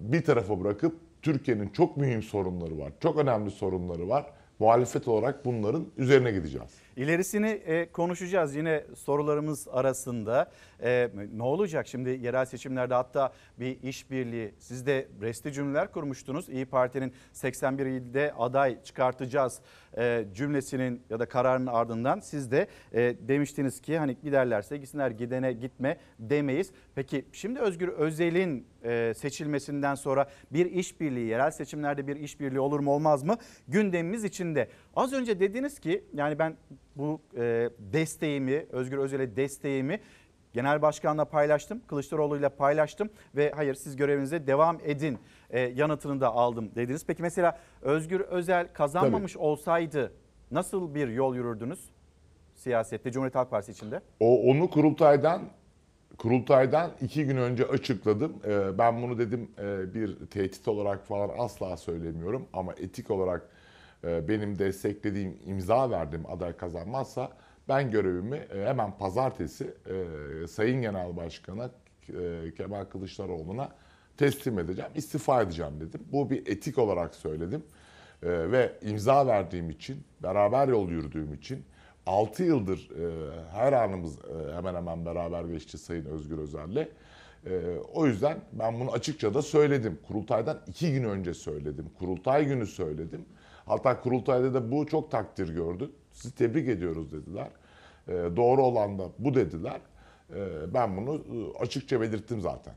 [0.00, 4.26] bir tarafa bırakıp Türkiye'nin çok mühim sorunları var, çok önemli sorunları var.
[4.58, 6.70] Muhalefet olarak bunların üzerine gideceğiz.
[6.96, 10.50] İlerisini e, konuşacağız yine sorularımız arasında.
[10.82, 16.48] E, ne olacak şimdi yerel seçimlerde hatta bir işbirliği siz de resti cümleler kurmuştunuz.
[16.48, 19.60] İyi Parti'nin 81 ilde aday çıkartacağız
[19.98, 22.66] e, cümlesinin ya da kararının ardından siz de
[23.28, 26.70] demiştiniz ki hani giderlerse gitsinler gidene gitme demeyiz.
[26.94, 28.66] Peki şimdi Özgür Özel'in
[29.14, 33.36] seçilmesinden sonra bir işbirliği yerel seçimlerde bir işbirliği olur mu olmaz mı
[33.68, 34.68] gündemimiz içinde.
[34.96, 36.56] Az önce dediniz ki yani ben
[36.96, 40.00] bu e, desteğimi Özgür Özel'e desteğimi
[40.52, 41.82] genel başkanla paylaştım.
[41.86, 45.18] Kılıçdaroğlu ile paylaştım ve hayır siz görevinize devam edin
[45.50, 47.06] e, yanıtını da aldım dediniz.
[47.06, 50.12] Peki mesela Özgür Özel kazanmamış olsaydı
[50.50, 51.90] nasıl bir yol yürürdünüz
[52.54, 54.00] siyasette Cumhuriyet Halk Partisi içinde?
[54.20, 55.42] O onu kurultaydan
[56.18, 58.32] kurultaydan iki gün önce açıkladım.
[58.46, 63.59] Ee, ben bunu dedim e, bir tehdit olarak falan asla söylemiyorum ama etik olarak e,
[64.04, 67.30] benim desteklediğim, imza verdiğim aday kazanmazsa
[67.70, 69.74] ben görevimi e, hemen pazartesi
[70.44, 71.70] e, Sayın Genel Başkan'a
[72.08, 73.68] e, Kemal Kılıçdaroğlu'na
[74.16, 76.00] teslim edeceğim, istifa edeceğim dedim.
[76.12, 77.62] Bu bir etik olarak söyledim
[78.22, 81.64] ve imza verdiğim için, beraber yol yürüdüğüm için
[82.06, 82.90] 6 yıldır
[83.52, 84.18] her anımız
[84.54, 86.88] hemen hemen beraber geçti Sayın Özgür Özel'le.
[87.46, 89.98] E, o yüzden ben bunu açıkça da söyledim.
[90.08, 91.86] Kurultaydan iki gün önce söyledim.
[91.98, 93.24] Kurultay günü söyledim.
[93.70, 95.90] Hatta kurultayda da bu çok takdir gördü.
[96.12, 97.48] Sizi tebrik ediyoruz dediler.
[98.08, 99.80] E, doğru olan da bu dediler.
[100.34, 102.74] E, ben bunu e, açıkça belirttim zaten.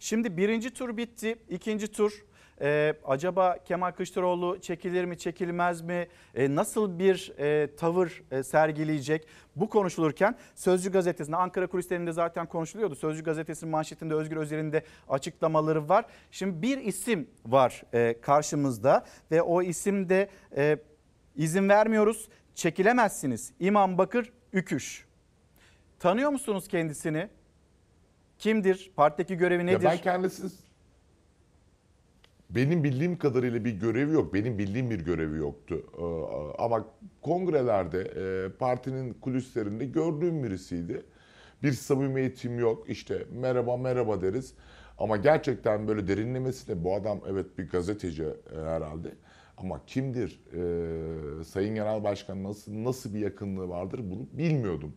[0.00, 1.36] Şimdi birinci tur bitti.
[1.48, 2.24] ikinci tur
[2.60, 6.08] ee, acaba Kemal Kılıçdaroğlu çekilir mi çekilmez mi?
[6.34, 9.26] Ee, nasıl bir e, tavır e, sergileyecek?
[9.56, 12.94] Bu konuşulurken Sözcü gazetesinde Ankara kulislerinde zaten konuşuluyordu.
[12.94, 16.04] Sözcü gazetesinin manşetinde Özgür Özel'in de açıklamaları var.
[16.30, 20.78] Şimdi bir isim var e, karşımızda ve o isim de e,
[21.36, 23.52] izin vermiyoruz çekilemezsiniz.
[23.60, 25.06] İmam Bakır Üküş.
[25.98, 27.28] Tanıyor musunuz kendisini?
[28.38, 28.90] Kimdir?
[28.96, 29.84] Partideki görevi nedir?
[29.84, 30.65] Ya ben kendisi
[32.50, 34.34] benim bildiğim kadarıyla bir görevi yok.
[34.34, 35.82] Benim bildiğim bir görevi yoktu.
[35.98, 36.84] Ee, Ama
[37.22, 38.00] kongrelerde,
[38.46, 41.02] e, partinin kulislerinde gördüğüm birisiydi.
[41.62, 42.90] Bir samimiyetim yok.
[42.90, 44.54] İşte merhaba merhaba deriz.
[44.98, 49.08] Ama gerçekten böyle derinlemesine bu adam evet bir gazeteci e, herhalde.
[49.58, 50.40] Ama kimdir?
[51.40, 54.92] Ee, Sayın Genel Başkan nasıl nasıl bir yakınlığı vardır bunu bilmiyordum.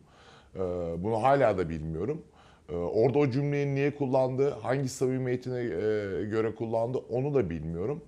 [0.98, 2.22] Bunu hala da bilmiyorum.
[2.70, 5.64] Ee, Orada o cümleyi niye kullandı, hangi samimiyetine e,
[6.24, 8.04] göre kullandı onu da bilmiyorum.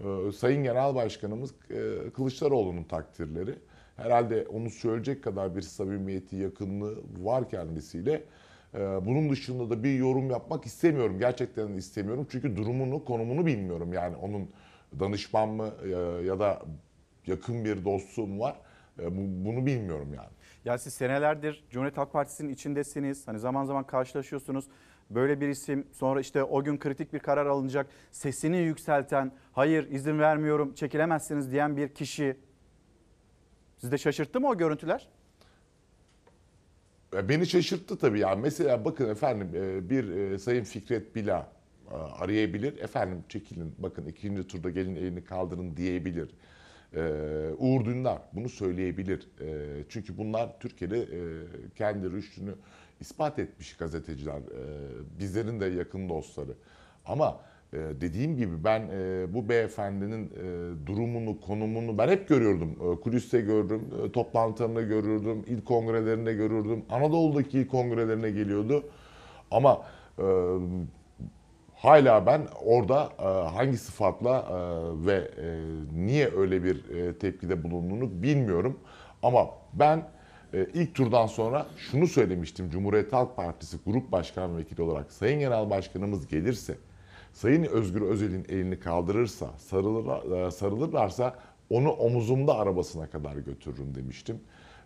[0.00, 3.54] Ee, Sayın Genel Başkanımız e, Kılıçdaroğlu'nun takdirleri.
[3.96, 8.22] Herhalde onu söyleyecek kadar bir samimiyeti, yakınlığı var kendisiyle.
[8.74, 11.18] Ee, Bunun dışında da bir yorum yapmak istemiyorum.
[11.18, 12.26] Gerçekten istemiyorum.
[12.30, 13.92] Çünkü durumunu, konumunu bilmiyorum.
[13.92, 14.48] Yani onun
[15.00, 15.88] danışman mı e,
[16.26, 16.62] ya da
[17.26, 18.56] yakın bir dostum var.
[19.44, 20.28] Bunu bilmiyorum yani.
[20.64, 23.28] Ya siz senelerdir Cumhuriyet Halk Partisi'nin içindesiniz.
[23.28, 24.64] Hani zaman zaman karşılaşıyorsunuz.
[25.10, 27.86] Böyle bir isim sonra işte o gün kritik bir karar alınacak.
[28.10, 32.36] Sesini yükselten, hayır izin vermiyorum, çekilemezsiniz diyen bir kişi.
[33.78, 35.08] Siz de şaşırttı mı o görüntüler?
[37.12, 38.40] Beni şaşırttı tabii yani.
[38.40, 39.50] Mesela bakın efendim
[39.90, 41.52] bir Sayın Fikret Bila
[41.90, 42.78] arayabilir.
[42.78, 46.30] Efendim çekilin bakın ikinci turda gelin elini kaldırın diyebilir.
[47.58, 49.28] Uğur Dündar bunu söyleyebilir.
[49.88, 51.06] Çünkü bunlar Türkiye'de
[51.76, 52.54] kendi rüştünü
[53.00, 54.40] ispat etmiş gazeteciler.
[55.18, 56.52] Bizlerin de yakın dostları.
[57.06, 57.40] Ama
[57.72, 58.82] dediğim gibi ben
[59.34, 60.30] bu beyefendinin
[60.86, 63.00] durumunu, konumunu ben hep görüyordum.
[63.00, 63.82] Kuliste gördüm,
[64.12, 66.84] toplantılarında görürdüm, il kongrelerinde görürdüm.
[66.90, 68.84] Anadolu'daki il kongrelerine geliyordu.
[69.50, 69.86] Ama
[71.84, 73.12] Hala ben orada
[73.54, 74.46] hangi sıfatla
[75.06, 75.30] ve
[75.94, 76.82] niye öyle bir
[77.18, 78.78] tepkide bulunduğunu bilmiyorum.
[79.22, 80.08] Ama ben
[80.54, 85.70] e, ilk turdan sonra şunu söylemiştim Cumhuriyet Halk Partisi Grup Başkan Vekili olarak Sayın Genel
[85.70, 86.74] Başkanımız gelirse
[87.32, 91.34] Sayın Özgür Özel'in elini kaldırırsa, sarılır, e, sarılırlarsa
[91.70, 94.40] onu omuzumda arabasına kadar götürürüm demiştim.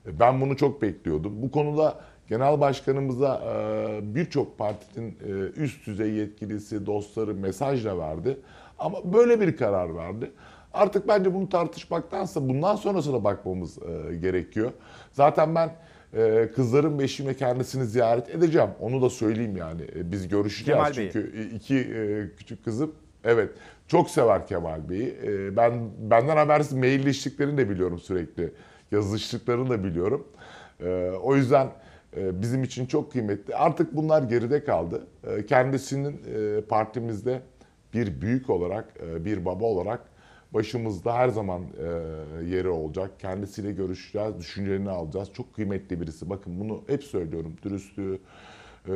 [0.06, 1.42] E, Ben bunu çok bekliyordum.
[1.42, 8.38] Bu konuda Genel Başkanımıza e, birçok partinin e, üst düzey yetkilisi, dostları mesajla verdi.
[8.78, 10.30] Ama böyle bir karar verdi.
[10.74, 14.72] Artık bence bunu tartışmaktansa bundan sonrasına bakmamız e, gerekiyor.
[15.12, 15.70] Zaten ben
[16.54, 18.68] kızların beşiğime kendisini ziyaret edeceğim.
[18.80, 19.80] Onu da söyleyeyim yani.
[19.94, 23.50] Biz görüşeceğiz Kemal çünkü iki e, küçük kızım evet
[23.88, 25.16] çok sever Kemal Bey'i.
[25.56, 28.52] Ben benden habersiz mailleştiklerini de biliyorum sürekli.
[28.92, 30.26] Yazıştıklarını da biliyorum.
[31.22, 31.68] O yüzden
[32.16, 33.56] bizim için çok kıymetli.
[33.56, 35.06] Artık bunlar geride kaldı.
[35.26, 37.42] E, kendisinin e, partimizde
[37.94, 40.00] bir büyük olarak, e, bir baba olarak
[40.54, 41.84] başımızda her zaman e,
[42.44, 43.10] yeri olacak.
[43.20, 45.32] Kendisiyle görüşeceğiz, düşüncelerini alacağız.
[45.32, 46.30] Çok kıymetli birisi.
[46.30, 47.56] Bakın bunu hep söylüyorum.
[47.62, 48.18] Dürüstlüğü,
[48.88, 48.92] e,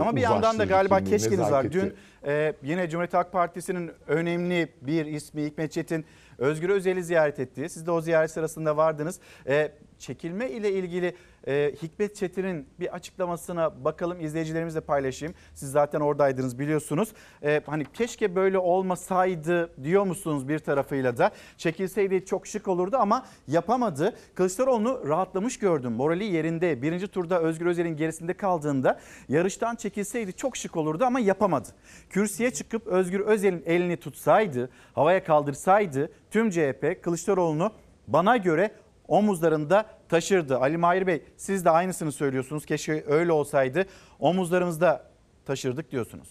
[0.00, 1.72] Ama bir yandan da galiba keşkiniz var.
[1.72, 1.94] Dün
[2.26, 6.04] e, yine Cumhuriyet Halk Partisi'nin önemli bir ismi Hikmet Çetin
[6.38, 7.68] Özgür Özel'i ziyaret etti.
[7.68, 9.20] Siz de o ziyaret sırasında vardınız.
[9.46, 11.14] E, çekilme ile ilgili
[11.46, 15.34] e, Hikmet Çetin'in bir açıklamasına bakalım izleyicilerimizle paylaşayım.
[15.54, 17.12] Siz zaten oradaydınız biliyorsunuz.
[17.42, 21.30] E, hani keşke böyle olmasaydı diyor musunuz bir tarafıyla da.
[21.56, 24.16] Çekilseydi çok şık olurdu ama yapamadı.
[24.34, 25.92] Kılıçdaroğlu'nu rahatlamış gördüm.
[25.92, 26.82] Morali yerinde.
[26.82, 31.68] Birinci turda Özgür Özel'in gerisinde kaldığında yarıştan çekilseydi çok şık olurdu ama yapamadı.
[32.10, 37.72] Kürsüye çıkıp Özgür Özel'in elini tutsaydı, havaya kaldırsaydı tüm CHP Kılıçdaroğlu'nu
[38.08, 38.70] bana göre
[39.08, 40.58] omuzlarında taşırdı.
[40.58, 42.66] Ali Mahir Bey siz de aynısını söylüyorsunuz.
[42.66, 43.86] Keşke öyle olsaydı
[44.18, 45.10] omuzlarımızda
[45.44, 46.28] taşırdık diyorsunuz.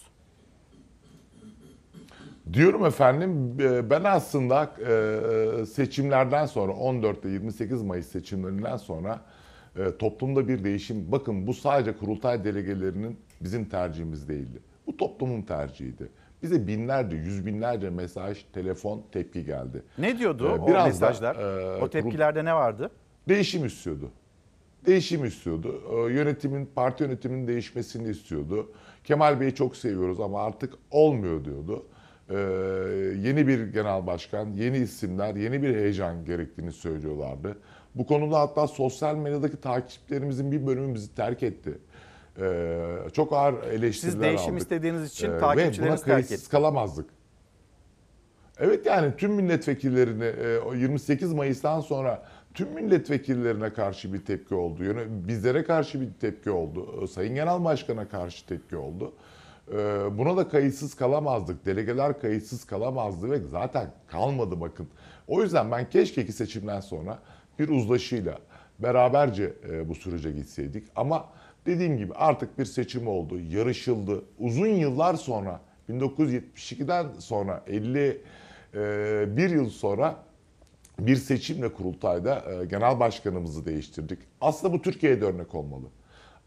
[2.53, 9.21] Diyorum efendim e, ben aslında e, seçimlerden sonra 14 ile 28 Mayıs seçimlerinden sonra
[9.77, 14.59] e, toplumda bir değişim bakın bu sadece kurultay delegelerinin bizim tercihimiz değildi.
[14.87, 16.09] Bu toplumun tercihiydi.
[16.45, 19.83] Bize binlerce, yüz binlerce mesaj, telefon, tepki geldi.
[19.97, 21.35] Ne diyordu Ee, o biraz da, mesajlar?
[21.35, 22.91] e, o tepkilerde ne vardı?
[23.29, 24.09] Değişim istiyordu.
[24.85, 25.81] Değişim istiyordu.
[25.91, 28.71] Ee, Yönetimin, parti yönetiminin değişmesini istiyordu.
[29.03, 31.85] Kemal Bey'i çok seviyoruz ama artık olmuyor diyordu.
[32.29, 32.35] Ee,
[33.27, 37.57] yeni bir genel başkan, yeni isimler, yeni bir heyecan gerektiğini söylüyorlardı.
[37.95, 41.77] Bu konuda hatta sosyal medyadaki takipçilerimizin bir bölümü bizi terk etti.
[42.39, 42.79] Ee,
[43.13, 44.61] çok ağır eleştiriler Siz değişim aldık.
[44.61, 46.49] istediğiniz için Ee, takipçileriniz Ve buna terk etti.
[46.49, 47.09] kalamazdık.
[48.59, 52.23] Evet yani tüm milletvekillerini e, o 28 Mayıs'tan sonra
[52.53, 54.83] tüm milletvekillerine karşı bir tepki oldu.
[54.83, 57.03] Yöne- Bizlere karşı bir tepki oldu.
[57.03, 59.13] E, Sayın Genel Başkan'a karşı tepki oldu.
[59.71, 59.77] E,
[60.17, 61.65] Buna da kayıtsız kalamazdık.
[61.65, 64.87] Delegeler kayıtsız kalamazdı ve zaten kalmadı bakın.
[65.27, 67.19] O yüzden ben keşke iki seçimden sonra
[67.59, 68.39] bir uzlaşıyla
[68.79, 70.87] beraberce e, bu sürece gitseydik.
[70.95, 71.25] Ama
[71.65, 74.23] dediğim gibi artık bir seçim oldu, yarışıldı.
[74.39, 78.21] Uzun yıllar sonra 1972'den sonra 50
[78.73, 80.15] e, yıl sonra
[80.99, 84.19] bir seçimle kurultayda e, genel başkanımızı değiştirdik.
[84.41, 85.85] Aslında bu Türkiye'de örnek olmalı.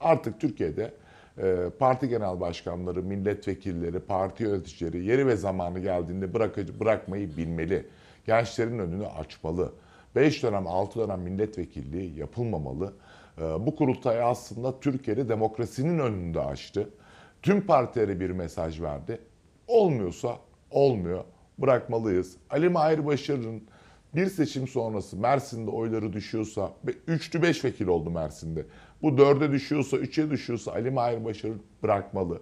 [0.01, 0.95] Artık Türkiye'de
[1.39, 7.87] e, parti genel başkanları, milletvekilleri, parti yöneticileri yeri ve zamanı geldiğinde bırakıcı, bırakmayı bilmeli.
[8.27, 9.73] Gençlerin önünü açmalı.
[10.15, 12.93] 5 dönem, 6 dönem milletvekilliği yapılmamalı.
[13.41, 16.91] E, bu kurultay aslında Türkiye'de demokrasinin önünde açtı.
[17.43, 19.19] Tüm partilere bir mesaj verdi.
[19.67, 20.37] Olmuyorsa
[20.71, 21.25] olmuyor.
[21.59, 22.37] Bırakmalıyız.
[22.51, 23.63] Ali Mahir Başarır'ın
[24.15, 26.73] bir seçim sonrası Mersin'de oyları düşüyorsa,
[27.09, 28.67] 3'lü 5 vekil oldu Mersin'de.
[29.03, 32.41] Bu 4'e düşüyorsa, 3'e düşüyorsa Ali Mahir Başarır bırakmalı.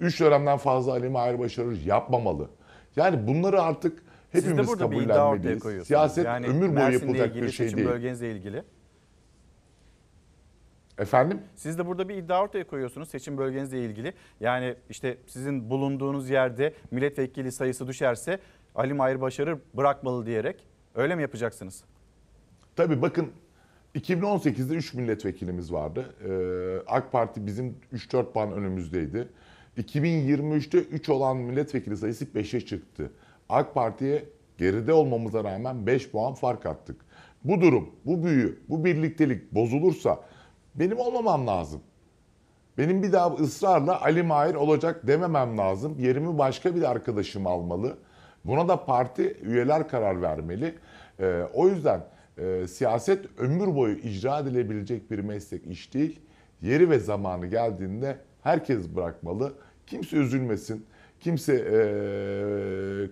[0.00, 2.48] 3 dönemden fazla Ali Mahir Başarır yapmamalı.
[2.96, 5.62] Yani bunları artık Siz de hepimiz burada bir iddia ortaya kabullenmeliyiz.
[5.62, 5.86] koyuyorsunuz.
[5.86, 7.88] Siyaset yani ömür boyu Mersin'le yapılacak ilgili, bir şey seçim değil.
[7.88, 8.62] bölgenizle ilgili.
[11.00, 11.40] Efendim?
[11.56, 14.12] Siz de burada bir iddia ortaya koyuyorsunuz seçim bölgenizle ilgili.
[14.40, 18.38] Yani işte sizin bulunduğunuz yerde milletvekili sayısı düşerse
[18.74, 21.84] Ali Mahir Başarır bırakmalı diyerek öyle mi yapacaksınız?
[22.76, 23.32] Tabii bakın
[23.94, 26.14] 2018'de 3 milletvekilimiz vardı.
[26.24, 29.28] Ee, AK Parti bizim 3-4 puan önümüzdeydi.
[29.78, 33.10] 2023'te 3 olan milletvekili sayısı 5'e çıktı.
[33.48, 34.24] AK Parti'ye
[34.58, 37.00] geride olmamıza rağmen 5 puan fark attık.
[37.44, 40.20] Bu durum, bu büyü, bu birliktelik bozulursa
[40.74, 41.80] benim olmamam lazım.
[42.78, 45.96] Benim bir daha ısrarla Ali Mahir olacak dememem lazım.
[45.98, 47.98] Yerimi başka bir arkadaşım almalı.
[48.44, 50.74] Buna da parti üyeler karar vermeli.
[51.20, 52.04] Ee, o yüzden
[52.38, 56.20] e, siyaset ömür boyu icra edilebilecek bir meslek iş değil.
[56.62, 59.52] Yeri ve zamanı geldiğinde herkes bırakmalı.
[59.86, 60.86] Kimse üzülmesin.
[61.20, 61.70] Kimse e,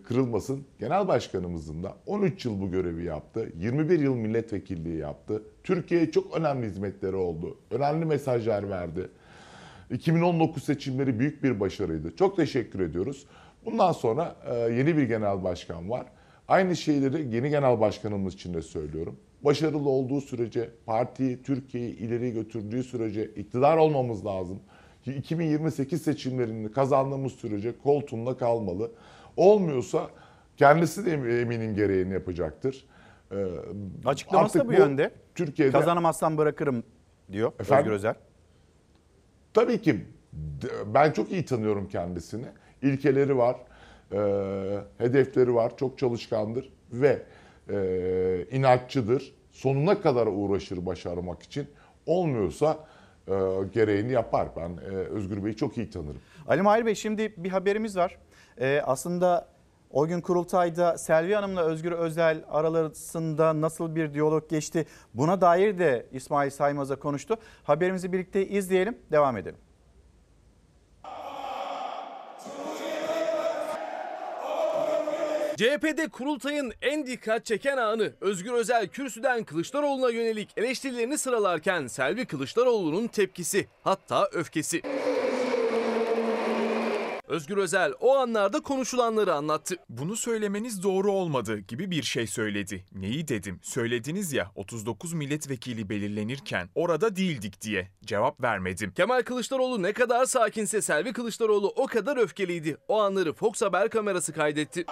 [0.02, 0.64] kırılmasın.
[0.80, 3.52] Genel başkanımızın da 13 yıl bu görevi yaptı.
[3.58, 5.42] 21 yıl milletvekilliği yaptı.
[5.64, 7.58] Türkiye'ye çok önemli hizmetleri oldu.
[7.70, 9.08] Önemli mesajlar verdi.
[9.90, 12.16] 2019 seçimleri büyük bir başarıydı.
[12.16, 13.26] Çok teşekkür ediyoruz.
[13.64, 16.06] Bundan sonra e, yeni bir genel başkan var.
[16.48, 19.16] Aynı şeyleri yeni genel başkanımız için de söylüyorum.
[19.42, 24.60] Başarılı olduğu sürece, partiyi, Türkiye'yi ileri götürdüğü sürece iktidar olmamız lazım.
[25.14, 28.90] 2028 seçimlerini kazandığımız sürece koltuğunda kalmalı.
[29.36, 30.10] Olmuyorsa
[30.56, 32.86] kendisi de eminim gereğini yapacaktır.
[33.32, 33.36] Ee,
[34.04, 35.10] Açıklaması da artık bu yönde.
[35.34, 36.84] Türkiye'de Kazanamazsam bırakırım
[37.32, 37.84] diyor Efendim?
[37.84, 38.14] Özgür Özel.
[39.54, 40.04] Tabii ki
[40.86, 42.46] ben çok iyi tanıyorum kendisini.
[42.82, 43.56] İlkeleri var,
[44.12, 44.18] e,
[44.98, 47.22] hedefleri var, çok çalışkandır ve
[47.70, 49.34] e, inatçıdır.
[49.50, 51.66] Sonuna kadar uğraşır başarmak için.
[52.06, 52.78] Olmuyorsa
[53.28, 54.48] e, gereğini yapar.
[54.56, 56.20] Ben e, Özgür Bey'i çok iyi tanırım.
[56.48, 58.18] Ali Mahir Bey şimdi bir haberimiz var.
[58.60, 59.48] Ee, aslında
[59.90, 66.06] o gün kurultayda Selvi Hanım'la Özgür Özel aralarında nasıl bir diyalog geçti buna dair de
[66.12, 67.36] İsmail Saymaz'a konuştu.
[67.62, 69.58] Haberimizi birlikte izleyelim, devam edelim.
[75.58, 83.06] CHP'de kurultayın en dikkat çeken anı Özgür Özel kürsüden Kılıçdaroğlu'na yönelik eleştirilerini sıralarken Selvi Kılıçdaroğlu'nun
[83.06, 84.82] tepkisi hatta öfkesi.
[87.28, 89.76] Özgür Özel o anlarda konuşulanları anlattı.
[89.88, 92.84] Bunu söylemeniz doğru olmadı gibi bir şey söyledi.
[92.92, 93.60] Neyi dedim?
[93.62, 97.88] Söylediniz ya 39 milletvekili belirlenirken orada değildik diye.
[98.04, 98.92] Cevap vermedim.
[98.96, 102.76] Kemal Kılıçdaroğlu ne kadar sakinse Selvi Kılıçdaroğlu o kadar öfkeliydi.
[102.88, 104.84] O anları Fox Haber kamerası kaydetti.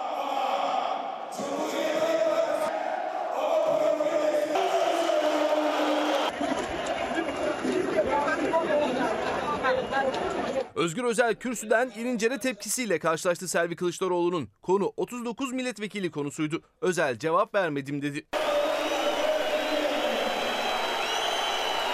[10.75, 14.49] Özgür Özel kürsüden inincere tepkisiyle karşılaştı Selvi Kılıçdaroğlu'nun.
[14.61, 16.61] Konu 39 milletvekili konusuydu.
[16.81, 18.25] Özel cevap vermedim dedi.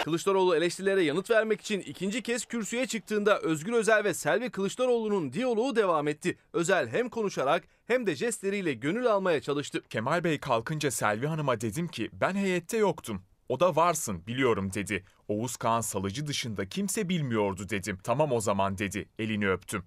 [0.03, 5.75] Kılıçdaroğlu eleştirilere yanıt vermek için ikinci kez kürsüye çıktığında Özgür Özel ve Selvi Kılıçdaroğlu'nun diyaloğu
[5.75, 6.37] devam etti.
[6.53, 9.81] Özel hem konuşarak hem de jestleriyle gönül almaya çalıştı.
[9.89, 13.21] Kemal Bey kalkınca Selvi Hanım'a dedim ki ben heyette yoktum.
[13.49, 15.03] O da varsın biliyorum dedi.
[15.27, 17.97] Oğuz Kağan Salıcı dışında kimse bilmiyordu dedim.
[18.03, 19.05] Tamam o zaman dedi.
[19.19, 19.83] Elini öptüm.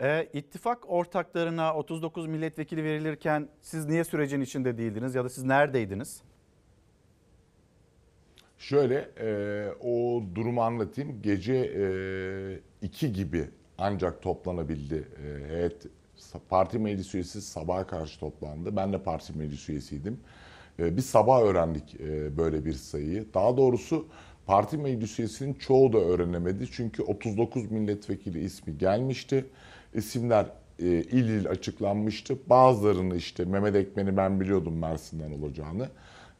[0.00, 6.22] Ee, ittifak ortaklarına 39 milletvekili verilirken siz niye sürecin içinde değildiniz ya da siz neredeydiniz?
[8.58, 11.22] Şöyle e, o durumu anlatayım.
[11.22, 15.86] Gece 2 gibi ancak toplanabildi e, heyet.
[16.48, 18.76] Parti meclis üyesi sabaha karşı toplandı.
[18.76, 20.20] Ben de parti meclis üyesiydim.
[20.78, 23.26] E, biz sabah öğrendik e, böyle bir sayıyı.
[23.34, 24.08] Daha doğrusu
[24.46, 26.68] parti meclis üyesinin çoğu da öğrenemedi.
[26.72, 29.44] Çünkü 39 milletvekili ismi gelmişti.
[29.94, 30.46] İsimler
[30.78, 32.36] e, il il açıklanmıştı.
[32.46, 35.88] Bazılarını işte Mehmet Ekmen'i ben biliyordum Mersin'den olacağını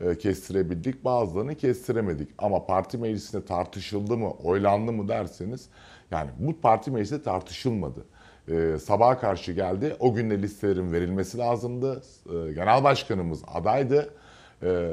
[0.00, 1.05] e, kestirebildik.
[1.05, 2.28] Bazılarını kestiremedik.
[2.38, 5.68] Ama parti meclisinde tartışıldı mı, oylandı mı derseniz
[6.11, 8.05] yani bu parti meclisinde tartışılmadı.
[8.48, 9.96] E, sabaha karşı geldi.
[9.98, 12.02] O gün de listelerin verilmesi lazımdı.
[12.26, 14.14] E, genel başkanımız adaydı.
[14.62, 14.92] E,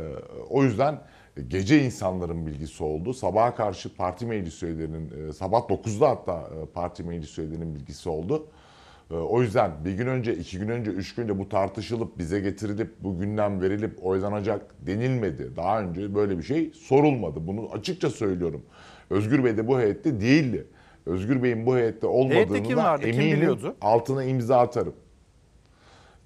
[0.49, 1.01] o yüzden
[1.47, 3.13] gece insanların bilgisi oldu.
[3.13, 8.47] Sabaha karşı parti meclis üyelerinin, e, sabah 9'da hatta e, parti meclis üyelerinin bilgisi oldu.
[9.11, 12.39] E, O yüzden bir gün önce, iki gün önce, üç gün önce bu tartışılıp bize
[12.39, 15.55] getirilip bu gündem verilip oylanacak denilmedi.
[15.55, 17.47] Daha önce böyle bir şey sorulmadı.
[17.47, 18.61] Bunu açıkça söylüyorum.
[19.09, 20.67] Özgür Bey de bu heyette değildi.
[21.05, 23.05] Özgür Bey'in bu heyette olmadığını kim da vardı?
[23.05, 23.75] Kim eminim biliyordu?
[23.81, 24.93] altına imza atarım.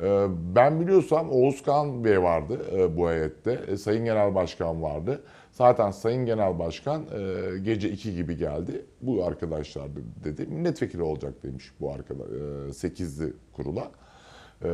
[0.04, 3.60] Ee, Ben biliyorsam Oğuz Kağan Bey vardı e, bu heyette.
[3.68, 5.24] E, Sayın Genel Başkan vardı.
[5.52, 8.86] Zaten Sayın Genel Başkan e, gece 2 gibi geldi.
[9.02, 9.88] Bu arkadaşlar
[10.24, 10.46] dedi.
[10.46, 12.28] Milletvekili olacak demiş bu arkadaş
[12.70, 13.92] 8'li kurula.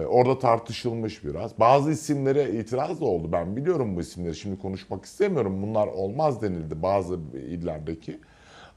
[0.09, 1.59] Orada tartışılmış biraz.
[1.59, 3.31] Bazı isimlere itiraz da oldu.
[3.31, 4.35] Ben biliyorum bu isimleri.
[4.35, 5.61] Şimdi konuşmak istemiyorum.
[5.61, 8.19] Bunlar olmaz denildi bazı illerdeki.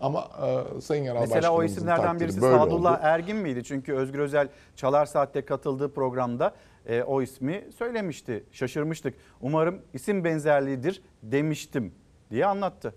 [0.04, 0.30] Ama
[0.76, 3.00] e, Sayın Genel Mesela o isimlerden birisi Sadullah oldu.
[3.02, 3.64] Ergin miydi?
[3.64, 6.54] Çünkü Özgür Özel Çalar Saat'te katıldığı programda
[6.86, 8.44] e, o ismi söylemişti.
[8.52, 9.14] Şaşırmıştık.
[9.40, 11.92] Umarım isim benzerliğidir demiştim
[12.30, 12.94] diye anlattı.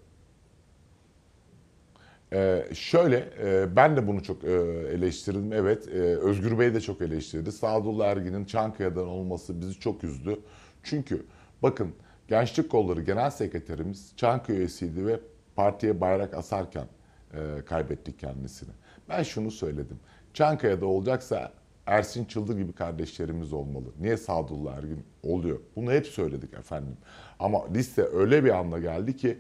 [2.34, 4.52] Ee, şöyle, e, ben de bunu çok e,
[4.94, 5.54] eleştirdim.
[5.54, 7.52] Evet, e, Özgür Bey de çok eleştirdi.
[7.52, 10.40] Sadullah Ergin'in Çankaya'dan olması bizi çok üzdü.
[10.84, 11.26] Çünkü
[11.64, 11.94] bakın
[12.28, 15.20] Gençlik Kolları Genel Sekreterimiz Çankaya üyesiydi ve
[15.56, 16.88] partiye bayrak asarken
[17.34, 18.70] e, kaybettik kendisini.
[19.10, 20.00] Ben şunu söyledim.
[20.34, 21.52] Çankaya'da olacaksa
[21.86, 23.86] Ersin Çıldır gibi kardeşlerimiz olmalı.
[24.00, 25.60] Niye Sadullah Ergin oluyor?
[25.76, 26.98] Bunu hep söyledik efendim.
[27.40, 29.40] Ama liste öyle bir anda geldi ki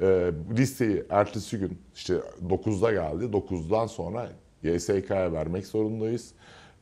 [0.00, 2.14] e, listeyi ertesi gün işte
[2.48, 3.24] 9'da geldi.
[3.24, 4.28] 9'dan sonra
[4.62, 6.32] YSK'ya vermek zorundayız.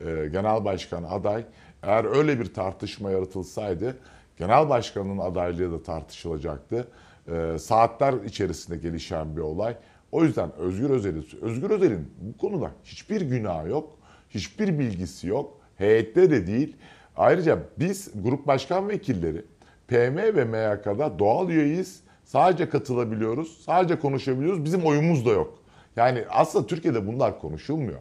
[0.01, 1.45] E, genel başkan aday
[1.83, 3.97] eğer öyle bir tartışma yaratılsaydı
[4.37, 6.87] genel başkanın adaylığı da tartışılacaktı.
[7.27, 9.77] E, saatler içerisinde gelişen bir olay.
[10.13, 13.97] O yüzden Özgür Özel'in Özgür Özel'in bu konuda hiçbir günahı yok.
[14.29, 15.57] Hiçbir bilgisi yok.
[15.75, 16.75] Heyette de değil.
[17.17, 19.45] Ayrıca biz grup başkan vekilleri
[19.87, 22.03] PM ve MYK'da doğal üyeyiz.
[22.23, 23.63] Sadece katılabiliyoruz.
[23.65, 24.65] Sadece konuşabiliyoruz.
[24.65, 25.59] Bizim oyumuz da yok.
[25.95, 27.99] Yani aslında Türkiye'de bunlar konuşulmuyor.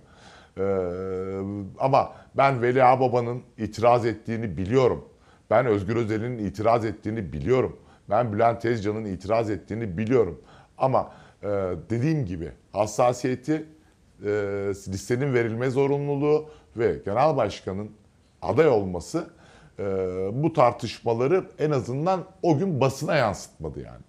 [0.59, 0.63] Ee,
[1.79, 5.05] ama ben Veli Ağbaba'nın itiraz ettiğini biliyorum.
[5.51, 7.77] Ben Özgür Özel'in itiraz ettiğini biliyorum.
[8.11, 10.41] Ben Bülent Tezcan'ın itiraz ettiğini biliyorum.
[10.79, 11.11] Ama
[11.43, 11.49] e,
[11.91, 13.67] dediğim gibi hassasiyeti,
[14.25, 14.29] e,
[14.89, 17.91] listenin verilme zorunluluğu ve genel başkanın
[18.43, 19.27] aday olması
[19.79, 19.85] e,
[20.33, 24.03] bu tartışmaları en azından o gün basına yansıtmadı yani.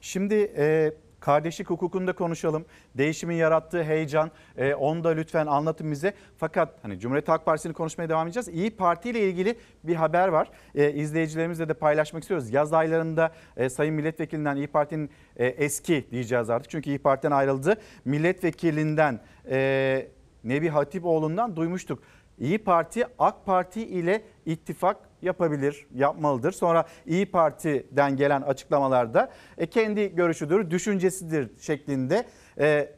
[0.00, 2.64] Şimdi e, kardeşlik hukukunda konuşalım.
[2.94, 6.14] Değişimin yarattığı heyecan e, onu da lütfen anlatın bize.
[6.38, 8.48] Fakat hani Cumhuriyet Halk Partisi'ni konuşmaya devam edeceğiz.
[8.48, 10.50] İyi Parti ile ilgili bir haber var.
[10.74, 12.50] E, izleyicilerimizle de paylaşmak istiyoruz.
[12.50, 16.70] Yaz aylarında e, Sayın Milletvekilinden İyi Parti'nin e, eski diyeceğiz artık.
[16.70, 17.76] Çünkü İyi Parti'den ayrıldı.
[18.04, 20.08] Milletvekilinden e,
[20.44, 22.02] Nebi Hatipoğlu'ndan duymuştuk.
[22.38, 26.52] İyi Parti AK Parti ile ittifak yapabilir, yapmalıdır.
[26.52, 32.26] Sonra İyi Parti'den gelen açıklamalarda e, kendi görüşüdür, düşüncesidir şeklinde
[32.58, 32.94] e,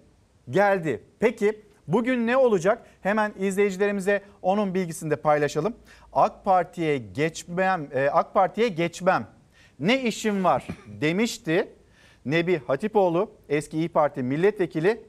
[0.51, 1.03] geldi.
[1.19, 2.87] Peki bugün ne olacak?
[3.01, 5.75] Hemen izleyicilerimize onun bilgisini de paylaşalım.
[6.13, 9.27] AK Parti'ye geçmem, e, AK Parti'ye geçmem.
[9.79, 10.67] Ne işim var
[11.01, 11.69] demişti
[12.27, 15.05] Nebi Hatipoğlu, eski İyi Parti milletvekili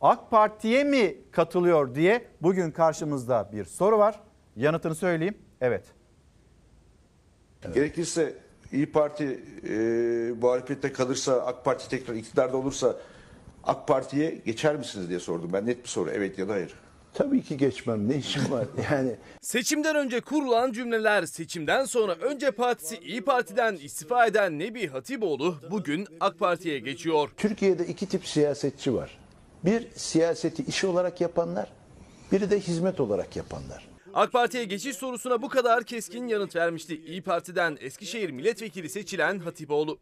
[0.00, 4.20] AK Parti'ye mi katılıyor diye bugün karşımızda bir soru var.
[4.56, 5.34] Yanıtını söyleyeyim.
[5.60, 5.84] Evet.
[7.74, 8.34] Gerekirse
[8.72, 9.74] İyi Parti e,
[10.40, 12.96] muhalefette kalırsa, AK Parti tekrar iktidarda olursa
[13.64, 15.50] AK Parti'ye geçer misiniz diye sordum.
[15.52, 16.10] Ben net bir soru.
[16.10, 16.74] Evet ya da hayır.
[17.14, 18.08] Tabii ki geçmem.
[18.08, 18.66] Ne işim var?
[18.92, 25.56] Yani Seçimden önce kurulan cümleler, seçimden sonra önce partisi İyi Parti'den istifa eden Nebi Hatipoğlu
[25.70, 27.28] bugün AK Parti'ye geçiyor.
[27.36, 29.18] Türkiye'de iki tip siyasetçi var.
[29.64, 31.72] Bir siyaseti iş olarak yapanlar,
[32.32, 33.87] biri de hizmet olarak yapanlar.
[34.18, 37.02] AK Parti'ye geçiş sorusuna bu kadar keskin yanıt vermişti.
[37.06, 39.98] İyi Parti'den Eskişehir milletvekili seçilen Hatipoğlu.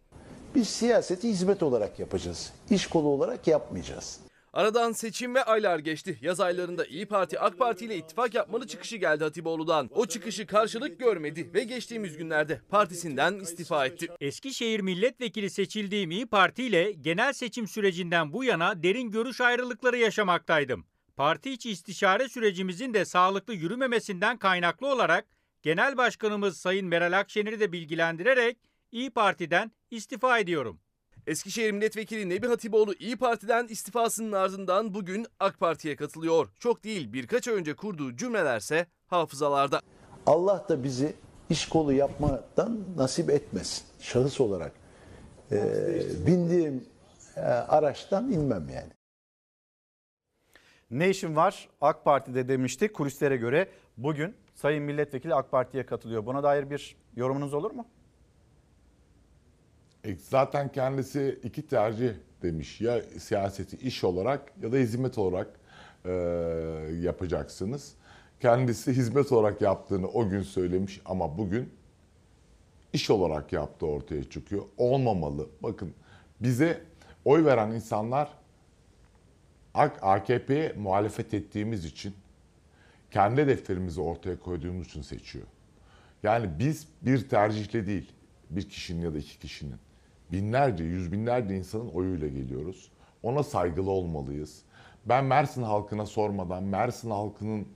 [0.55, 2.53] Biz siyaseti hizmet olarak yapacağız.
[2.71, 4.21] İş kolu olarak yapmayacağız.
[4.53, 6.19] Aradan seçim ve aylar geçti.
[6.23, 9.91] Yaz aylarında İyi Parti AK Parti ile ittifak yapmalı çıkışı geldi Hatipoğlu'dan.
[9.95, 14.09] O çıkışı karşılık görmedi ve geçtiğimiz günlerde partisinden istifa etti.
[14.21, 20.85] Eskişehir milletvekili seçildiğim İyi Parti ile genel seçim sürecinden bu yana derin görüş ayrılıkları yaşamaktaydım.
[21.17, 25.25] Parti içi istişare sürecimizin de sağlıklı yürümemesinden kaynaklı olarak
[25.63, 28.59] Genel Başkanımız Sayın Meral Akşener'i de bilgilendirerek
[28.93, 30.81] İyi Parti'den istifa ediyorum.
[31.27, 36.49] Eskişehir Milletvekili Nebi Hatipoğlu İyi Parti'den istifasının ardından bugün AK Parti'ye katılıyor.
[36.59, 39.81] Çok değil birkaç ay önce kurduğu cümlelerse hafızalarda.
[40.27, 41.15] Allah da bizi
[41.51, 43.85] iş kolu yapmadan nasip etmesin.
[44.01, 44.73] Şahıs olarak
[45.53, 45.57] e,
[46.27, 46.85] bindiğim
[47.37, 48.96] e, araçtan inmem yani.
[50.91, 56.27] Ne işim var AK Parti'de demişti kulislere göre bugün Sayın Milletvekili AK Parti'ye katılıyor.
[56.27, 57.87] Buna dair bir yorumunuz olur mu?
[60.05, 62.11] E, Zaten kendisi iki tercih
[62.43, 62.81] demiş.
[62.81, 65.49] Ya siyaseti iş olarak ya da hizmet olarak
[66.05, 66.11] e,
[67.01, 67.95] yapacaksınız.
[68.41, 71.73] Kendisi hizmet olarak yaptığını o gün söylemiş ama bugün
[72.93, 74.63] iş olarak yaptığı ortaya çıkıyor.
[74.77, 75.49] Olmamalı.
[75.63, 75.95] Bakın
[76.41, 76.81] bize
[77.25, 78.29] oy veren insanlar
[80.03, 82.15] AKP'ye muhalefet ettiğimiz için
[83.11, 85.47] kendi hedeflerimizi ortaya koyduğumuz için seçiyor.
[86.23, 88.13] Yani biz bir tercihle değil,
[88.51, 89.77] bir kişinin ya da iki kişinin
[90.33, 92.91] binlerce, yüz binlerce insanın oyuyla geliyoruz.
[93.23, 94.63] Ona saygılı olmalıyız.
[95.07, 97.67] Ben Mersin halkına sormadan, Mersin halkının e,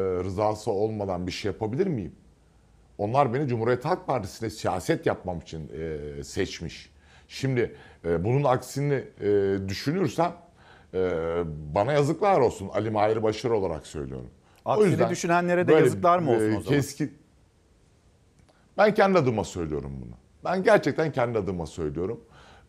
[0.00, 2.12] rızası olmadan bir şey yapabilir miyim?
[2.98, 6.90] Onlar beni Cumhuriyet Halk Partisi'ne siyaset yapmam için e, seçmiş.
[7.28, 9.04] Şimdi e, bunun aksini
[9.68, 10.32] düşünürsem
[11.74, 14.30] bana yazıklar olsun Ali Mahir Başar olarak söylüyorum.
[14.64, 16.62] Aksini düşünenlere de yazıklar mı olsun e, o zaman?
[16.62, 17.18] Keskin.
[18.78, 20.14] Ben kendi adıma söylüyorum bunu.
[20.44, 22.20] Ben gerçekten kendi adıma söylüyorum.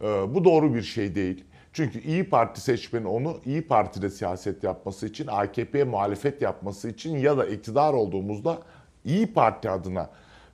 [0.01, 1.45] Ee, bu doğru bir şey değil.
[1.73, 7.37] Çünkü İyi Parti seçmeni onu İyi Parti'de siyaset yapması için, AKP'ye muhalefet yapması için ya
[7.37, 8.59] da iktidar olduğumuzda
[9.05, 10.09] İyi Parti adına,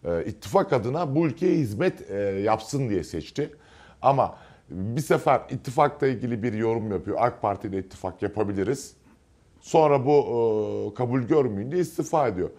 [0.05, 3.55] e, ittifak adına bu ülkeye hizmet e, yapsın diye seçti.
[4.01, 4.37] Ama
[4.69, 7.17] bir sefer ittifakla ilgili bir yorum yapıyor.
[7.19, 8.95] AK Parti ile ittifak yapabiliriz.
[9.59, 12.49] Sonra bu e, kabul görmeyince istifa ediyor.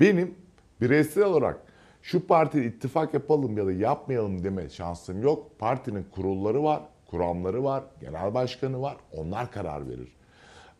[0.00, 0.34] Benim
[0.80, 1.60] bireysel olarak
[2.02, 5.58] Şu parti ittifak yapalım ya da yapmayalım deme şansım yok.
[5.58, 8.96] Partinin kurulları var, kuramları var, genel başkanı var.
[9.12, 10.12] Onlar karar verir.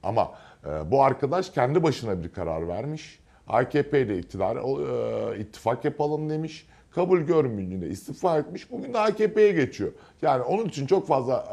[0.03, 0.35] Ama
[0.67, 3.21] e, bu arkadaş kendi başına bir karar vermiş.
[3.49, 6.67] AKP ile iktidar e, ittifak yapalım demiş.
[6.95, 8.71] Kabul görmeyince istifa etmiş.
[8.71, 9.93] Bugün de AKP'ye geçiyor.
[10.23, 11.45] Yani onun için çok fazla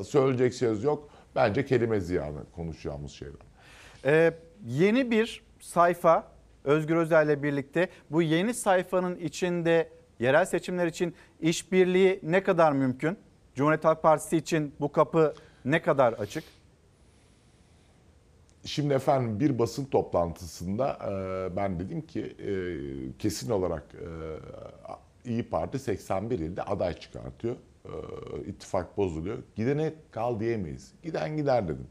[0.00, 1.08] e, söyleyecek söz yok.
[1.36, 3.48] Bence kelime ziyanı konuşacağımız şeyler.
[4.04, 4.32] Ee,
[4.66, 6.32] yeni bir sayfa
[6.64, 9.88] Özgür Özel'le birlikte bu yeni sayfanın içinde
[10.18, 13.18] yerel seçimler için işbirliği ne kadar mümkün?
[13.54, 15.34] Cumhuriyet Halk Partisi için bu kapı
[15.64, 16.44] ne kadar açık?
[18.68, 22.52] Şimdi efendim bir basın toplantısında e, ben dedim ki e,
[23.18, 27.56] kesin olarak e, İyi Parti 81 ilde aday çıkartıyor.
[27.84, 27.92] E,
[28.46, 29.38] ittifak bozuluyor.
[29.56, 30.92] Gidene kal diyemeyiz.
[31.02, 31.86] Giden gider dedim.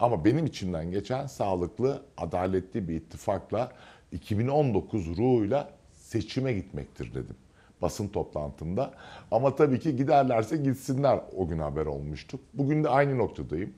[0.00, 3.72] Ama benim içimden geçen sağlıklı, adaletli bir ittifakla
[4.12, 7.36] 2019 ruhuyla seçime gitmektir dedim
[7.82, 8.90] basın toplantımda.
[9.30, 12.40] Ama tabii ki giderlerse gitsinler o gün haber olmuştuk.
[12.54, 13.74] Bugün de aynı noktadayım.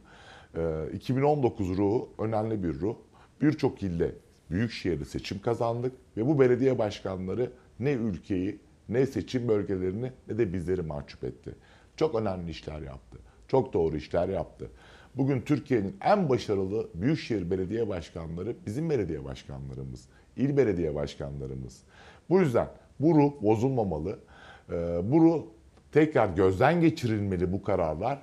[0.93, 2.97] 2019 ruhu önemli bir ruh.
[3.41, 4.15] Birçok ilde
[4.51, 10.53] büyük şehirde seçim kazandık ve bu belediye başkanları ne ülkeyi ne seçim bölgelerini ne de
[10.53, 11.55] bizleri mahcup etti.
[11.97, 13.19] Çok önemli işler yaptı.
[13.49, 14.71] Çok doğru işler yaptı.
[15.17, 21.83] Bugün Türkiye'nin en başarılı büyükşehir belediye başkanları bizim belediye başkanlarımız, il belediye başkanlarımız.
[22.31, 22.69] Bu yüzden
[23.01, 24.19] bu ruh bozulmamalı.
[25.03, 25.43] Bu ruh
[25.93, 28.23] tekrar gözden geçirilmeli bu kararlar.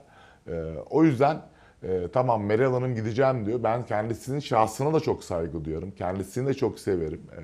[0.90, 1.42] O yüzden
[1.84, 3.64] e, tamam Meral Hanım gideceğim diyor.
[3.64, 5.92] Ben kendisinin şahsına da çok saygı duyuyorum.
[5.92, 7.22] Kendisini de çok severim.
[7.38, 7.42] E,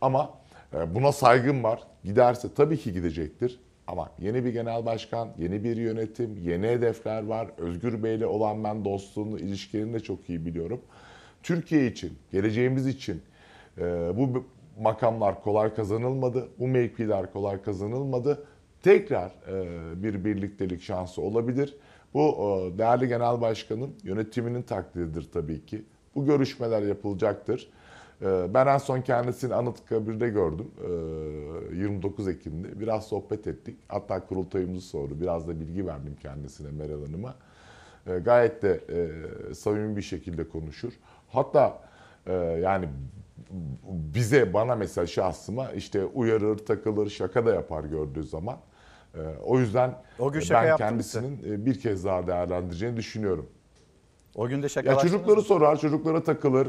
[0.00, 0.30] ama
[0.74, 1.82] e, buna saygım var.
[2.04, 3.60] Giderse tabii ki gidecektir.
[3.86, 7.48] Ama yeni bir genel başkan, yeni bir yönetim, yeni hedefler var.
[7.58, 10.80] Özgür Bey'le olan ben dostluğunu, ilişkilerini de çok iyi biliyorum.
[11.42, 13.22] Türkiye için, geleceğimiz için
[13.78, 13.82] e,
[14.16, 14.44] bu
[14.80, 16.48] makamlar kolay kazanılmadı.
[16.58, 18.44] Bu mevkiler kolay kazanılmadı.
[18.82, 21.76] Tekrar e, bir birliktelik şansı olabilir.
[22.16, 25.84] Bu e, değerli genel başkanın yönetiminin takdiridir tabii ki.
[26.14, 27.70] Bu görüşmeler yapılacaktır.
[28.22, 30.70] E, ben en son kendisini Anıtkabir'de gördüm.
[31.74, 32.80] 29 e, Ekim'de.
[32.80, 33.76] Biraz sohbet ettik.
[33.88, 35.20] Hatta kurultayımızı sordu.
[35.20, 37.34] Biraz da bilgi verdim kendisine Meral Hanım'a.
[38.24, 38.80] Gayet de
[39.54, 40.92] samimi bir şekilde konuşur.
[41.28, 41.82] Hatta
[42.62, 42.88] yani
[44.14, 48.56] bize, bana mesela şahsıma işte uyarır, takılır, şaka da yapar gördüğü zaman.
[49.44, 51.66] O yüzden o gün ben kendisinin size.
[51.66, 53.46] bir kez daha değerlendireceğini düşünüyorum.
[54.34, 55.42] O gün de Ya çocukları mı?
[55.42, 56.68] sorar, çocuklara takılır.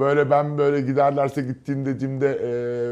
[0.00, 2.38] Böyle ben böyle giderlerse gittiğim dediğimde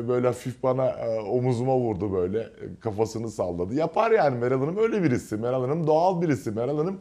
[0.09, 0.95] böyle hafif bana
[1.31, 2.49] omuzuma vurdu böyle
[2.81, 3.75] kafasını salladı.
[3.75, 5.37] Yapar yani Meral Hanım öyle birisi.
[5.37, 6.51] Meral Hanım doğal birisi.
[6.51, 7.01] Meral Hanım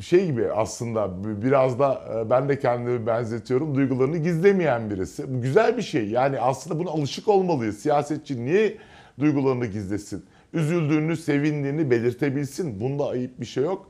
[0.00, 1.10] şey gibi aslında
[1.42, 3.74] biraz da ben de kendimi benzetiyorum.
[3.74, 5.34] Duygularını gizlemeyen birisi.
[5.34, 6.08] Bu güzel bir şey.
[6.08, 7.78] Yani aslında buna alışık olmalıyız.
[7.78, 8.78] Siyasetçi niye
[9.20, 10.24] duygularını gizlesin?
[10.52, 12.80] Üzüldüğünü, sevindiğini belirtebilsin.
[12.80, 13.88] Bunda ayıp bir şey yok.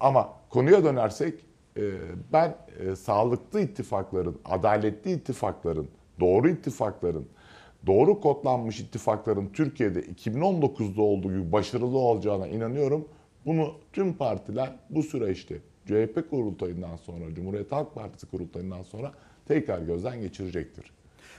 [0.00, 1.34] Ama konuya dönersek
[2.32, 2.56] ben
[2.96, 5.88] sağlıklı ittifakların, adaletli ittifakların,
[6.20, 7.26] doğru ittifakların,
[7.86, 13.08] doğru kodlanmış ittifakların Türkiye'de 2019'da olduğu gibi başarılı olacağına inanıyorum.
[13.46, 15.56] Bunu tüm partiler bu süreçte
[15.86, 19.12] CHP kurultayından sonra, Cumhuriyet Halk Partisi kurultayından sonra
[19.48, 20.92] tekrar gözden geçirecektir.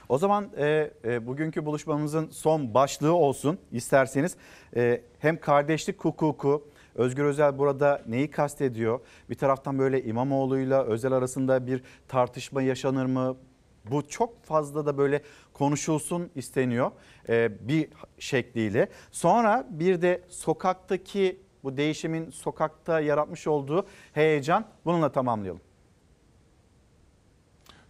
[0.08, 4.36] O zaman e, e, bugünkü buluşmamızın son başlığı olsun isterseniz.
[4.76, 9.00] E, hem kardeşlik hukuku, Özgür Özel burada neyi kastediyor?
[9.30, 13.36] Bir taraftan böyle İmamoğlu'yla Özel arasında bir tartışma yaşanır mı?
[13.90, 15.22] Bu çok fazla da böyle
[15.52, 16.90] konuşulsun isteniyor
[17.28, 18.88] e, bir şekliyle.
[19.10, 25.60] Sonra bir de sokaktaki bu değişimin sokakta yaratmış olduğu heyecan bununla tamamlayalım.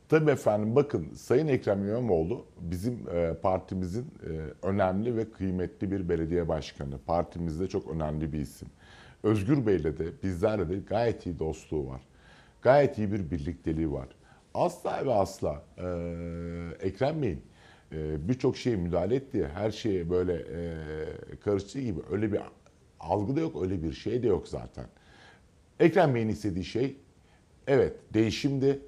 [0.09, 6.49] Tabii efendim bakın Sayın Ekrem İmamoğlu bizim e, partimizin e, önemli ve kıymetli bir belediye
[6.49, 6.99] başkanı.
[7.07, 8.69] Partimizde çok önemli bir isim.
[9.23, 12.01] Özgür Bey'le de bizlerle de gayet iyi dostluğu var.
[12.63, 14.09] Gayet iyi bir birlikteliği var.
[14.55, 15.87] Asla ve asla e,
[16.81, 17.43] Ekrem Bey'in
[17.93, 20.77] e, birçok şeye müdahale ettiği, her şeye böyle e,
[21.45, 22.41] karıştığı gibi öyle bir
[23.05, 24.87] algı da yok, öyle bir şey de yok zaten.
[25.81, 26.97] Ekrem Bey'in istediği şey
[27.67, 28.81] evet değişimdi.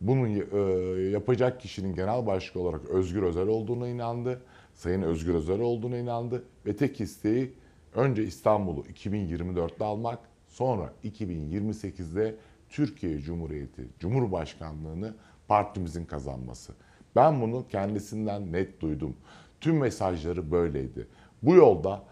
[0.00, 4.42] Bunun e, yapacak kişinin genel başkan olarak Özgür Özel olduğuna inandı.
[4.74, 7.52] Sayın Özgür Özel olduğuna inandı ve tek isteği
[7.94, 10.18] önce İstanbul'u 2024'te almak,
[10.48, 12.34] sonra 2028'de
[12.70, 15.14] Türkiye Cumhuriyeti Cumhurbaşkanlığını
[15.48, 16.72] partimizin kazanması.
[17.16, 19.16] Ben bunu kendisinden net duydum.
[19.60, 21.06] Tüm mesajları böyleydi.
[21.42, 22.02] Bu yolda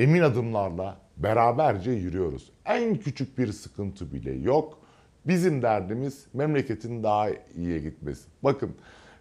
[0.00, 2.50] emin adımlarla beraberce yürüyoruz.
[2.64, 4.78] En küçük bir sıkıntı bile yok.
[5.26, 8.24] Bizim derdimiz memleketin daha iyiye gitmesi.
[8.42, 8.70] Bakın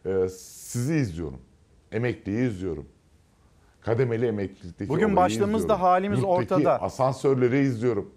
[0.06, 1.41] e, sizi izliyorum.
[1.91, 2.85] Emekliyi izliyorum.
[3.81, 5.81] Kademeli emeklilikteki Bugün başlığımızda izliyorum.
[5.81, 6.81] halimiz Yurttaki ortada.
[6.81, 8.11] asansörleri izliyorum.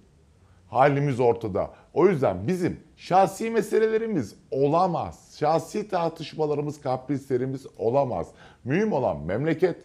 [0.69, 1.71] Halimiz ortada.
[1.95, 5.35] O yüzden bizim şahsi meselelerimiz olamaz.
[5.39, 8.27] Şahsi tartışmalarımız, kaprislerimiz olamaz.
[8.65, 9.77] Mühim olan memleket,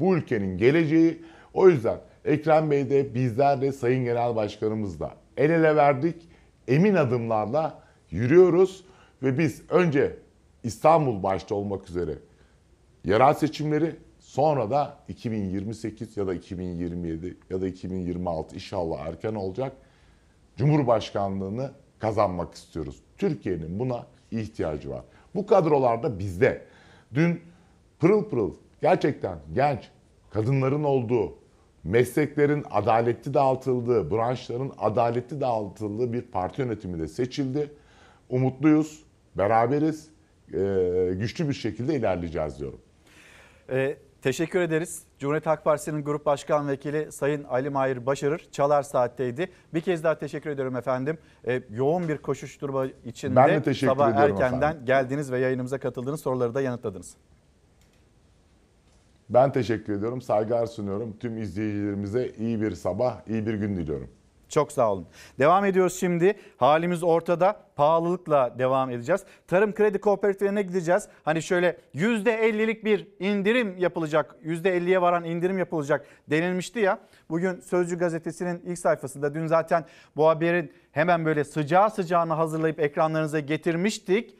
[0.00, 1.22] bu ülkenin geleceği.
[1.54, 6.28] O yüzden Ekrem Bey de bizler de Sayın Genel Başkanımız da el ele verdik.
[6.68, 8.84] Emin adımlarla yürüyoruz
[9.22, 10.16] ve biz önce
[10.62, 12.18] İstanbul başta olmak üzere
[13.04, 19.72] yerel seçimleri sonra da 2028 ya da 2027 ya da 2026 inşallah erken olacak
[20.56, 23.00] Cumhurbaşkanlığını kazanmak istiyoruz.
[23.18, 25.02] Türkiye'nin buna ihtiyacı var.
[25.34, 26.62] Bu kadrolarda bizde.
[27.14, 27.40] Dün
[28.00, 29.88] pırıl pırıl gerçekten genç
[30.30, 31.34] kadınların olduğu,
[31.90, 37.70] mesleklerin adaletli dağıtıldığı, branşların adaletli dağıtıldığı bir parti yönetimi de seçildi.
[38.28, 39.02] Umutluyuz,
[39.34, 40.08] beraberiz,
[40.52, 42.80] eee, güçlü bir şekilde ilerleyeceğiz diyorum.
[43.70, 45.02] Ee, teşekkür ederiz.
[45.18, 49.50] Cumhuriyet Halk Partisi'nin Grup Başkan Vekili Sayın Ali Mahir Başarır Çalar Saat'teydi.
[49.74, 51.18] Bir kez daha teşekkür ediyorum efendim.
[51.46, 54.86] Ee, yoğun bir koşuşturma içinde Ben de sabah erkenden efendim.
[54.86, 56.20] geldiniz ve yayınımıza katıldınız.
[56.20, 57.14] Soruları da yanıtladınız.
[59.30, 61.16] Ben teşekkür ediyorum, saygılar sunuyorum.
[61.20, 64.08] Tüm izleyicilerimize iyi bir sabah, iyi bir gün diliyorum.
[64.48, 65.06] Çok sağ olun.
[65.38, 66.34] Devam ediyoruz şimdi.
[66.56, 67.60] Halimiz ortada.
[67.76, 69.24] Pahalılıkla devam edeceğiz.
[69.46, 71.08] Tarım kredi kooperatiflerine gideceğiz.
[71.24, 74.36] Hani şöyle %50'lik bir indirim yapılacak.
[74.44, 76.98] %50'ye varan indirim yapılacak denilmişti ya.
[77.30, 79.84] Bugün Sözcü gazetesinin ilk sayfasında dün zaten
[80.16, 84.36] bu haberin hemen böyle sıcağı sıcağına hazırlayıp ekranlarınıza getirmiştik.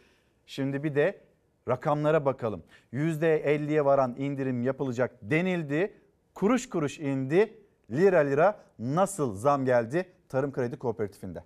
[0.46, 1.25] Şimdi bir de
[1.68, 2.62] rakamlara bakalım.
[2.92, 5.94] %50'ye varan indirim yapılacak denildi.
[6.34, 7.62] Kuruş kuruş indi.
[7.90, 11.44] Lira lira nasıl zam geldi Tarım Kredi Kooperatifinde?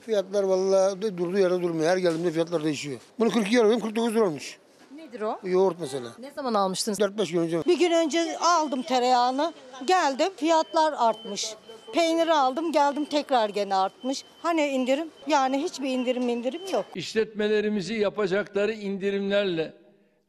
[0.00, 1.90] Fiyatlar vallahi durduğu yerde durmuyor.
[1.90, 3.00] Her geldiğimde fiyatlar değişiyor.
[3.18, 4.58] Bunu 42 lira benim 49 lira olmuş.
[4.94, 5.38] Nedir o?
[5.44, 6.08] Yoğurt mesela.
[6.18, 7.00] Ne zaman almıştınız?
[7.00, 7.64] 4-5 gün önce.
[7.64, 9.52] Bir gün önce aldım tereyağını.
[9.86, 11.54] Geldim fiyatlar artmış.
[11.92, 14.24] Peyniri aldım geldim tekrar gene artmış.
[14.42, 15.08] Hani indirim?
[15.26, 16.84] Yani hiçbir indirim indirim yok.
[16.94, 19.72] İşletmelerimizi yapacakları indirimlerle,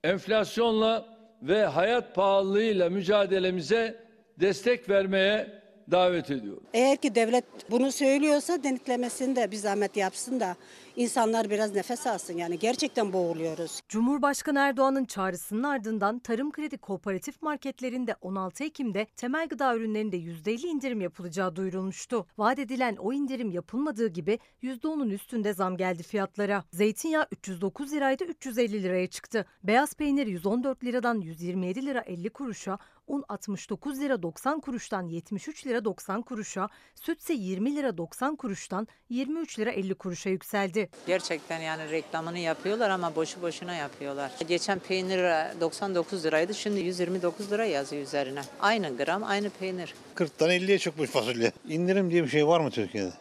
[0.03, 1.05] enflasyonla
[1.41, 4.03] ve hayat pahalılığıyla mücadelemize
[4.39, 5.59] destek vermeye
[5.91, 6.63] davet ediyorum.
[6.73, 10.55] Eğer ki devlet bunu söylüyorsa denetlemesini de bir zahmet yapsın da
[10.99, 13.81] insanlar biraz nefes alsın yani gerçekten boğuluyoruz.
[13.89, 21.01] Cumhurbaşkanı Erdoğan'ın çağrısının ardından Tarım Kredi Kooperatif marketlerinde 16 Ekim'de temel gıda ürünlerinde %50 indirim
[21.01, 22.25] yapılacağı duyurulmuştu.
[22.37, 26.63] Vaat edilen o indirim yapılmadığı gibi %10'un üstünde zam geldi fiyatlara.
[26.73, 29.45] Zeytinyağı 309 liraydı 350 liraya çıktı.
[29.63, 32.77] Beyaz peynir 114 liradan 127 lira 50 kuruşa,
[33.07, 38.87] un 69 lira 90 kuruştan 73 lira 90 kuruşa, süt ise 20 lira 90 kuruştan
[39.09, 40.88] 23 lira 50 kuruşa yükseldi.
[41.07, 44.31] Gerçekten yani reklamını yapıyorlar ama boşu boşuna yapıyorlar.
[44.47, 45.19] Geçen peynir
[45.61, 48.41] 99 liraydı şimdi 129 lira yazıyor üzerine.
[48.59, 49.93] Aynı gram aynı peynir.
[50.15, 51.51] 40'tan 50'ye çıkmış fasulye.
[51.69, 53.11] İndirim diye bir şey var mı Türkiye'de?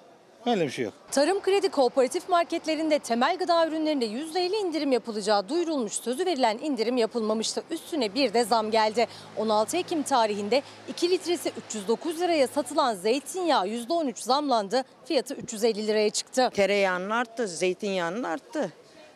[0.50, 0.94] Öyle bir şey yok.
[1.10, 7.62] Tarım Kredi Kooperatif marketlerinde temel gıda ürünlerinde %50 indirim yapılacağı duyurulmuş sözü verilen indirim yapılmamıştı.
[7.70, 9.06] Üstüne bir de zam geldi.
[9.36, 14.84] 16 Ekim tarihinde 2 litresi 309 liraya satılan zeytinyağı %13 zamlandı.
[15.04, 16.50] Fiyatı 350 liraya çıktı.
[16.54, 18.72] Tereyağının arttı, zeytinyağının arttı.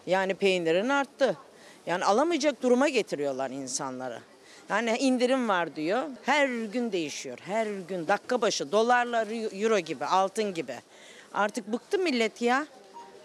[0.07, 1.37] Yani peynirin arttı.
[1.87, 4.19] Yani alamayacak duruma getiriyorlar insanları.
[4.71, 6.03] Yani indirim var diyor.
[6.23, 7.39] Her gün değişiyor.
[7.43, 10.75] Her gün dakika başı dolarla euro gibi, altın gibi.
[11.35, 12.67] Artık bıktı millet ya.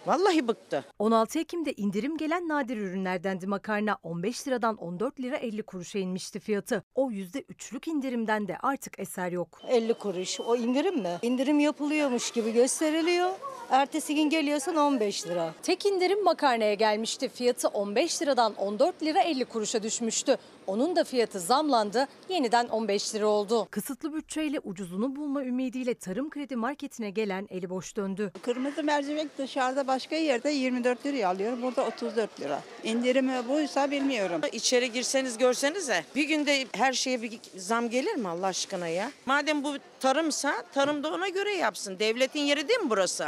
[0.05, 0.85] Vallahi bıktı.
[0.99, 3.97] 16 Ekim'de indirim gelen nadir ürünlerdendi makarna.
[4.03, 6.83] 15 liradan 14 lira 50 kuruşa inmişti fiyatı.
[6.95, 9.61] O %3'lük indirimden de artık eser yok.
[9.67, 11.17] 50 kuruş o indirim mi?
[11.21, 13.29] İndirim yapılıyormuş gibi gösteriliyor.
[13.69, 15.53] Ertesi gün geliyorsun 15 lira.
[15.63, 17.29] Tek indirim makarnaya gelmişti.
[17.29, 20.37] Fiyatı 15 liradan 14 lira 50 kuruşa düşmüştü.
[20.67, 22.07] Onun da fiyatı zamlandı.
[22.29, 23.67] Yeniden 15 lira oldu.
[23.71, 28.31] Kısıtlı bütçeyle ucuzunu bulma ümidiyle Tarım Kredi Marketi'ne gelen eli boş döndü.
[28.41, 31.61] Kırmızı mercimek dışarıda başka yerde 24 liraya alıyorum.
[31.61, 32.61] Burada 34 lira.
[32.83, 34.41] İndirimi buysa bilmiyorum.
[34.51, 39.11] İçeri girseniz görsenize bir günde her şeye bir zam gelir mi Allah aşkına ya?
[39.25, 41.99] Madem bu tarımsa tarım da ona göre yapsın.
[41.99, 43.27] Devletin yeri değil mi burası?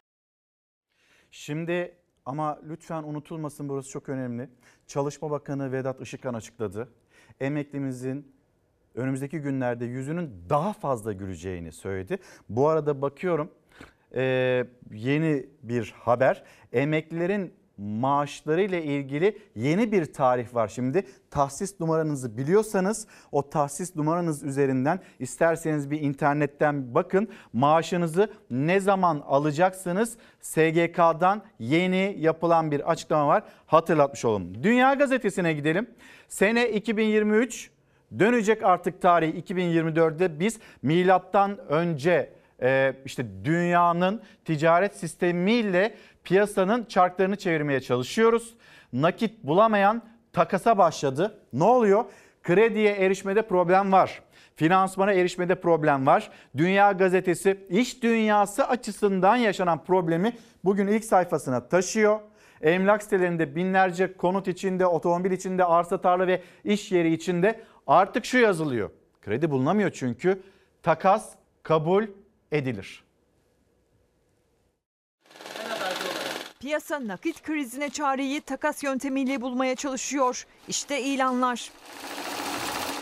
[1.31, 1.95] Şimdi
[2.25, 4.49] ama lütfen unutulmasın burası çok önemli.
[4.87, 6.89] Çalışma Bakanı Vedat Işıkhan açıkladı.
[7.39, 8.31] Emeklimizin
[8.95, 12.17] önümüzdeki günlerde yüzünün daha fazla güleceğini söyledi.
[12.49, 13.51] Bu arada bakıyorum
[14.15, 16.43] e, yeni bir haber.
[16.73, 21.03] Emeklilerin maaşları ile ilgili yeni bir tarih var şimdi.
[21.31, 30.17] Tahsis numaranızı biliyorsanız o tahsis numaranız üzerinden isterseniz bir internetten bakın maaşınızı ne zaman alacaksınız
[30.41, 34.63] SGK'dan yeni yapılan bir açıklama var hatırlatmış olalım.
[34.63, 35.89] Dünya Gazetesi'ne gidelim.
[36.27, 37.71] Sene 2023
[38.19, 47.81] dönecek artık tarih 2024'de biz milattan önce e, işte dünyanın ticaret sistemiyle piyasanın çarklarını çevirmeye
[47.81, 48.53] çalışıyoruz.
[48.93, 50.01] Nakit bulamayan
[50.33, 51.39] takasa başladı.
[51.53, 52.05] Ne oluyor?
[52.43, 54.21] Krediye erişmede problem var.
[54.55, 56.31] Finansmana erişmede problem var.
[56.57, 60.33] Dünya Gazetesi iş dünyası açısından yaşanan problemi
[60.63, 62.19] bugün ilk sayfasına taşıyor.
[62.61, 68.37] Emlak sitelerinde binlerce konut içinde, otomobil içinde, arsa tarla ve iş yeri içinde artık şu
[68.37, 68.89] yazılıyor.
[69.21, 70.41] Kredi bulunamıyor çünkü
[70.83, 71.29] takas
[71.63, 72.03] kabul
[72.51, 73.03] edilir.
[76.59, 80.45] Piyasa nakit krizine çareyi takas yöntemiyle bulmaya çalışıyor.
[80.67, 81.71] İşte ilanlar.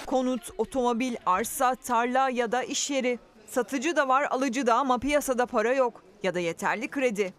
[0.06, 3.20] Konut, otomobil, arsa, tarla ya da iş yeri.
[3.48, 7.34] Satıcı da var, alıcı da ama piyasada para yok ya da yeterli kredi.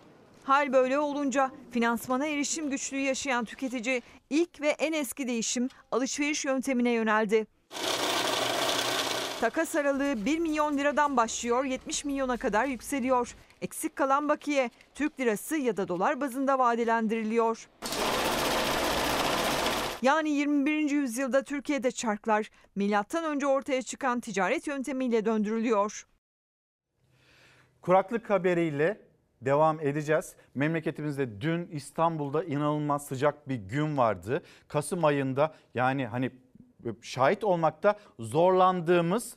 [0.45, 6.91] Hal böyle olunca finansmana erişim güçlüğü yaşayan tüketici ilk ve en eski değişim alışveriş yöntemine
[6.91, 7.47] yöneldi.
[9.41, 13.35] Takas aralığı 1 milyon liradan başlıyor 70 milyona kadar yükseliyor.
[13.61, 17.69] Eksik kalan bakiye Türk lirası ya da dolar bazında vadelendiriliyor.
[20.03, 20.91] Yani 21.
[20.91, 26.07] yüzyılda Türkiye'de çarklar milattan önce ortaya çıkan ticaret yöntemiyle döndürülüyor.
[27.83, 29.01] Kuraklık haberiyle
[29.43, 30.37] devam edeceğiz.
[30.55, 34.43] Memleketimizde dün İstanbul'da inanılmaz sıcak bir gün vardı.
[34.69, 36.31] Kasım ayında yani hani
[37.03, 39.37] şahit olmakta zorlandığımız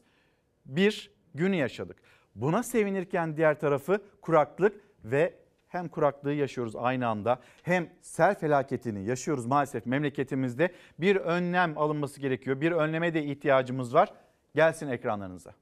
[0.65, 1.97] bir gün yaşadık.
[2.35, 9.45] Buna sevinirken diğer tarafı kuraklık ve hem kuraklığı yaşıyoruz aynı anda hem sel felaketini yaşıyoruz
[9.45, 10.73] maalesef memleketimizde.
[10.99, 12.61] Bir önlem alınması gerekiyor.
[12.61, 14.13] Bir önleme de ihtiyacımız var.
[14.55, 15.53] Gelsin ekranlarınıza.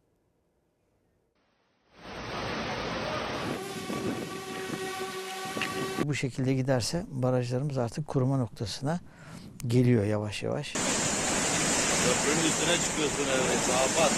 [6.04, 9.00] Bu şekilde giderse barajlarımız artık kuruma noktasına
[9.68, 10.76] geliyor yavaş yavaş.
[12.10, 13.60] Köprünün üstüne çıkıyorsun evet.
[13.98, 14.12] Bas.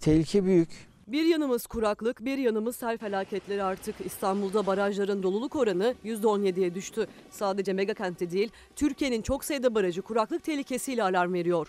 [0.00, 0.68] Tehlike büyük.
[1.06, 3.94] Bir yanımız kuraklık, bir yanımız sel felaketleri artık.
[4.04, 7.06] İstanbul'da barajların doluluk oranı %17'ye düştü.
[7.30, 11.68] Sadece mega kentte değil, Türkiye'nin çok sayıda barajı kuraklık tehlikesiyle alarm veriyor.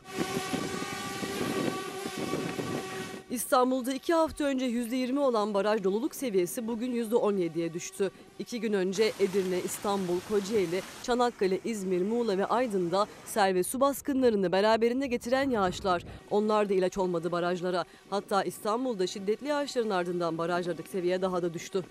[3.29, 8.11] İstanbul'da iki hafta önce %20 olan baraj doluluk seviyesi bugün %17'ye düştü.
[8.39, 14.51] İki gün önce Edirne, İstanbul, Kocaeli, Çanakkale, İzmir, Muğla ve Aydın'da sel ve su baskınlarını
[14.51, 16.03] beraberinde getiren yağışlar.
[16.31, 17.85] Onlar da ilaç olmadı barajlara.
[18.09, 21.83] Hatta İstanbul'da şiddetli yağışların ardından barajlardaki seviye daha da düştü.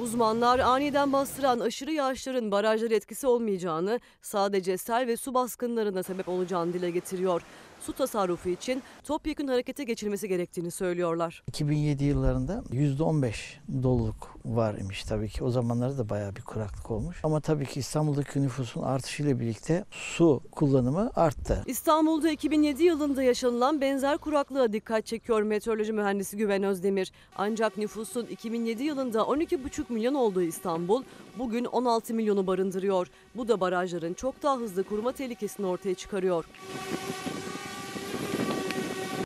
[0.00, 6.72] Uzmanlar aniden bastıran aşırı yağışların barajlara etkisi olmayacağını, sadece sel ve su baskınlarına sebep olacağını
[6.72, 7.42] dile getiriyor.
[7.80, 11.42] Su tasarrufu için topyekun harekete geçilmesi gerektiğini söylüyorlar.
[11.46, 13.34] 2007 yıllarında %15
[13.82, 15.44] doluluk var imiş tabii ki.
[15.44, 17.20] O zamanlarda da bayağı bir kuraklık olmuş.
[17.22, 21.62] Ama tabii ki İstanbul'daki nüfusun artışıyla birlikte su kullanımı arttı.
[21.66, 27.12] İstanbul'da 2007 yılında yaşanılan benzer kuraklığa dikkat çekiyor meteoroloji mühendisi Güven Özdemir.
[27.36, 31.02] Ancak nüfusun 2007 yılında 12,5 milyon olduğu İstanbul
[31.38, 33.06] bugün 16 milyonu barındırıyor.
[33.34, 36.44] Bu da barajların çok daha hızlı kuruma tehlikesini ortaya çıkarıyor.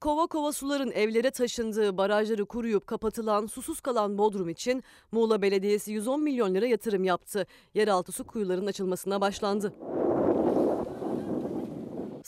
[0.03, 6.23] Kova kova suların evlere taşındığı, barajları kuruyup kapatılan, susuz kalan Bodrum için Muğla Belediyesi 110
[6.23, 7.47] milyon lira yatırım yaptı.
[7.75, 9.75] Yeraltı su kuyularının açılmasına başlandı.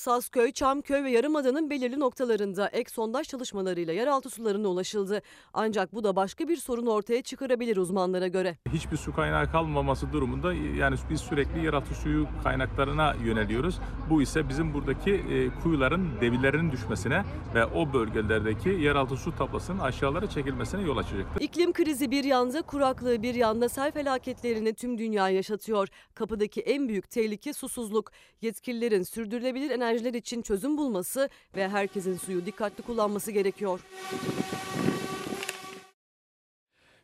[0.04, 5.22] Sazköy, Çamköy ve Yarımada'nın belirli noktalarında ek sondaj çalışmalarıyla yeraltı sularına ulaşıldı.
[5.54, 8.56] Ancak bu da başka bir sorun ortaya çıkarabilir uzmanlara göre.
[8.72, 13.78] Hiçbir su kaynağı kalmaması durumunda yani biz sürekli yeraltı suyu kaynaklarına yöneliyoruz.
[14.10, 17.24] Bu ise bizim buradaki e, kuyuların debilerinin düşmesine
[17.54, 21.40] ve o bölgelerdeki yeraltı su tablasının aşağılara çekilmesine yol açacaktır.
[21.40, 25.88] İklim krizi bir yanda, kuraklığı bir yanda sel felaketlerini tüm dünya yaşatıyor.
[26.14, 28.10] Kapıdaki en büyük tehlike susuzluk.
[28.42, 33.80] Yetkililerin sürdürülebilir enerjiler için çözüm bulması ve herkesin suyu dikkatli kullanması gerekiyor.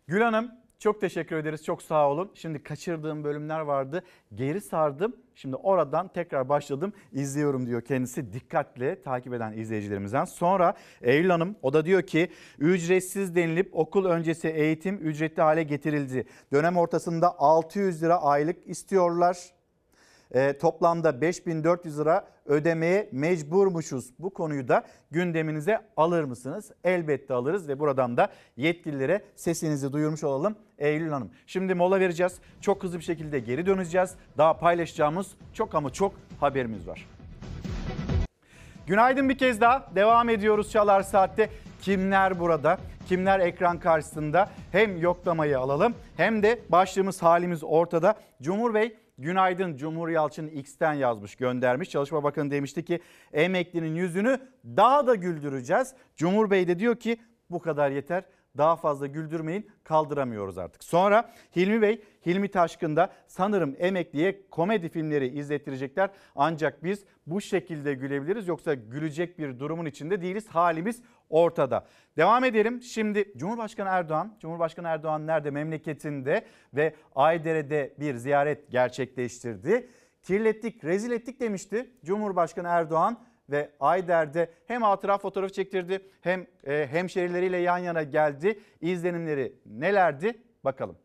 [0.06, 1.64] Gül Hanım çok teşekkür ederiz.
[1.64, 2.30] Çok sağ olun.
[2.34, 4.02] Şimdi kaçırdığım bölümler vardı.
[4.34, 5.16] Geri sardım.
[5.34, 6.92] Şimdi oradan tekrar başladım.
[7.12, 8.32] İzliyorum diyor kendisi.
[8.32, 10.24] Dikkatle takip eden izleyicilerimizden.
[10.24, 16.26] Sonra Eylül Hanım o da diyor ki ücretsiz denilip okul öncesi eğitim ücretli hale getirildi.
[16.52, 19.59] Dönem ortasında 600 lira aylık istiyorlar.
[20.35, 24.11] E, toplamda 5400 lira ödemeye mecburmuşuz.
[24.19, 26.70] Bu konuyu da gündeminize alır mısınız?
[26.85, 31.31] Elbette alırız ve buradan da yetkililere sesinizi duyurmuş olalım Eylül Hanım.
[31.47, 32.39] Şimdi mola vereceğiz.
[32.61, 34.15] Çok hızlı bir şekilde geri döneceğiz.
[34.39, 37.07] Daha paylaşacağımız çok ama çok haberimiz var.
[38.86, 39.86] Günaydın bir kez daha.
[39.94, 41.51] Devam ediyoruz Çalar Saat'te.
[41.82, 42.78] Kimler burada?
[43.09, 44.48] Kimler ekran karşısında?
[44.73, 48.15] Hem yoklamayı alalım hem de başlığımız halimiz ortada.
[48.43, 51.90] Cumhur Bey günaydın Cumhur Yalçın X'ten yazmış göndermiş.
[51.90, 53.01] Çalışma Bakanı demişti ki
[53.32, 55.94] emeklinin yüzünü daha da güldüreceğiz.
[56.16, 57.16] Cumhur Bey de diyor ki
[57.51, 58.24] bu kadar yeter
[58.59, 60.85] daha fazla güldürmeyin kaldıramıyoruz artık.
[60.85, 66.10] Sonra Hilmi Bey, Hilmi Taşkın'da sanırım emekliye komedi filmleri izlettirecekler.
[66.36, 70.48] Ancak biz bu şekilde gülebiliriz yoksa gülecek bir durumun içinde değiliz.
[70.48, 71.86] Halimiz ortada.
[72.16, 72.82] Devam edelim.
[72.82, 75.51] Şimdi Cumhurbaşkanı Erdoğan, Cumhurbaşkanı Erdoğan nerede?
[75.51, 76.44] Memleketinde
[76.74, 79.89] ve Aydere'de bir ziyaret gerçekleştirdi.
[80.22, 83.18] Kirlettik, rezil ettik demişti Cumhurbaşkanı Erdoğan
[83.51, 88.59] ve Ayder'de hem hatıra fotoğrafı çektirdi hem e, hemşerileriyle yan yana geldi.
[88.81, 90.43] İzlenimleri nelerdi?
[90.64, 90.97] Bakalım.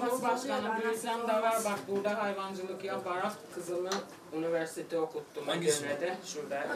[0.00, 3.90] Cumhurbaşkanı büyüsem de var bak burada hayvancılık yaparak kızımı
[4.32, 6.62] üniversite okuttum Devre'de şurada.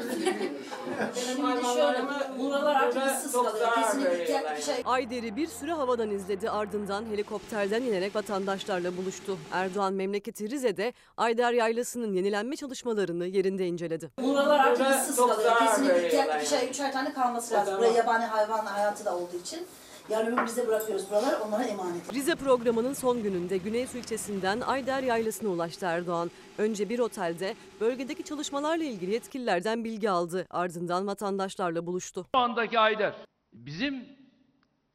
[1.16, 2.90] Benim hayvanlarımı burada
[3.32, 4.58] çok zarar veriyorlar.
[4.84, 9.38] Ayder'i bir süre havadan izledi ardından helikopterden inerek vatandaşlarla buluştu.
[9.52, 14.10] Erdoğan memleketi Rize'de Ayder Yaylası'nın yenilenme çalışmalarını yerinde inceledi.
[14.22, 15.58] Buralar artık ıssız kalıyor.
[15.58, 17.78] Kesinlikle ikişer, üçer tane kalması lazım.
[17.78, 19.66] Buraya yabani hayvan hayatı da olduğu için.
[20.10, 22.14] Ömür bize bırakıyoruz buralar, onlara emanet.
[22.14, 26.30] Rize programının son gününde Güneysu ilçesinden Ayder Yaylası'na ulaştı Erdoğan.
[26.58, 30.46] Önce bir otelde bölgedeki çalışmalarla ilgili yetkililerden bilgi aldı.
[30.50, 32.26] Ardından vatandaşlarla buluştu.
[32.34, 33.14] Şu andaki Ayder
[33.52, 34.04] bizim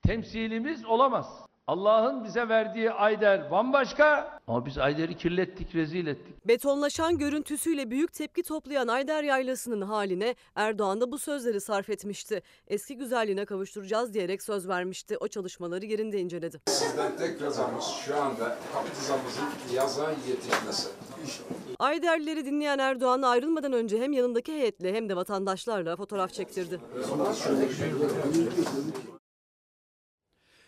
[0.07, 1.44] temsilimiz olamaz.
[1.67, 6.47] Allah'ın bize verdiği Ayder bambaşka ama biz Ayder'i kirlettik, rezil ettik.
[6.47, 12.41] Betonlaşan görüntüsüyle büyük tepki toplayan Ayder Yaylası'nın haline Erdoğan da bu sözleri sarf etmişti.
[12.67, 15.17] Eski güzelliğine kavuşturacağız diyerek söz vermişti.
[15.17, 16.61] O çalışmaları yerinde inceledi.
[16.67, 20.89] Sizden tek ricamız şu anda kapitizamızın yaza yetişmesi.
[21.79, 26.79] Ayderlileri dinleyen Erdoğan ayrılmadan önce hem yanındaki heyetle hem de vatandaşlarla fotoğraf çektirdi.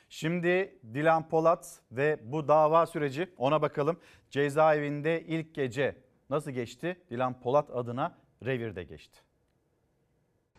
[0.10, 4.00] Şimdi Dilan Polat ve bu dava süreci ona bakalım.
[4.30, 5.96] Cezaevinde ilk gece
[6.30, 7.02] nasıl geçti?
[7.10, 9.20] Dilan Polat adına revirde geçti.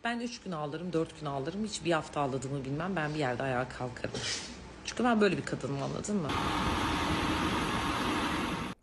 [0.03, 1.63] Ben 3 gün ağlarım, 4 gün ağlarım.
[1.65, 2.95] Hiç bir hafta ağladığımı bilmem.
[2.95, 4.19] Ben bir yerde ayağa kalkarım.
[4.85, 6.27] Çünkü ben böyle bir kadınım anladın mı?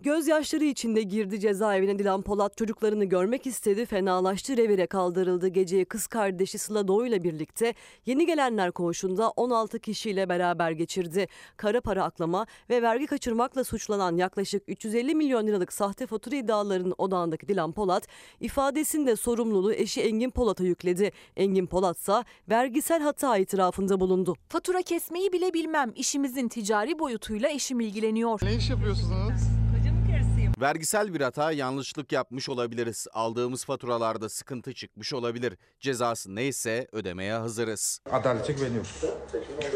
[0.06, 5.48] Gözyaşları içinde girdi cezaevine Dilan Polat çocuklarını görmek istedi, fenalaştı, revire kaldırıldı.
[5.48, 7.74] Geceyi kız kardeşi Sıla Doğu ile birlikte
[8.06, 11.26] yeni gelenler koğuşunda 16 kişiyle beraber geçirdi.
[11.56, 17.48] Kara para aklama ve vergi kaçırmakla suçlanan yaklaşık 350 milyon liralık sahte fatura iddialarının odağındaki
[17.48, 18.08] Dilan Polat,
[18.40, 21.12] ifadesinde sorumluluğu eşi Engin Polat'a yükledi.
[21.36, 24.36] Engin Polat ise vergisel hata itirafında bulundu.
[24.48, 25.92] Fatura kesmeyi bile bilmem.
[25.96, 28.40] İşimizin ticari boyutuyla eşim ilgileniyor.
[28.42, 29.55] Ne iş yapıyorsunuz?
[30.60, 33.06] Vergisel bir hata yanlışlık yapmış olabiliriz.
[33.12, 35.58] Aldığımız faturalarda sıkıntı çıkmış olabilir.
[35.80, 38.00] Cezası neyse ödemeye hazırız.
[38.10, 39.02] Adalete güveniyoruz.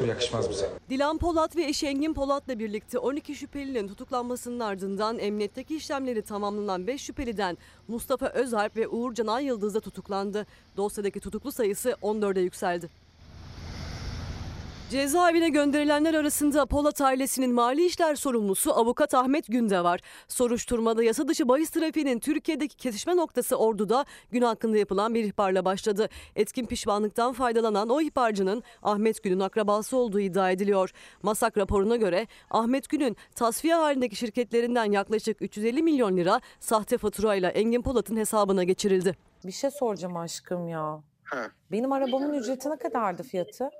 [0.03, 0.71] Bu yakışmaz bize.
[0.91, 7.03] Dilan Polat ve eşi Engin Polat'la birlikte 12 şüphelinin tutuklanmasının ardından emniyetteki işlemleri tamamlanan 5
[7.03, 7.59] şüpheliden
[7.89, 10.47] Mustafa Özalp ve Uğur Canan Yıldız da tutuklandı.
[10.77, 12.91] Dosyadaki tutuklu sayısı 14'e yükseldi.
[14.91, 20.01] Cezaevine gönderilenler arasında Polat ailesinin mali işler sorumlusu avukat Ahmet Günde var.
[20.29, 26.09] Soruşturmada yasa dışı bahis trafiğinin Türkiye'deki kesişme noktası Ordu'da gün hakkında yapılan bir ihbarla başladı.
[26.37, 30.91] Etkin pişmanlıktan faydalanan o ihbarcının Ahmet Gün'ün akrabası olduğu iddia ediliyor.
[31.23, 37.83] Masak raporuna göre Ahmet Gün'ün tasfiye halindeki şirketlerinden yaklaşık 350 milyon lira sahte faturayla Engin
[37.83, 39.17] Polat'ın hesabına geçirildi.
[39.45, 41.03] Bir şey soracağım aşkım ya.
[41.73, 43.71] Benim arabamın ücreti ne kadardı fiyatı?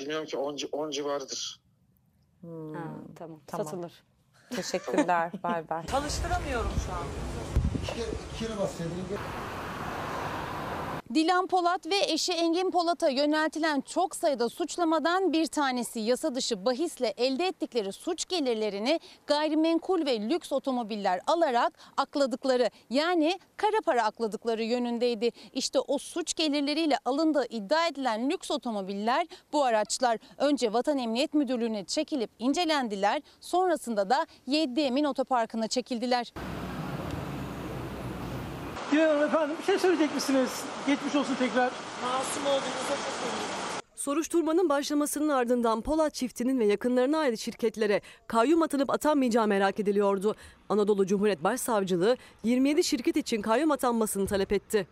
[0.00, 1.60] Bilmiyorum ki 10, 10 civarıdır.
[2.40, 2.72] Hmm,
[3.14, 3.66] tamam, tamam.
[3.66, 4.04] satılır.
[4.50, 5.32] Teşekkürler.
[5.42, 5.86] bay bay.
[5.86, 7.04] Çalıştıramıyorum şu an.
[11.14, 17.14] Dilan Polat ve eşi Engin Polat'a yöneltilen çok sayıda suçlamadan bir tanesi yasa dışı bahisle
[17.16, 25.30] elde ettikleri suç gelirlerini gayrimenkul ve lüks otomobiller alarak akladıkları yani kara para akladıkları yönündeydi.
[25.52, 31.84] İşte o suç gelirleriyle alındığı iddia edilen lüks otomobiller bu araçlar önce Vatan Emniyet Müdürlüğü'ne
[31.84, 36.32] çekilip incelendiler sonrasında da Yeddi Emin Otoparkı'na çekildiler.
[38.98, 40.62] Hanım efendim bir şey söyleyecek misiniz?
[40.86, 41.70] Geçmiş olsun tekrar.
[42.02, 43.50] Masum olduğunuza çok eminim.
[43.96, 50.34] Soruşturmanın başlamasının ardından Polat çiftinin ve yakınlarına ait şirketlere kayyum atanıp atanmayacağı merak ediliyordu.
[50.68, 54.86] Anadolu Cumhuriyet Başsavcılığı 27 şirket için kayyum atanmasını talep etti.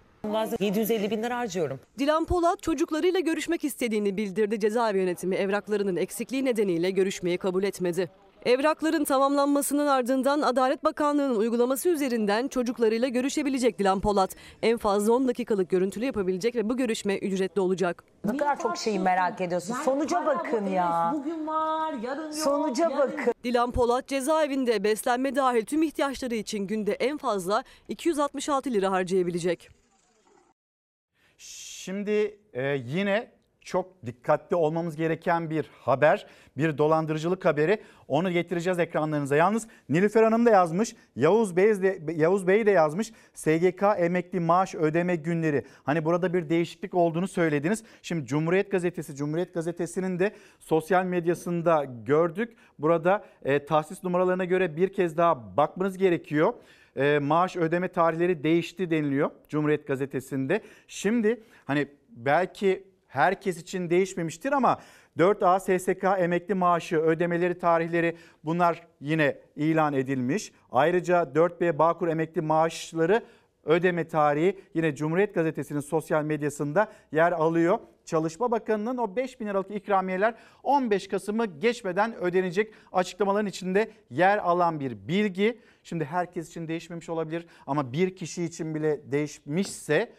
[0.60, 1.80] 750 bin lira harcıyorum.
[1.98, 4.60] Dilan Polat çocuklarıyla görüşmek istediğini bildirdi.
[4.60, 8.10] Cezaevi yönetimi evraklarının eksikliği nedeniyle görüşmeyi kabul etmedi.
[8.46, 14.36] Evrakların tamamlanmasının ardından Adalet Bakanlığı'nın uygulaması üzerinden çocuklarıyla görüşebilecek Dilan Polat.
[14.62, 18.04] En fazla 10 dakikalık görüntülü yapabilecek ve bu görüşme ücretli olacak.
[18.24, 19.74] Ne kadar çok şeyi merak ediyorsun.
[19.74, 21.12] Sonuca bakın ya.
[21.14, 22.34] Bugün var, yarın yok.
[22.34, 23.34] Sonuca bakın.
[23.44, 29.68] Dilan Polat cezaevinde beslenme dahil tüm ihtiyaçları için günde en fazla 266 lira harcayabilecek.
[31.38, 33.37] Şimdi e, yine
[33.68, 36.26] çok dikkatli olmamız gereken bir haber,
[36.56, 37.82] bir dolandırıcılık haberi.
[38.08, 39.36] Onu getireceğiz ekranlarınıza.
[39.36, 43.12] Yalnız Nilüfer Hanım da yazmış, Yavuz Bey de, Yavuz Bey de yazmış.
[43.34, 45.64] SGK emekli maaş ödeme günleri.
[45.82, 47.84] Hani burada bir değişiklik olduğunu söylediniz.
[48.02, 52.56] Şimdi Cumhuriyet Gazetesi, Cumhuriyet Gazetesi'nin de sosyal medyasında gördük.
[52.78, 56.54] Burada e, tahsis numaralarına göre bir kez daha bakmanız gerekiyor
[56.96, 60.60] e, maaş ödeme tarihleri değişti deniliyor Cumhuriyet Gazetesi'nde.
[60.88, 64.78] Şimdi hani belki herkes için değişmemiştir ama
[65.18, 70.52] 4A SSK emekli maaşı ödemeleri tarihleri bunlar yine ilan edilmiş.
[70.72, 73.22] Ayrıca 4B Bağkur emekli maaşları
[73.64, 77.78] ödeme tarihi yine Cumhuriyet Gazetesi'nin sosyal medyasında yer alıyor.
[78.04, 84.80] Çalışma Bakanı'nın o 5 bin liralık ikramiyeler 15 Kasım'ı geçmeden ödenecek açıklamaların içinde yer alan
[84.80, 85.60] bir bilgi.
[85.82, 90.12] Şimdi herkes için değişmemiş olabilir ama bir kişi için bile değişmişse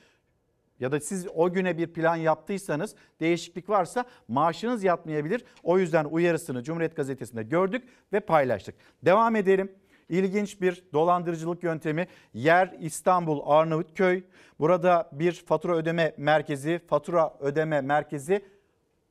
[0.80, 5.46] ya da siz o güne bir plan yaptıysanız değişiklik varsa maaşınız yatmayabilir.
[5.64, 7.84] O yüzden uyarısını Cumhuriyet Gazetesi'nde gördük
[8.14, 8.76] ve paylaştık.
[9.06, 9.72] Devam edelim.
[10.10, 12.08] İlginç bir dolandırıcılık yöntemi.
[12.34, 14.24] Yer İstanbul Arnavutköy.
[14.60, 18.46] Burada bir fatura ödeme merkezi, fatura ödeme merkezi.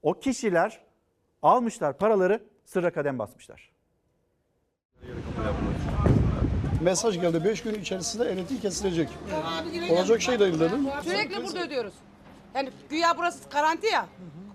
[0.02, 0.80] O kişiler
[1.42, 3.72] almışlar paraları sırra kadem basmışlar.
[6.80, 9.08] Mesaj geldi 5 gün içerisinde elektrik kesilecek.
[9.90, 10.86] Olacak şey değil dedim.
[11.04, 11.92] Sürekli burada ödüyoruz.
[12.54, 14.06] Yani güya burası garanti ya.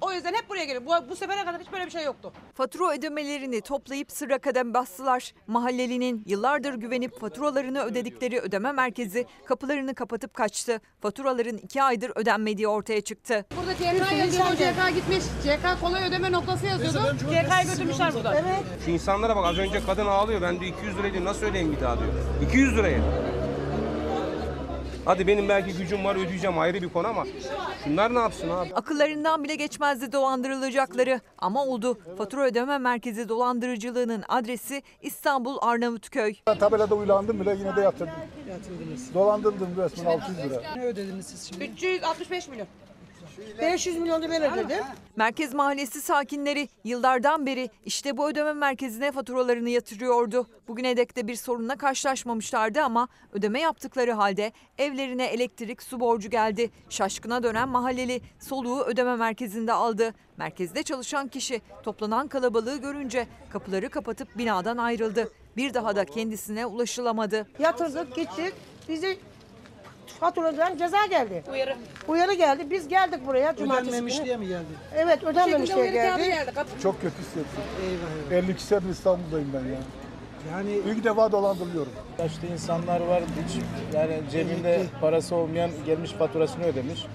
[0.02, 0.86] O yüzden hep buraya geliyor.
[0.86, 2.34] Bu, bu sefere kadar hiç böyle bir şey yoktu.
[2.54, 5.34] Fatura ödemelerini toplayıp sıra kadem bastılar.
[5.48, 10.82] Mahallelinin yıllardır güvenip faturalarını ödedikleri ödeme merkezi kapılarını kapatıp kaçtı.
[11.02, 13.46] Faturaların iki aydır ödenmediği ortaya çıktı.
[13.58, 14.46] Burada CK yazıyor.
[14.46, 15.24] CK gitmiş.
[15.44, 17.16] CK kolay ödeme noktası yazıyordu.
[17.20, 18.34] CK'yı götürmüşler burada.
[18.36, 18.64] Evet.
[18.86, 20.42] Şu insanlara bak az önce kadın ağlıyor.
[20.42, 22.10] Ben diyor 200 lirayı diyor, nasıl ödeyeyim bir daha diyor.
[22.50, 23.00] 200 liraya.
[25.06, 27.26] Hadi benim belki gücüm var ödeyeceğim ayrı bir konu ama
[27.84, 28.74] şunlar ne yapsın abi?
[28.74, 31.22] Akıllarından bile geçmezdi dolandırılacakları.
[31.38, 31.98] Ama oldu.
[32.18, 36.34] Fatura ödeme merkezi dolandırıcılığının adresi İstanbul Arnavutköy.
[36.48, 38.14] Ben tabelada uylandım bile yine de yatırdım.
[39.14, 40.62] Dolandırdım resmen 600 lira.
[40.76, 41.64] Ne ödediniz siz şimdi?
[41.66, 42.68] 365 milyon.
[43.62, 44.84] 500 milyon da ben ödedim.
[45.16, 50.48] Merkez Mahallesi sakinleri yıllardan beri işte bu ödeme merkezine faturalarını yatırıyordu.
[50.68, 56.70] Bugüne dek de bir sorunla karşılaşmamışlardı ama ödeme yaptıkları halde evlerine elektrik su borcu geldi.
[56.90, 60.14] Şaşkına dönen mahalleli soluğu ödeme merkezinde aldı.
[60.38, 65.32] Merkezde çalışan kişi toplanan kalabalığı görünce kapıları kapatıp binadan ayrıldı.
[65.58, 67.48] Bir daha da kendisine ulaşılamadı.
[67.60, 68.54] Yatırdık gittik.
[68.90, 69.18] Bizi
[70.20, 71.44] faturadan ceza geldi.
[71.52, 71.76] Uyarı.
[72.08, 72.68] Uyarı geldi.
[72.70, 74.26] Biz geldik buraya cumartesi Ödenmemiş günü.
[74.26, 74.66] diye mi geldi?
[74.96, 76.36] Evet ödenmemiş diye geldi.
[76.84, 77.64] Çok kötü hissettim.
[78.32, 79.80] Eyvah 52 senedir İstanbul'dayım ben ya.
[80.52, 81.92] Yani ilk defa dolandırılıyorum.
[82.20, 83.62] Yaşlı insanlar var hiç
[83.96, 87.06] yani cebinde parası olmayan gelmiş faturasını ödemiş.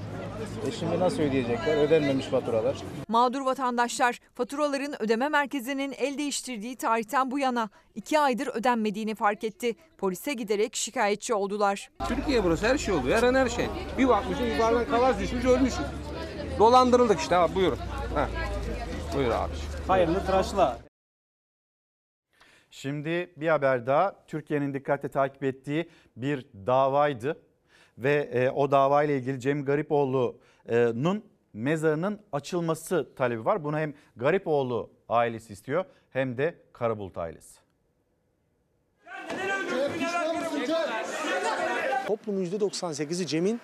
[0.67, 1.77] E şimdi nasıl ödeyecekler?
[1.77, 2.77] Ödenmemiş faturalar.
[3.09, 9.77] Mağdur vatandaşlar faturaların ödeme merkezinin el değiştirdiği tarihten bu yana iki aydır ödenmediğini fark etti.
[9.99, 11.91] Polise giderek şikayetçi oldular.
[12.09, 13.17] Türkiye burası her şey oluyor.
[13.17, 13.67] Her an her şey.
[13.99, 15.85] Bir bakmışsın yukarıdan kalas düşmüş ölmüşsün.
[16.59, 17.79] Dolandırıldık işte abi buyurun.
[18.15, 18.29] Ha.
[19.17, 19.53] Buyur abi.
[19.89, 20.79] Hayırlı tıraşla.
[22.71, 27.43] Şimdi bir haber daha Türkiye'nin dikkatle takip ettiği bir davaydı
[27.99, 29.65] ve e, o davayla ilgili Cem
[30.69, 33.65] Garipoğlu'nun mezarının açılması talebi var.
[33.65, 37.59] Bunu hem Garipoğlu ailesi istiyor hem de Karabulut ailesi.
[42.07, 43.61] Toplumun %98'i Cem'in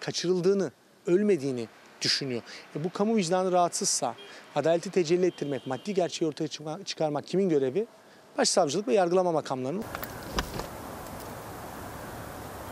[0.00, 0.72] kaçırıldığını,
[1.06, 1.68] ölmediğini
[2.00, 2.42] düşünüyor.
[2.76, 4.14] E bu kamu vicdanı rahatsızsa
[4.54, 6.48] adaleti tecelli ettirmek, maddi gerçeği ortaya
[6.84, 7.86] çıkarmak kimin görevi?
[8.38, 9.84] Başsavcılık ve yargılama makamlarının.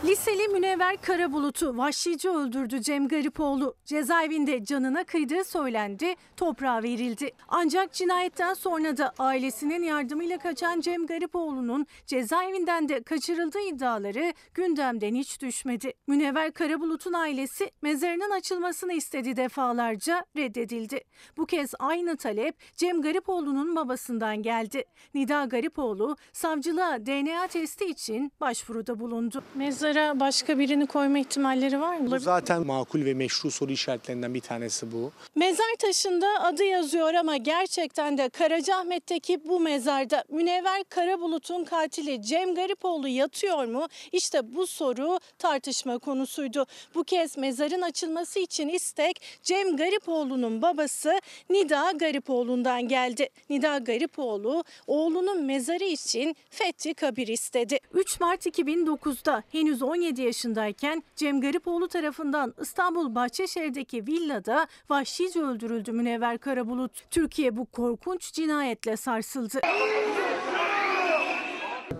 [0.05, 3.75] Liseli Münevver Karabulut'u vahşice öldürdü Cem Garipoğlu.
[3.85, 7.31] Cezaevinde canına kıydığı söylendi, toprağa verildi.
[7.47, 15.41] Ancak cinayetten sonra da ailesinin yardımıyla kaçan Cem Garipoğlu'nun cezaevinden de kaçırıldığı iddiaları gündemden hiç
[15.41, 15.93] düşmedi.
[16.07, 21.01] Münevver Karabulut'un ailesi mezarının açılmasını istedi defalarca reddedildi.
[21.37, 24.83] Bu kez aynı talep Cem Garipoğlu'nun babasından geldi.
[25.13, 29.43] Nida Garipoğlu savcılığa DNA testi için başvuruda bulundu.
[29.91, 32.11] Mezara başka birini koyma ihtimalleri var mı?
[32.11, 35.11] Bu zaten makul ve meşru soru işaretlerinden bir tanesi bu.
[35.35, 43.07] Mezar taşında adı yazıyor ama gerçekten de Karacaahmet'teki bu mezarda Münevver Karabulut'un katili Cem Garipoğlu
[43.07, 43.87] yatıyor mu?
[44.11, 46.65] İşte bu soru tartışma konusuydu.
[46.95, 51.19] Bu kez mezarın açılması için istek Cem Garipoğlu'nun babası
[51.49, 53.29] Nida Garipoğlu'ndan geldi.
[53.49, 57.77] Nida Garipoğlu oğlunun mezarı için Fethi Kabir istedi.
[57.93, 66.37] 3 Mart 2009'da henüz 17 yaşındayken Cem Garipoğlu tarafından İstanbul Bahçeşehir'deki villada vahşice öldürüldü Münevver
[66.37, 67.11] Karabulut.
[67.11, 69.59] Türkiye bu korkunç cinayetle sarsıldı.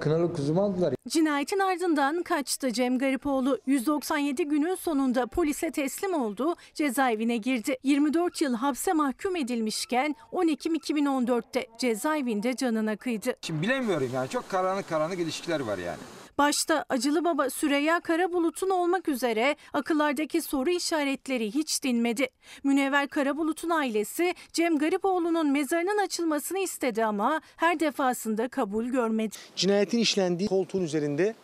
[0.01, 0.93] Kınalı kuzumu aldılar.
[1.07, 3.59] Cinayetin ardından kaçtı Cem Garipoğlu.
[3.65, 7.77] 197 günün sonunda polise teslim oldu, cezaevine girdi.
[7.83, 13.35] 24 yıl hapse mahkum edilmişken 10 Ekim 2014'te cezaevinde canına kıydı.
[13.41, 15.99] Şimdi bilemiyorum yani çok karanlık karanlık ilişkiler var yani.
[16.41, 22.27] Başta acılı baba Süreyya Karabulut'un olmak üzere akıllardaki soru işaretleri hiç dinmedi.
[22.63, 29.35] Münevver Karabulut'un ailesi Cem Garipoğlu'nun mezarının açılmasını istedi ama her defasında kabul görmedi.
[29.55, 31.35] Cinayetin işlendiği koltuğun üzerinde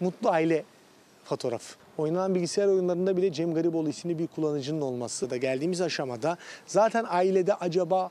[0.00, 0.64] mutlu aile
[1.24, 1.76] fotoğrafı.
[1.98, 6.36] Oynanan bilgisayar oyunlarında bile Cem Garipoğlu isimli bir kullanıcının olması da geldiğimiz aşamada
[6.66, 8.10] zaten ailede acaba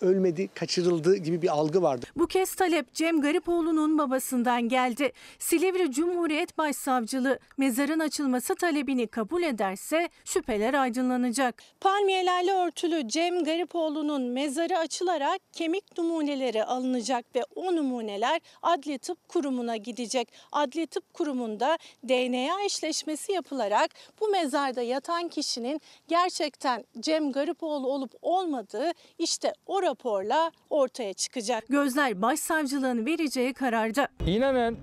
[0.00, 2.06] ölmedi, kaçırıldı gibi bir algı vardı.
[2.16, 5.12] Bu kez talep Cem Garipoğlu'nun babasından geldi.
[5.38, 11.62] Silivri Cumhuriyet Başsavcılığı mezarın açılması talebini kabul ederse şüpheler aydınlanacak.
[11.80, 19.76] Palmiyelerle örtülü Cem Garipoğlu'nun mezarı açılarak kemik numuneleri alınacak ve o numuneler Adli Tıp Kurumu'na
[19.76, 20.32] gidecek.
[20.52, 28.92] Adli Tıp Kurumu'nda DNA eşleşmesi yapılarak bu mezarda yatan kişinin gerçekten Cem Garipoğlu olup olmadığı
[29.18, 31.64] işte o raporla ortaya çıkacak.
[31.68, 34.08] Gözler başsavcılığın vereceği kararda.
[34.26, 34.78] İnanın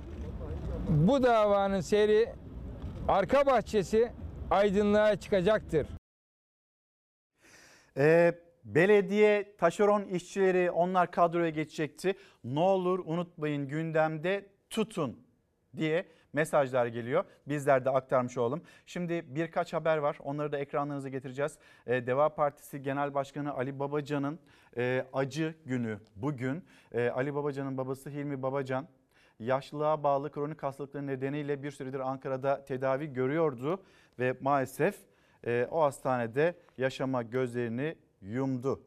[0.90, 2.30] bu davanın seyri
[3.07, 4.11] arka bahçesi
[4.52, 5.88] aydınlığa çıkacaktır.
[7.98, 8.34] Ee,
[8.64, 12.15] belediye taşeron işçileri onlar kadroya geçecekti.
[12.44, 15.19] Ne olur unutmayın gündemde tutun
[15.77, 16.06] diye
[16.36, 17.24] mesajlar geliyor.
[17.48, 18.62] Bizler de aktarmış olalım.
[18.86, 20.18] Şimdi birkaç haber var.
[20.24, 21.57] Onları da ekranlarınıza getireceğiz.
[21.88, 24.40] Ee, Deva Partisi Genel Başkanı Ali Babacan'ın
[24.78, 26.64] e, acı günü bugün.
[26.91, 28.88] E, Ali Babacan'ın babası Hilmi Babacan
[29.40, 33.84] yaşlılığa bağlı kronik hastalıkları nedeniyle bir süredir Ankara'da tedavi görüyordu
[34.20, 34.95] ve maalesef
[35.48, 38.84] e, o hastanede yaşama gözlerini yumdu.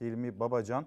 [0.00, 0.86] Hilmi Babacan,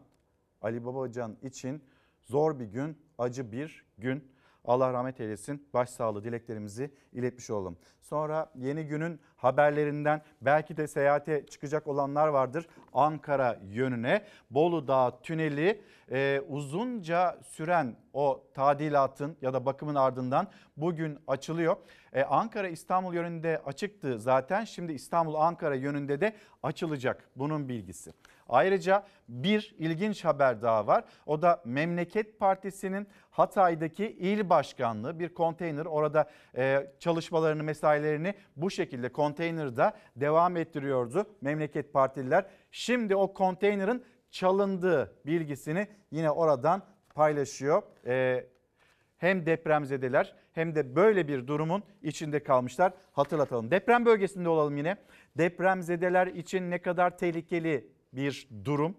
[0.62, 1.84] Ali Babacan için
[2.22, 4.33] zor bir gün, acı bir gün.
[4.66, 5.68] Allah rahmet eylesin.
[5.74, 7.78] Başsağlığı dileklerimizi iletmiş olalım.
[8.02, 12.68] Sonra yeni günün haberlerinden belki de seyahate çıkacak olanlar vardır.
[12.94, 15.82] Ankara yönüne Bolu Dağı tüneli
[16.12, 21.76] e, uzunca süren o tadilatın ya da bakımın ardından bugün açılıyor.
[22.14, 24.64] E, Ankara İstanbul yönünde açıktı zaten.
[24.64, 28.14] Şimdi İstanbul Ankara yönünde de açılacak bunun bilgisi.
[28.50, 31.04] Ayrıca bir ilginç haber daha var.
[31.26, 39.10] O da Memleket Partisi'nin Hatay'daki il başkanlığı bir konteyner orada e, çalışmalarını mesailerini bu şekilde
[39.10, 42.46] konteynerda devam ettiriyordu Memleket Partililer.
[42.72, 46.82] Şimdi o konteynerin çalındığı bilgisini yine oradan
[47.16, 47.84] paylaşıyor.
[48.06, 48.46] E,
[49.18, 52.94] hem depremzedeler hem de böyle bir durumun içinde kalmışlar.
[53.12, 53.72] Hatırlatalım.
[53.72, 54.98] Deprem bölgesinde olalım yine.
[55.38, 58.96] Depremzedeler için ne kadar tehlikeli bir durum.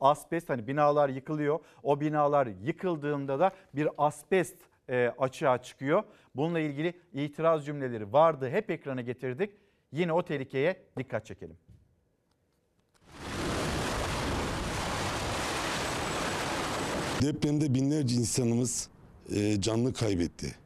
[0.00, 1.60] Asbest hani binalar yıkılıyor.
[1.82, 4.56] O binalar yıkıldığında da bir asbest
[4.88, 6.02] e, açığa çıkıyor.
[6.34, 8.50] Bununla ilgili itiraz cümleleri vardı.
[8.50, 9.50] Hep ekrana getirdik.
[9.92, 11.56] Yine o tehlikeye dikkat çekelim.
[17.22, 18.88] Depremde binlerce insanımız
[19.34, 20.61] e, canlı kaybetti.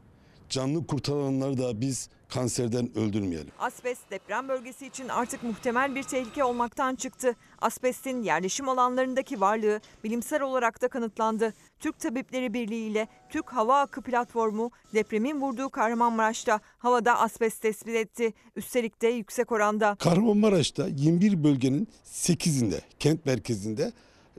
[0.49, 3.53] Canlı kurtaranları da biz kanserden öldürmeyelim.
[3.59, 7.37] Asbest deprem bölgesi için artık muhtemel bir tehlike olmaktan çıktı.
[7.61, 11.55] Asbestin yerleşim alanlarındaki varlığı bilimsel olarak da kanıtlandı.
[11.81, 18.33] Türk Tabipleri Birliği ile Türk Hava Akı Platformu depremin vurduğu Kahramanmaraş'ta havada asbest tespit etti.
[18.57, 19.95] Üstelik de yüksek oranda.
[19.95, 23.93] Kahramanmaraş'ta 21 bölgenin 8'inde kent merkezinde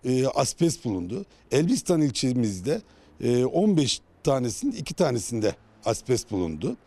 [0.04, 1.26] e, asbest bulundu.
[1.52, 2.82] Elbistan ilçemizde
[3.22, 5.56] e, 15 tanesinin 2 tanesinde
[5.88, 6.78] asbest bulundu.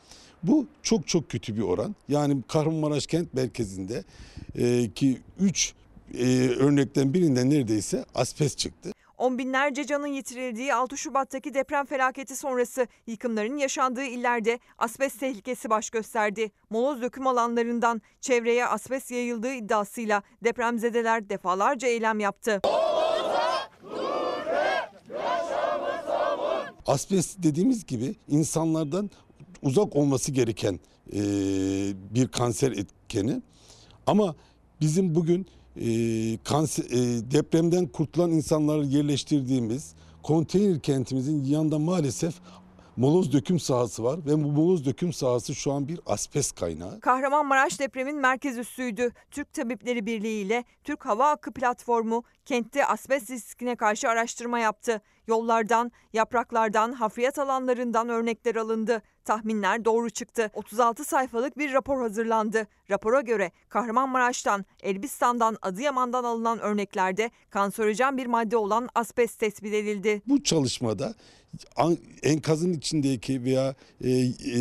[0.42, 1.94] Bu çok çok kötü bir oran.
[2.08, 4.04] Yani Kahramanmaraş kent merkezinde
[4.54, 5.74] e, ki 3
[6.58, 8.92] örnekten birinde neredeyse asbest çıktı.
[9.18, 15.90] On binlerce canın yitirildiği 6 Şubat'taki deprem felaketi sonrası yıkımların yaşandığı illerde asbest tehlikesi baş
[15.90, 16.50] gösterdi.
[16.70, 22.60] Moloz döküm alanlarından çevreye asbest yayıldığı iddiasıyla depremzedeler defalarca eylem yaptı.
[26.90, 29.10] Asbest dediğimiz gibi insanlardan
[29.62, 30.80] uzak olması gereken
[31.12, 31.20] e,
[32.14, 33.42] bir kanser etkeni.
[34.06, 34.34] Ama
[34.80, 35.46] bizim bugün
[35.76, 35.88] e,
[36.44, 42.34] kanser, e, depremden kurtulan insanları yerleştirdiğimiz konteyner kentimizin yanında maalesef
[43.00, 47.00] moloz döküm sahası var ve bu moloz döküm sahası şu an bir asbest kaynağı.
[47.00, 49.10] Kahramanmaraş depremin merkez üssüydü.
[49.30, 55.00] Türk Tabipleri Birliği ile Türk Hava Hakkı Platformu kentte asbest riskine karşı araştırma yaptı.
[55.26, 59.02] Yollardan, yapraklardan, hafriyat alanlarından örnekler alındı.
[59.24, 60.50] Tahminler doğru çıktı.
[60.54, 62.66] 36 sayfalık bir rapor hazırlandı.
[62.90, 70.22] Rapora göre Kahramanmaraş'tan, Elbistan'dan, Adıyaman'dan alınan örneklerde kanserojen bir madde olan asbest tespit edildi.
[70.26, 71.14] Bu çalışmada
[72.22, 73.74] enkazın içindeki veya
[74.04, 74.60] e, e,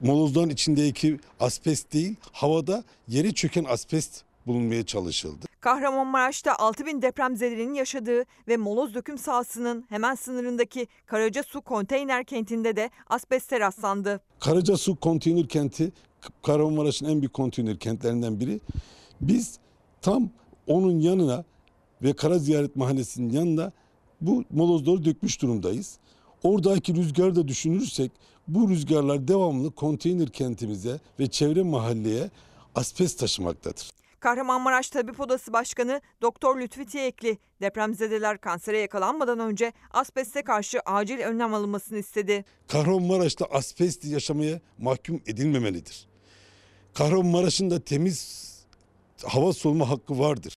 [0.00, 5.46] molozların içindeki asbest değil, havada yere çöken asbest bulunmaya çalışıldı.
[5.60, 13.60] Kahramanmaraş'ta 6000 depremzedenin yaşadığı ve moloz döküm sahasının hemen sınırındaki Karacasu konteyner kentinde de asbeste
[13.60, 14.20] rastlandı.
[14.40, 15.92] Karacasu konteyner kenti
[16.42, 18.60] Kahramanmaraş'ın en büyük konteyner kentlerinden biri.
[19.20, 19.58] Biz
[20.02, 20.30] tam
[20.66, 21.44] onun yanına
[22.02, 23.72] ve Kara Ziyaret Mahallesi'nin yanında
[24.20, 25.98] bu molozları dökmüş durumdayız.
[26.42, 28.12] Oradaki rüzgarı da düşünürsek
[28.48, 32.30] bu rüzgarlar devamlı konteyner kentimize ve çevre mahalleye
[32.74, 33.90] asbest taşımaktadır.
[34.20, 41.54] Kahramanmaraş Tabip Odası Başkanı Doktor Lütfi Tiyekli depremzedeler kansere yakalanmadan önce asbeste karşı acil önlem
[41.54, 42.44] alınmasını istedi.
[42.68, 46.08] Kahramanmaraş'ta asbest yaşamaya mahkum edilmemelidir.
[46.94, 48.46] Kahramanmaraş'ın da temiz
[49.24, 50.54] hava solma hakkı vardır.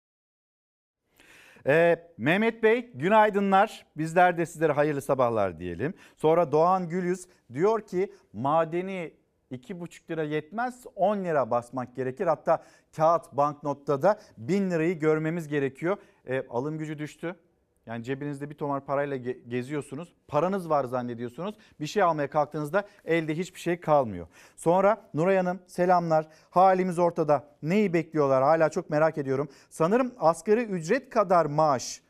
[1.68, 3.86] Ee, Mehmet Bey günaydınlar.
[3.98, 5.94] Bizler de sizlere hayırlı sabahlar diyelim.
[6.18, 9.14] Sonra Doğan Gülyüz diyor ki madeni
[9.51, 12.27] 2,5 lira yetmez 10 lira basmak gerekir.
[12.27, 12.63] Hatta
[12.95, 15.97] kağıt banknotta da 1000 lirayı görmemiz gerekiyor.
[16.26, 17.35] E, alım gücü düştü.
[17.85, 19.17] Yani cebinizde bir tomar parayla
[19.47, 20.13] geziyorsunuz.
[20.27, 21.55] Paranız var zannediyorsunuz.
[21.80, 24.27] Bir şey almaya kalktığınızda elde hiçbir şey kalmıyor.
[24.55, 26.27] Sonra Nuray Hanım selamlar.
[26.49, 27.47] Halimiz ortada.
[27.63, 29.49] Neyi bekliyorlar hala çok merak ediyorum.
[29.69, 32.01] Sanırım asgari ücret kadar maaş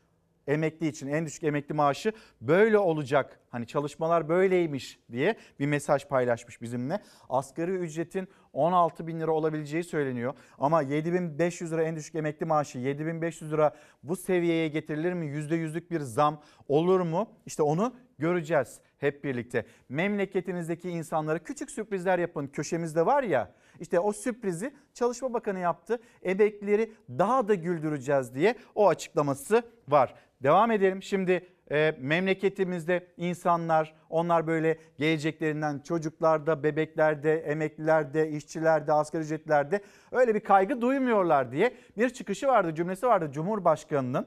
[0.46, 3.39] emekli için en düşük emekli maaşı böyle olacak.
[3.50, 7.00] Hani çalışmalar böyleymiş diye bir mesaj paylaşmış bizimle.
[7.28, 10.34] Asgari ücretin 16 bin lira olabileceği söyleniyor.
[10.58, 15.26] Ama 7500 lira en düşük emekli maaşı 7500 lira bu seviyeye getirilir mi?
[15.26, 17.30] %100'lük bir zam olur mu?
[17.46, 19.66] İşte onu göreceğiz hep birlikte.
[19.88, 22.46] Memleketinizdeki insanlara küçük sürprizler yapın.
[22.46, 26.00] Köşemizde var ya işte o sürprizi Çalışma Bakanı yaptı.
[26.22, 30.14] Emeklileri daha da güldüreceğiz diye o açıklaması var.
[30.42, 31.02] Devam edelim.
[31.02, 39.80] Şimdi e, memleketimizde insanlar onlar böyle geleceklerinden çocuklarda, bebeklerde, emeklilerde, işçilerde, asgari ücretlerde
[40.12, 44.26] öyle bir kaygı duymuyorlar diye bir çıkışı vardı, cümlesi vardı Cumhurbaşkanı'nın.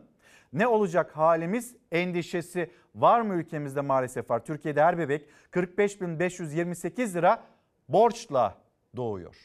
[0.54, 4.46] Ne olacak halimiz endişesi var mı ülkemizde maalesef var.
[4.46, 7.44] Türkiye'de her bebek 45.528 lira
[7.90, 8.58] borçla
[8.96, 9.36] doğuyor.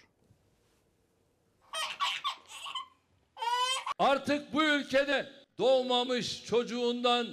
[3.98, 5.26] Artık bu ülkede
[5.58, 7.26] doğmamış çocuğundan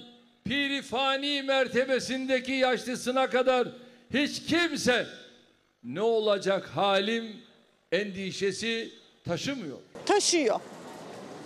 [0.45, 3.67] pirifani mertebesindeki yaşlısına kadar
[4.13, 5.07] hiç kimse
[5.83, 7.41] ne olacak halim
[7.91, 8.91] endişesi
[9.23, 9.77] taşımıyor.
[10.05, 10.59] Taşıyor.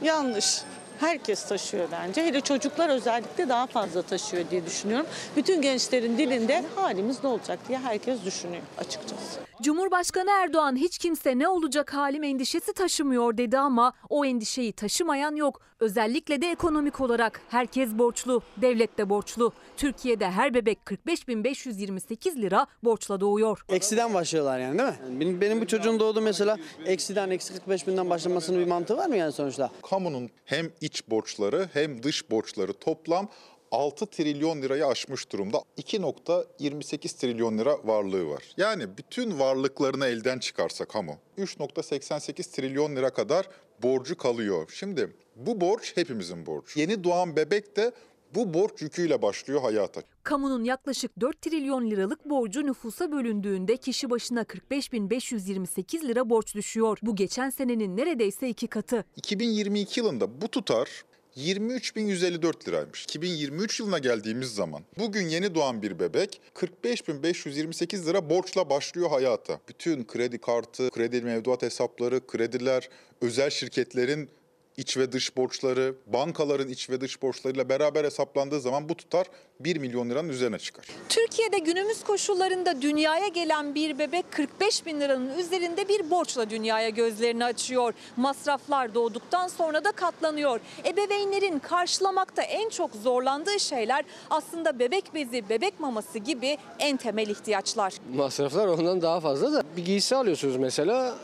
[0.03, 0.61] Yanlış.
[0.99, 2.23] Herkes taşıyor bence.
[2.25, 5.07] Hele çocuklar özellikle daha fazla taşıyor diye düşünüyorum.
[5.35, 9.48] Bütün gençlerin dilinde halimiz ne olacak diye herkes düşünüyor açıkçası.
[9.61, 15.61] Cumhurbaşkanı Erdoğan hiç kimse ne olacak halim endişesi taşımıyor dedi ama o endişeyi taşımayan yok.
[15.79, 19.53] Özellikle de ekonomik olarak herkes borçlu, devlet de borçlu.
[19.77, 23.65] Türkiye'de her bebek 45.528 lira borçla doğuyor.
[23.69, 25.19] Eksiden başlıyorlar yani değil mi?
[25.19, 29.15] Benim, benim bu çocuğum doğdu mesela eksiden eksi 45 binden başlamasının bir mantığı var mı
[29.15, 29.69] yani sonuçta?
[29.89, 33.27] Kamunun hem iç borçları hem dış borçları toplam
[33.71, 35.63] 6 trilyon lirayı aşmış durumda.
[35.77, 38.43] 2.28 trilyon lira varlığı var.
[38.57, 43.49] Yani bütün varlıklarını elden çıkarsa kamu 3.88 trilyon lira kadar
[43.83, 44.71] borcu kalıyor.
[44.73, 46.79] Şimdi bu borç hepimizin borcu.
[46.79, 47.91] Yeni doğan bebek de
[48.35, 50.01] bu borç yüküyle başlıyor hayata.
[50.23, 56.97] Kamunun yaklaşık 4 trilyon liralık borcu nüfusa bölündüğünde kişi başına 45.528 lira borç düşüyor.
[57.01, 59.05] Bu geçen senenin neredeyse iki katı.
[59.15, 60.89] 2022 yılında bu tutar
[61.37, 63.03] 23.154 liraymış.
[63.03, 69.59] 2023 yılına geldiğimiz zaman bugün yeni doğan bir bebek 45.528 lira borçla başlıyor hayata.
[69.69, 72.89] Bütün kredi kartı, kredi mevduat hesapları, krediler,
[73.21, 74.29] özel şirketlerin
[74.77, 79.27] iç ve dış borçları, bankaların iç ve dış borçlarıyla beraber hesaplandığı zaman bu tutar
[79.59, 80.85] 1 milyon liranın üzerine çıkar.
[81.09, 87.45] Türkiye'de günümüz koşullarında dünyaya gelen bir bebek 45 bin liranın üzerinde bir borçla dünyaya gözlerini
[87.45, 87.93] açıyor.
[88.17, 90.59] Masraflar doğduktan sonra da katlanıyor.
[90.85, 97.93] Ebeveynlerin karşılamakta en çok zorlandığı şeyler aslında bebek bezi, bebek maması gibi en temel ihtiyaçlar.
[98.15, 101.15] Masraflar ondan daha fazla da bir giysi alıyorsunuz mesela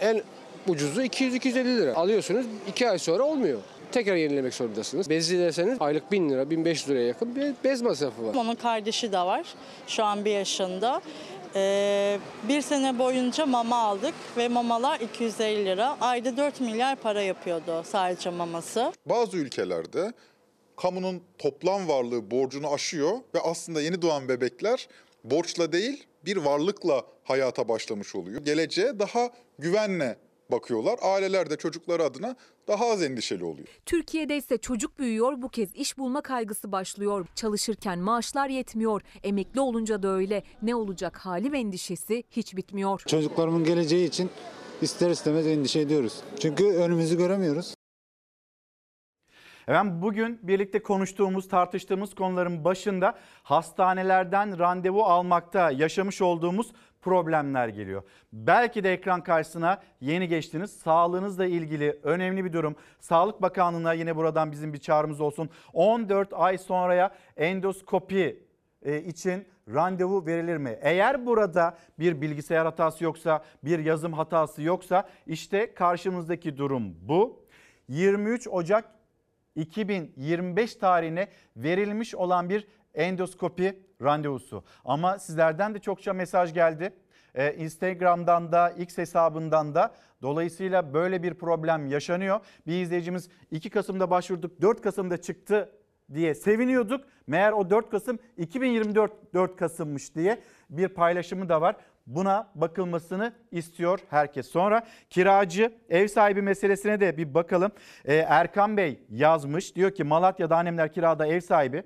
[0.00, 0.22] en
[0.68, 1.94] ucuzu 200-250 lira.
[1.94, 3.58] Alıyorsunuz 2 ay sonra olmuyor.
[3.92, 5.10] Tekrar yenilemek zorundasınız.
[5.10, 8.34] Bezli deseniz aylık 1000 lira, 1500 liraya yakın bir bez masrafı var.
[8.34, 9.46] Onun kardeşi de var.
[9.86, 11.02] Şu an bir yaşında.
[11.54, 12.18] Ee,
[12.48, 15.96] bir sene boyunca mama aldık ve mamalar 250 lira.
[16.00, 18.92] Ayda 4 milyar para yapıyordu sadece maması.
[19.06, 20.12] Bazı ülkelerde
[20.76, 24.88] kamunun toplam varlığı borcunu aşıyor ve aslında yeni doğan bebekler
[25.24, 28.44] borçla değil bir varlıkla hayata başlamış oluyor.
[28.44, 30.16] Geleceğe daha güvenle
[30.52, 30.98] bakıyorlar.
[31.02, 32.36] Aileler de çocukları adına
[32.68, 33.68] daha az endişeli oluyor.
[33.86, 37.26] Türkiye'de ise çocuk büyüyor bu kez iş bulma kaygısı başlıyor.
[37.34, 39.02] Çalışırken maaşlar yetmiyor.
[39.22, 40.42] Emekli olunca da öyle.
[40.62, 43.02] Ne olacak halim endişesi hiç bitmiyor.
[43.06, 44.30] Çocuklarımın geleceği için
[44.82, 46.20] ister istemez endişe ediyoruz.
[46.40, 47.74] Çünkü önümüzü göremiyoruz.
[49.68, 58.02] Efendim bugün birlikte konuştuğumuz, tartıştığımız konuların başında hastanelerden randevu almakta yaşamış olduğumuz problemler geliyor.
[58.32, 60.70] Belki de ekran karşısına yeni geçtiniz.
[60.70, 62.76] Sağlığınızla ilgili önemli bir durum.
[63.00, 65.50] Sağlık Bakanlığı'na yine buradan bizim bir çağrımız olsun.
[65.72, 68.46] 14 ay sonraya endoskopi
[68.82, 70.78] e, için randevu verilir mi?
[70.80, 77.42] Eğer burada bir bilgisayar hatası yoksa, bir yazım hatası yoksa işte karşımızdaki durum bu.
[77.88, 79.01] 23 Ocak
[79.56, 84.64] 2025 tarihine verilmiş olan bir endoskopi randevusu.
[84.84, 86.92] Ama sizlerden de çokça mesaj geldi.
[87.34, 92.40] Ee, Instagram'dan da X hesabından da dolayısıyla böyle bir problem yaşanıyor.
[92.66, 95.72] Bir izleyicimiz 2 Kasım'da başvurduk 4 Kasım'da çıktı
[96.14, 97.04] diye seviniyorduk.
[97.26, 101.76] Meğer o 4 Kasım 2024 4 Kasım'mış diye bir paylaşımı da var.
[102.06, 104.50] Buna bakılmasını istiyor herkes.
[104.50, 107.72] Sonra kiracı ev sahibi meselesine de bir bakalım.
[108.04, 111.82] Ee, Erkan Bey yazmış diyor ki Malatya'da annemler kirada ev sahibi.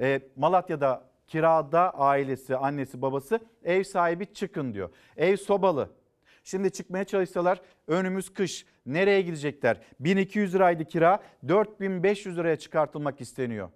[0.00, 4.90] Ee, Malatya'da kirada ailesi, annesi, babası ev sahibi çıkın diyor.
[5.16, 5.90] Ev sobalı.
[6.44, 8.66] Şimdi çıkmaya çalışsalar önümüz kış.
[8.86, 9.80] Nereye gidecekler?
[10.00, 11.18] 1200 liraydı kira,
[11.48, 13.68] 4500 liraya çıkartılmak isteniyor.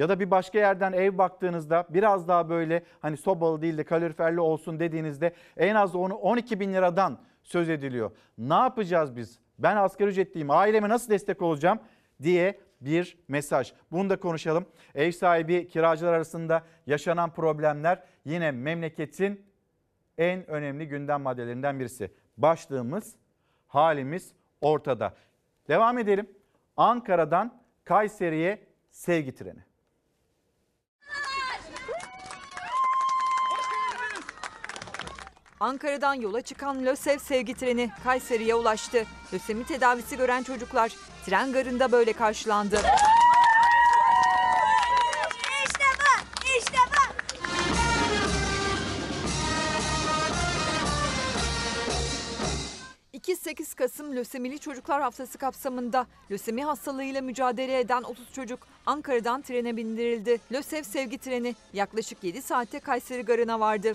[0.00, 4.40] Ya da bir başka yerden ev baktığınızda biraz daha böyle hani sobalı değil de kaloriferli
[4.40, 8.10] olsun dediğinizde en az onu 12 bin liradan söz ediliyor.
[8.38, 9.38] Ne yapacağız biz?
[9.58, 11.80] Ben asgari ücretliyim aileme nasıl destek olacağım
[12.22, 13.72] diye bir mesaj.
[13.92, 14.66] Bunu da konuşalım.
[14.94, 19.46] Ev sahibi kiracılar arasında yaşanan problemler yine memleketin
[20.18, 22.10] en önemli gündem maddelerinden birisi.
[22.36, 23.16] Başlığımız
[23.66, 25.14] halimiz ortada.
[25.68, 26.26] Devam edelim.
[26.76, 29.69] Ankara'dan Kayseri'ye sevgi treni.
[35.60, 39.06] Ankara'dan yola çıkan LÖSEV sevgi treni Kayseri'ye ulaştı.
[39.34, 40.92] Lösemi tedavisi gören çocuklar
[41.26, 42.76] tren garında böyle karşılandı.
[45.66, 46.78] İşte bu, işte
[53.12, 53.18] bu.
[53.18, 60.40] 2-8 Kasım Lösemili Çocuklar Haftası kapsamında lösemi hastalığıyla mücadele eden 30 çocuk Ankara'dan trene bindirildi.
[60.52, 63.94] LÖSEV sevgi treni yaklaşık 7 saatte Kayseri Garı'na vardı.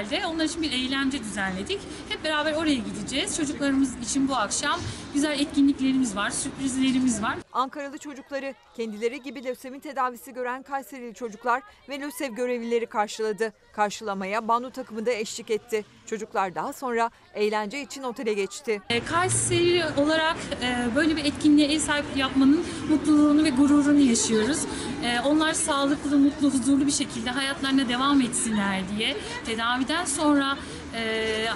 [0.00, 0.26] Otelde.
[0.26, 1.80] Onlar için bir eğlence düzenledik.
[2.08, 3.36] Hep beraber oraya gideceğiz.
[3.36, 4.80] Çocuklarımız için bu akşam
[5.14, 7.36] güzel etkinliklerimiz var, sürprizlerimiz var.
[7.52, 13.52] Ankaralı çocukları kendileri gibi lösemi tedavisi gören Kayserili çocuklar ve LÖSEV görevlileri karşıladı.
[13.72, 15.84] Karşılamaya bando takımı da eşlik etti.
[16.10, 18.82] Çocuklar daha sonra eğlence için otele geçti.
[18.90, 24.58] E, Kayseri olarak e, böyle bir etkinliğe ev sahipliği yapmanın mutluluğunu ve gururunu yaşıyoruz.
[25.04, 29.16] E, onlar sağlıklı, mutlu, huzurlu bir şekilde hayatlarına devam etsinler diye
[29.46, 30.56] tedaviden sonra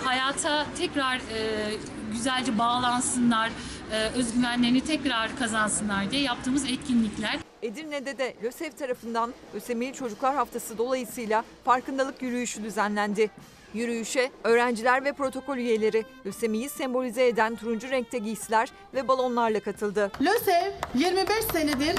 [0.04, 1.20] hayata tekrar
[2.12, 3.50] güzelce bağlansınlar,
[4.16, 7.38] özgüvenlerini tekrar kazansınlar diye yaptığımız etkinlikler.
[7.62, 13.30] Edirne'de de LÖSEV tarafından Lösemili Çocuklar Haftası dolayısıyla farkındalık yürüyüşü düzenlendi.
[13.74, 20.10] Yürüyüşe öğrenciler ve protokol üyeleri lösemiyi sembolize eden turuncu renkte giysiler ve balonlarla katıldı.
[20.20, 21.96] LÖSEV 25 senedir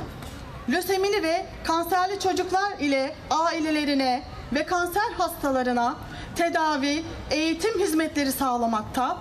[0.70, 4.24] lösemili ve kanserli çocuklar ile ailelerine
[4.54, 5.96] ve kanser hastalarına
[6.36, 9.18] tedavi, eğitim hizmetleri sağlamakta.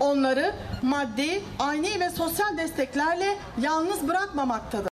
[0.00, 4.90] onları maddi, aynı ve sosyal desteklerle yalnız bırakmamaktadır.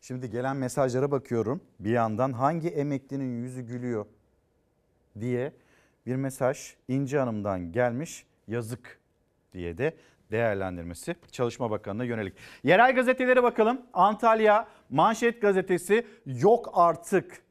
[0.00, 1.60] Şimdi gelen mesajlara bakıyorum.
[1.80, 4.06] Bir yandan hangi emeklinin yüzü gülüyor
[5.20, 5.52] diye
[6.06, 8.26] bir mesaj İnci Hanım'dan gelmiş.
[8.48, 9.00] Yazık
[9.52, 9.96] diye de
[10.30, 12.34] değerlendirmesi Çalışma Bakanı'na yönelik.
[12.62, 13.82] Yerel gazetelere bakalım.
[13.92, 17.42] Antalya Manşet Gazetesi yok artık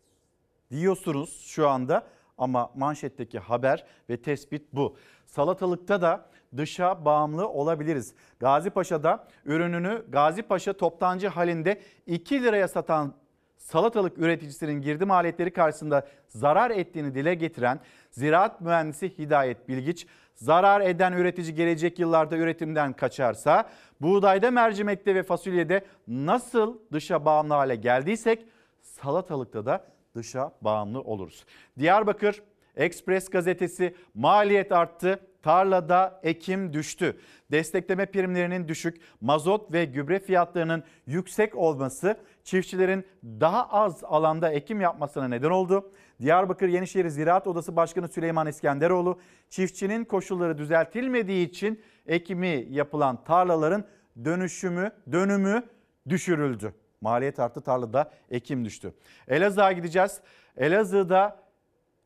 [0.72, 2.08] diyorsunuz şu anda
[2.38, 4.98] ama manşetteki haber ve tespit bu.
[5.26, 8.14] Salatalıkta da dışa bağımlı olabiliriz.
[8.40, 13.14] Gazi Paşa'da ürününü Gazi Paşa toptancı halinde 2 liraya satan
[13.58, 17.80] salatalık üreticisinin girdi maliyetleri karşısında zarar ettiğini dile getiren
[18.12, 23.70] ziraat mühendisi Hidayet Bilgiç, zarar eden üretici gelecek yıllarda üretimden kaçarsa
[24.02, 28.46] buğdayda, mercimekte ve fasulyede nasıl dışa bağımlı hale geldiysek
[28.82, 29.86] salatalıkta da
[30.16, 31.46] dışa bağımlı oluruz.
[31.80, 32.42] Diyarbakır
[32.78, 37.18] Ekspres gazetesi maliyet arttı, tarlada ekim düştü.
[37.52, 45.28] Destekleme primlerinin düşük, mazot ve gübre fiyatlarının yüksek olması çiftçilerin daha az alanda ekim yapmasına
[45.28, 45.91] neden oldu.
[46.22, 49.19] Diyarbakır Yenişehir Ziraat Odası Başkanı Süleyman İskenderoğlu,
[49.49, 53.86] çiftçinin koşulları düzeltilmediği için ekimi yapılan tarlaların
[54.26, 55.64] dönüşümü, dönümü
[56.10, 56.74] düşürüldü.
[57.02, 58.94] Maliyet arttı, tarlada ekim düştü.
[59.28, 60.22] Elazığ'a gideceğiz.
[60.57, 61.47] Elazığ'da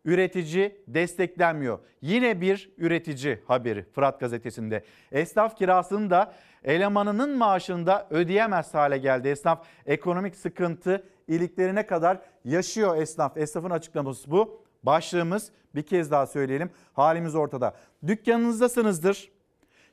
[0.06, 1.80] üretici desteklenmiyor.
[2.02, 4.84] Yine bir üretici haberi Fırat gazetesinde.
[5.12, 6.34] Esnaf kirasını da
[6.64, 9.28] elemanının maaşını da ödeyemez hale geldi.
[9.28, 13.38] Esnaf ekonomik sıkıntı iliklerine kadar yaşıyor esnaf.
[13.38, 14.64] Esnafın açıklaması bu.
[14.84, 16.70] Başlığımız bir kez daha söyleyelim.
[16.94, 17.76] Halimiz ortada.
[18.08, 19.32] Dükkanınızdasınızdır.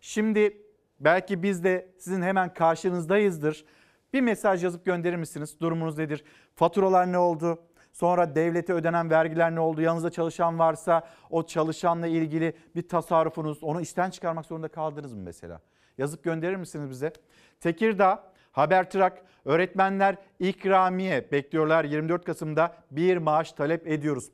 [0.01, 0.63] Şimdi
[1.01, 3.65] belki biz de sizin hemen karşınızdayızdır.
[4.13, 5.61] Bir mesaj yazıp gönderir misiniz?
[5.61, 6.25] Durumunuz nedir?
[6.55, 7.59] Faturalar ne oldu?
[7.99, 9.81] Sonra devlete ödenen vergiler ne oldu?
[9.81, 15.61] Yanınızda çalışan varsa o çalışanla ilgili bir tasarrufunuz, onu işten çıkarmak zorunda kaldınız mı mesela?
[15.99, 17.13] Yazıp gönderir misiniz bize?
[17.61, 21.85] Tekirdağ, Habertrak, öğretmenler ikramiye bekliyorlar.
[21.85, 24.31] 24 Kasım'da bir maaş talep ediyoruz.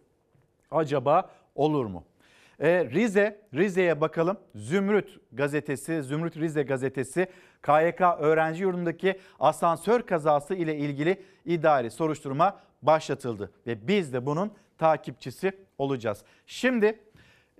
[0.70, 2.04] Acaba olur mu?
[2.60, 4.36] Ee, Rize, Rize'ye bakalım.
[4.54, 7.26] Zümrüt gazetesi, Zümrüt Rize gazetesi
[7.62, 13.52] KYK öğrenci yurdundaki asansör kazası ile ilgili idari soruşturma başlatıldı.
[13.66, 16.24] Ve biz de bunun takipçisi olacağız.
[16.46, 17.00] Şimdi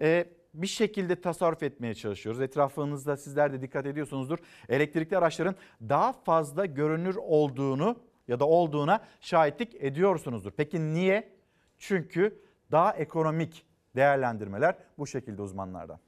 [0.00, 2.40] e, bir şekilde tasarruf etmeye çalışıyoruz.
[2.40, 4.38] Etrafınızda sizler de dikkat ediyorsunuzdur.
[4.68, 7.96] Elektrikli araçların daha fazla görünür olduğunu
[8.28, 10.52] ya da olduğuna şahitlik ediyorsunuzdur.
[10.56, 11.34] Peki niye?
[11.78, 12.38] Çünkü
[12.70, 15.98] daha ekonomik değerlendirmeler bu şekilde uzmanlardan.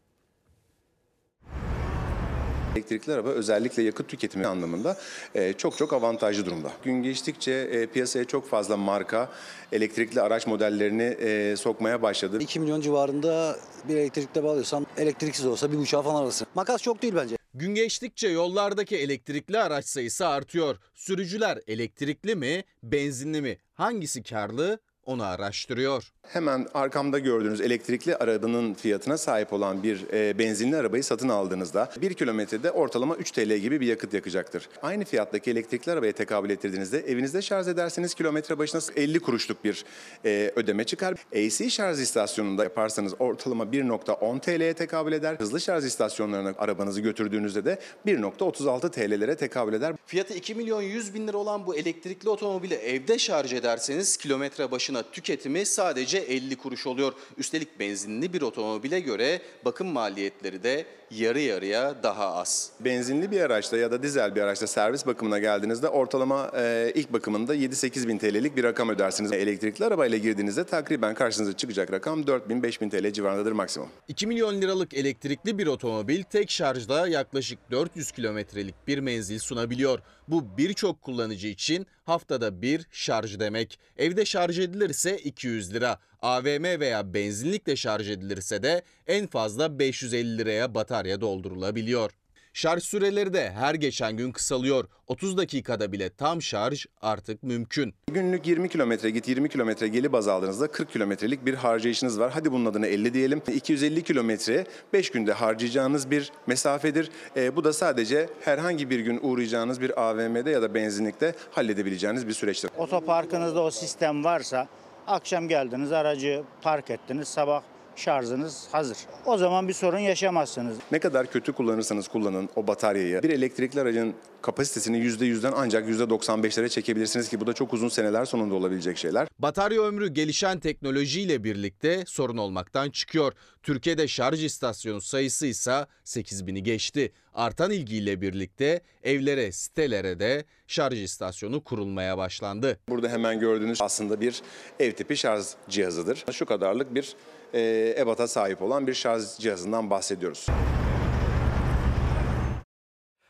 [2.77, 4.97] Elektrikli araba özellikle yakıt tüketimi anlamında
[5.35, 6.73] e, çok çok avantajlı durumda.
[6.85, 9.31] Gün geçtikçe e, piyasaya çok fazla marka
[9.73, 12.39] elektrikli araç modellerini e, sokmaya başladı.
[12.41, 13.57] 2 milyon civarında
[13.89, 16.47] bir elektrikle bağlıyorsan elektriksiz olsa bir buçuğa falan alırsın.
[16.55, 17.37] Makas çok değil bence.
[17.55, 20.77] Gün geçtikçe yollardaki elektrikli araç sayısı artıyor.
[20.95, 23.59] Sürücüler elektrikli mi, benzinli mi?
[23.75, 24.79] Hangisi karlı?
[25.07, 26.13] Onu araştırıyor.
[26.23, 32.15] Hemen arkamda gördüğünüz elektrikli arabanın fiyatına sahip olan bir e, benzinli arabayı satın aldığınızda 1
[32.15, 34.69] kilometrede ortalama 3 TL gibi bir yakıt yakacaktır.
[34.83, 39.85] Aynı fiyattaki elektrikli arabaya tekabül ettirdiğinizde evinizde şarj ederseniz kilometre başına 50 kuruşluk bir
[40.25, 41.15] e, ödeme çıkar.
[41.33, 45.37] AC şarj istasyonunda yaparsanız ortalama 1.10 TL'ye tekabül eder.
[45.37, 49.95] Hızlı şarj istasyonlarına arabanızı götürdüğünüzde de 1.36 TL'lere tekabül eder.
[50.07, 54.96] Fiyatı 2 milyon 100 bin lira olan bu elektrikli otomobili evde şarj ederseniz kilometre başına
[55.03, 57.13] tüketimi sadece 50 kuruş oluyor.
[57.39, 62.71] Üstelik benzinli bir otomobile göre bakım maliyetleri de yarı yarıya daha az.
[62.81, 67.57] Benzinli bir araçta ya da dizel bir araçta servis bakımına geldiğinizde ortalama e, ilk bakımında
[67.57, 69.33] 7-8 bin TL'lik bir rakam ödersiniz.
[69.33, 73.89] Elektrikli arabayla girdiğinizde takriben karşınıza çıkacak rakam 4 bin 5 bin TL civarındadır maksimum.
[74.09, 79.99] 2 milyon liralık elektrikli bir otomobil tek şarjda yaklaşık 400 kilometrelik bir menzil sunabiliyor.
[80.29, 83.79] Bu birçok kullanıcı için haftada bir şarj demek.
[83.97, 85.99] Evde şarj edilirse 200 lira.
[86.23, 92.11] AVM veya benzinlikle şarj edilirse de en fazla 550 liraya batarya doldurulabiliyor.
[92.57, 94.85] Şarj süreleri de her geçen gün kısalıyor.
[95.07, 97.95] 30 dakikada bile tam şarj artık mümkün.
[98.11, 102.31] Günlük 20 kilometre git 20 kilometre geli baz aldığınızda 40 kilometrelik bir harcayışınız var.
[102.35, 103.43] Hadi bunun adına 50 diyelim.
[103.55, 107.11] 250 kilometre 5 günde harcayacağınız bir mesafedir.
[107.37, 112.33] E, bu da sadece herhangi bir gün uğrayacağınız bir AVM'de ya da benzinlikte halledebileceğiniz bir
[112.33, 112.71] süreçtir.
[112.79, 114.69] Otoparkınızda o sistem varsa
[115.07, 117.63] akşam geldiniz aracı park ettiniz sabah
[117.97, 118.99] şarjınız hazır.
[119.27, 120.77] O zaman bir sorun yaşamazsınız.
[120.93, 127.29] Ne kadar kötü kullanırsanız kullanın o bataryayı bir elektrikli aracın kapasitesini %100'den ancak %95'lere çekebilirsiniz
[127.29, 129.29] ki bu da çok uzun seneler sonunda olabilecek şeyler.
[129.39, 133.33] Batarya ömrü gelişen teknolojiyle birlikte sorun olmaktan çıkıyor.
[133.63, 137.13] Türkiye'de şarj istasyonu sayısı ise 8000'i geçti.
[137.35, 142.81] Artan ilgiyle birlikte evlere, sitelere de şarj istasyonu kurulmaya başlandı.
[142.89, 144.43] Burada hemen gördüğünüz aslında bir
[144.81, 146.25] ev tipi şarj cihazıdır.
[146.33, 147.17] Şu kadarlık bir
[147.57, 150.47] e, ebata sahip olan bir şarj cihazından bahsediyoruz.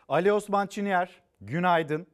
[0.08, 2.06] Ali Osman Çiniyer, günaydın.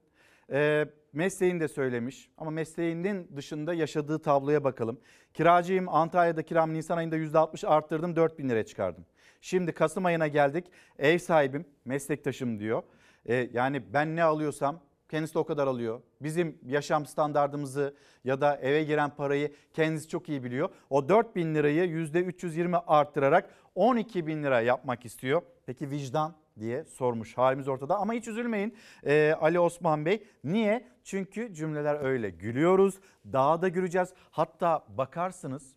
[0.53, 5.01] Ee, mesleğini de söylemiş ama mesleğinin dışında yaşadığı tabloya bakalım.
[5.35, 9.07] Kiracıyım Antalya'da kiram Nisan ayında %60 arttırdım 4000 liraya çıkardım.
[9.41, 10.65] Şimdi Kasım ayına geldik
[10.99, 12.83] ev sahibim meslektaşım diyor.
[13.27, 14.81] Ee, yani ben ne alıyorsam
[15.13, 16.01] kendisi de o kadar alıyor.
[16.21, 17.95] Bizim yaşam standartımızı
[18.25, 20.69] ya da eve giren parayı kendisi çok iyi biliyor.
[20.91, 25.43] O 4000 lirayı %320 arttırarak 12 bin lira yapmak istiyor.
[25.67, 28.75] Peki vicdan diye sormuş halimiz ortada ama hiç üzülmeyin
[29.05, 30.23] Ee, Ali Osman Bey.
[30.45, 30.89] Niye?
[31.05, 32.95] Çünkü cümleler öyle gülüyoruz
[33.33, 34.15] daha da güleceğiz.
[34.31, 35.75] Hatta bakarsınız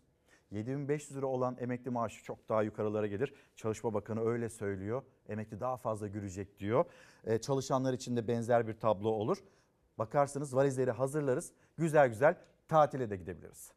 [0.50, 3.34] 7500 lira olan emekli maaşı çok daha yukarılara gelir.
[3.56, 5.02] Çalışma Bakanı öyle söylüyor.
[5.28, 6.84] Emekli daha fazla gülecek diyor.
[7.24, 9.38] Ee, çalışanlar için de benzer bir tablo olur.
[9.98, 11.52] Bakarsınız valizleri hazırlarız.
[11.78, 12.36] Güzel güzel
[12.68, 13.72] tatile de gidebiliriz.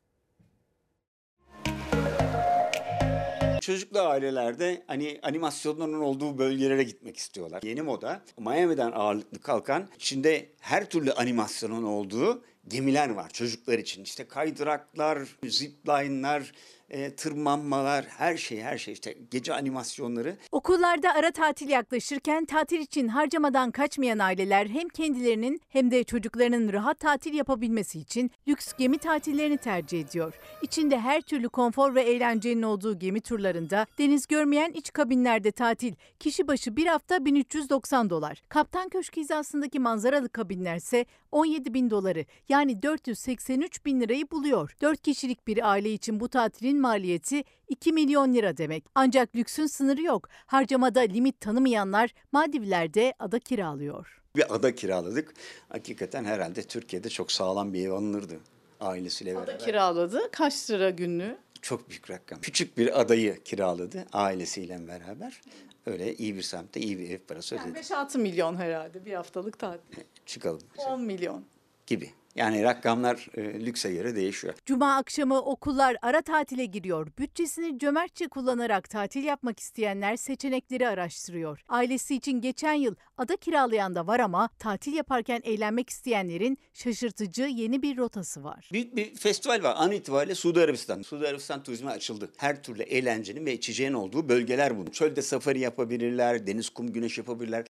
[3.62, 7.62] Çocuklu ailelerde hani animasyonların olduğu bölgelere gitmek istiyorlar.
[7.64, 14.04] Yeni moda Miami'den ağırlıklı kalkan içinde her türlü animasyonun olduğu gemiler var çocuklar için.
[14.04, 16.52] İşte kaydıraklar, zipline'lar,
[16.90, 20.38] e, tırmanmalar, her şey her şey işte gece animasyonları.
[20.52, 27.00] Okullarda ara tatil yaklaşırken tatil için harcamadan kaçmayan aileler hem kendilerinin hem de çocuklarının rahat
[27.00, 30.34] tatil yapabilmesi için lüks gemi tatillerini tercih ediyor.
[30.62, 35.94] İçinde her türlü konfor ve eğlencenin olduğu gemi turlarında deniz görmeyen iç kabinlerde tatil.
[36.20, 38.42] Kişi başı bir hafta 1390 dolar.
[38.50, 44.76] Kaptan Köşkü hizasındaki manzaralı kabinlerse 17 bin doları yani 483 bin lirayı buluyor.
[44.82, 48.86] 4 kişilik bir aile için bu tatilin maliyeti 2 milyon lira demek.
[48.96, 50.30] Ancak lüksün sınırı yok.
[50.46, 54.22] Harcamada limit tanımayanlar Maldivler'de ada kiralıyor.
[54.36, 55.34] Bir ada kiraladık.
[55.70, 58.40] Hakikaten herhalde Türkiye'de çok sağlam bir ev alınırdı
[58.80, 59.60] ailesiyle beraber.
[59.60, 60.32] kiraladı.
[60.32, 61.38] Kaç lira günlüğü?
[61.62, 62.42] Çok büyük rakam.
[62.42, 65.42] Küçük bir adayı kiraladı ailesiyle beraber.
[65.86, 67.80] Öyle iyi bir semtte iyi bir ev parası Yani ödedi.
[67.80, 70.04] 5-6 milyon herhalde bir haftalık tatil.
[70.26, 71.46] Çıkalım 10 milyon.
[71.88, 72.10] gibi.
[72.36, 74.54] Yani rakamlar e, lükse göre değişiyor.
[74.66, 77.08] Cuma akşamı okullar ara tatile giriyor.
[77.18, 81.62] Bütçesini cömertçe kullanarak tatil yapmak isteyenler seçenekleri araştırıyor.
[81.70, 87.82] Ailesi için geçen yıl ada kiralayan da var ama tatil yaparken eğlenmek isteyenlerin şaşırtıcı yeni
[87.82, 88.70] bir rotası var.
[88.74, 89.76] Büyük bir festival var.
[89.78, 91.02] An itibariyle Suudi Arabistan.
[91.02, 92.32] Suudi Arabistan turizme açıldı.
[92.38, 94.92] Her türlü eğlencenin ve içeceğin olduğu bölgeler bu.
[94.92, 97.66] Çölde safari yapabilirler, deniz, kum, güneş yapabilirler.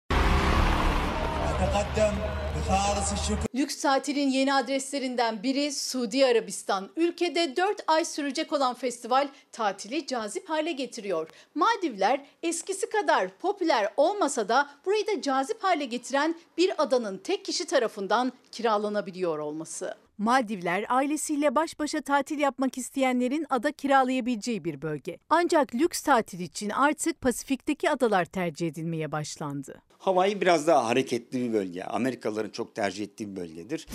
[3.54, 6.90] Lüks tatilin yeni adreslerinden biri Suudi Arabistan.
[6.96, 11.28] Ülkede 4 ay sürecek olan festival tatili cazip hale getiriyor.
[11.54, 17.66] Maldivler eskisi kadar popüler olmasa da burayı da cazip hale getiren bir adanın tek kişi
[17.66, 19.94] tarafından kiralanabiliyor olması.
[20.18, 25.18] Maldivler ailesiyle baş başa tatil yapmak isteyenlerin ada kiralayabileceği bir bölge.
[25.30, 29.82] Ancak lüks tatil için artık Pasifik'teki adalar tercih edilmeye başlandı.
[30.00, 31.84] Hawaii biraz daha hareketli bir bölge.
[31.84, 33.86] Amerikalıların çok tercih ettiği bir bölgedir.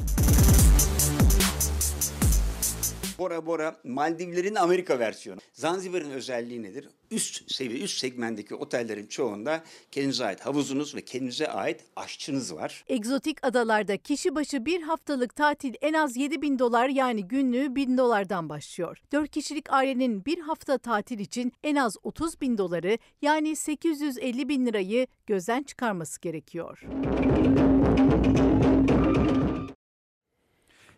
[3.20, 5.40] Bora Bora Maldivlerin Amerika versiyonu.
[5.54, 6.90] Zanzibar'ın özelliği nedir?
[7.12, 12.84] Üst seviye, üst segmentteki otellerin çoğunda kendinize ait havuzunuz ve kendinize ait aşçınız var.
[12.88, 17.98] Egzotik adalarda kişi başı bir haftalık tatil en az 7 bin dolar yani günlüğü 1000
[17.98, 18.98] dolardan başlıyor.
[19.12, 24.66] 4 kişilik ailenin bir hafta tatil için en az 30 bin doları yani 850 bin
[24.66, 26.82] lirayı gözden çıkarması gerekiyor.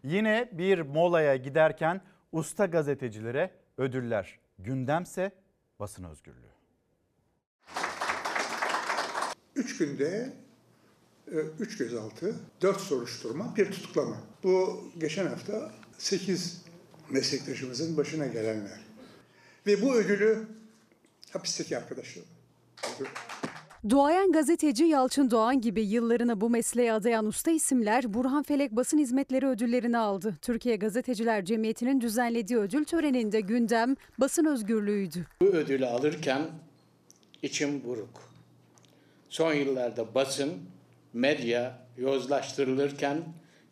[0.04, 2.02] Yine bir molaya giderken
[2.32, 4.40] usta gazetecilere ödüller.
[4.60, 5.32] Gündemse
[5.80, 6.58] basın özgürlüğü.
[9.56, 10.34] Üç günde
[11.28, 14.18] e, üç gözaltı, dört soruşturma, bir tutuklama.
[14.44, 16.62] Bu geçen hafta sekiz
[17.10, 18.80] meslektaşımızın başına gelenler.
[19.68, 20.48] Ve bu ödülü
[21.34, 22.30] hapisteki arkadaşlarım.
[23.90, 29.48] Duayen gazeteci Yalçın Doğan gibi yıllarını bu mesleğe adayan usta isimler Burhan Felek Basın Hizmetleri
[29.48, 30.36] ödüllerini aldı.
[30.42, 35.26] Türkiye Gazeteciler Cemiyeti'nin düzenlediği ödül töreninde gündem basın özgürlüğüydü.
[35.42, 36.42] Bu ödülü alırken
[37.42, 38.32] içim buruk.
[39.30, 40.54] Son yıllarda basın,
[41.14, 43.18] medya yozlaştırılırken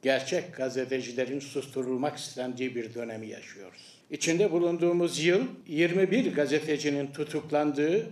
[0.01, 4.01] gerçek gazetecilerin susturulmak istendiği bir dönemi yaşıyoruz.
[4.09, 8.05] İçinde bulunduğumuz yıl 21 gazetecinin tutuklandığı,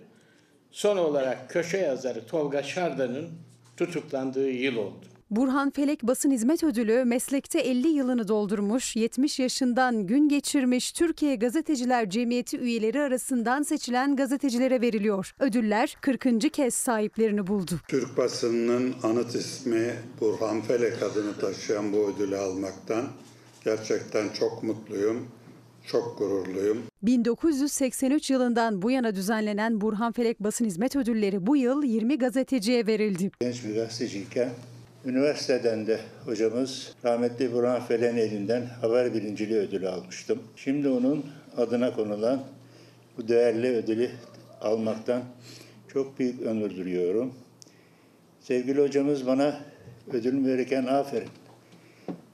[0.73, 3.29] son olarak köşe yazarı Tolga Şardan'ın
[3.77, 5.05] tutuklandığı yıl oldu.
[5.29, 12.09] Burhan Felek Basın Hizmet Ödülü meslekte 50 yılını doldurmuş, 70 yaşından gün geçirmiş Türkiye Gazeteciler
[12.09, 15.35] Cemiyeti üyeleri arasından seçilen gazetecilere veriliyor.
[15.39, 16.53] Ödüller 40.
[16.53, 17.79] kez sahiplerini buldu.
[17.87, 23.05] Türk basınının anıt ismi Burhan Felek adını taşıyan bu ödülü almaktan
[23.65, 25.27] gerçekten çok mutluyum,
[25.87, 26.83] çok gururluyum.
[27.03, 33.31] 1983 yılından bu yana düzenlenen Burhan Felek Basın Hizmet Ödülleri bu yıl 20 gazeteciye verildi.
[33.39, 34.49] Genç bir gazeteciyken
[35.05, 40.39] üniversiteden de hocamız rahmetli Burhan Felek'in elinden haber birinciliği ödülü almıştım.
[40.55, 41.25] Şimdi onun
[41.57, 42.43] adına konulan
[43.17, 44.09] bu değerli ödülü
[44.61, 45.23] almaktan
[45.87, 47.33] çok büyük onur duyuyorum.
[48.41, 49.59] Sevgili hocamız bana
[50.13, 51.29] ödül verirken aferin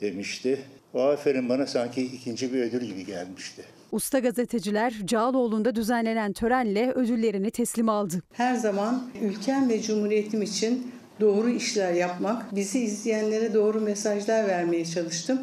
[0.01, 0.59] demişti.
[0.93, 3.63] O aferin bana sanki ikinci bir ödül gibi gelmişti.
[3.91, 8.21] Usta gazeteciler Cağaloğlu'nda düzenlenen törenle ödüllerini teslim aldı.
[8.33, 15.39] Her zaman ülkem ve cumhuriyetim için doğru işler yapmak, bizi izleyenlere doğru mesajlar vermeye çalıştım.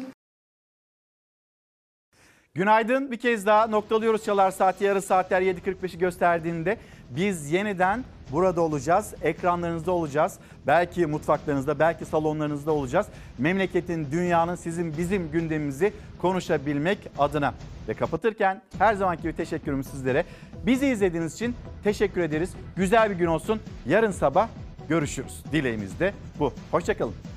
[2.57, 3.11] Günaydın.
[3.11, 4.83] Bir kez daha noktalıyoruz Çalar Saati.
[4.83, 6.77] Yarı saatler 7.45'i gösterdiğinde
[7.09, 9.13] biz yeniden burada olacağız.
[9.21, 10.39] Ekranlarınızda olacağız.
[10.67, 13.07] Belki mutfaklarınızda, belki salonlarınızda olacağız.
[13.37, 17.53] Memleketin, dünyanın, sizin, bizim gündemimizi konuşabilmek adına.
[17.87, 20.25] Ve kapatırken her zamanki gibi teşekkürüm sizlere.
[20.65, 22.49] Bizi izlediğiniz için teşekkür ederiz.
[22.75, 23.59] Güzel bir gün olsun.
[23.87, 24.47] Yarın sabah
[24.89, 25.43] görüşürüz.
[25.51, 26.53] Dileğimiz de bu.
[26.71, 27.36] Hoşçakalın.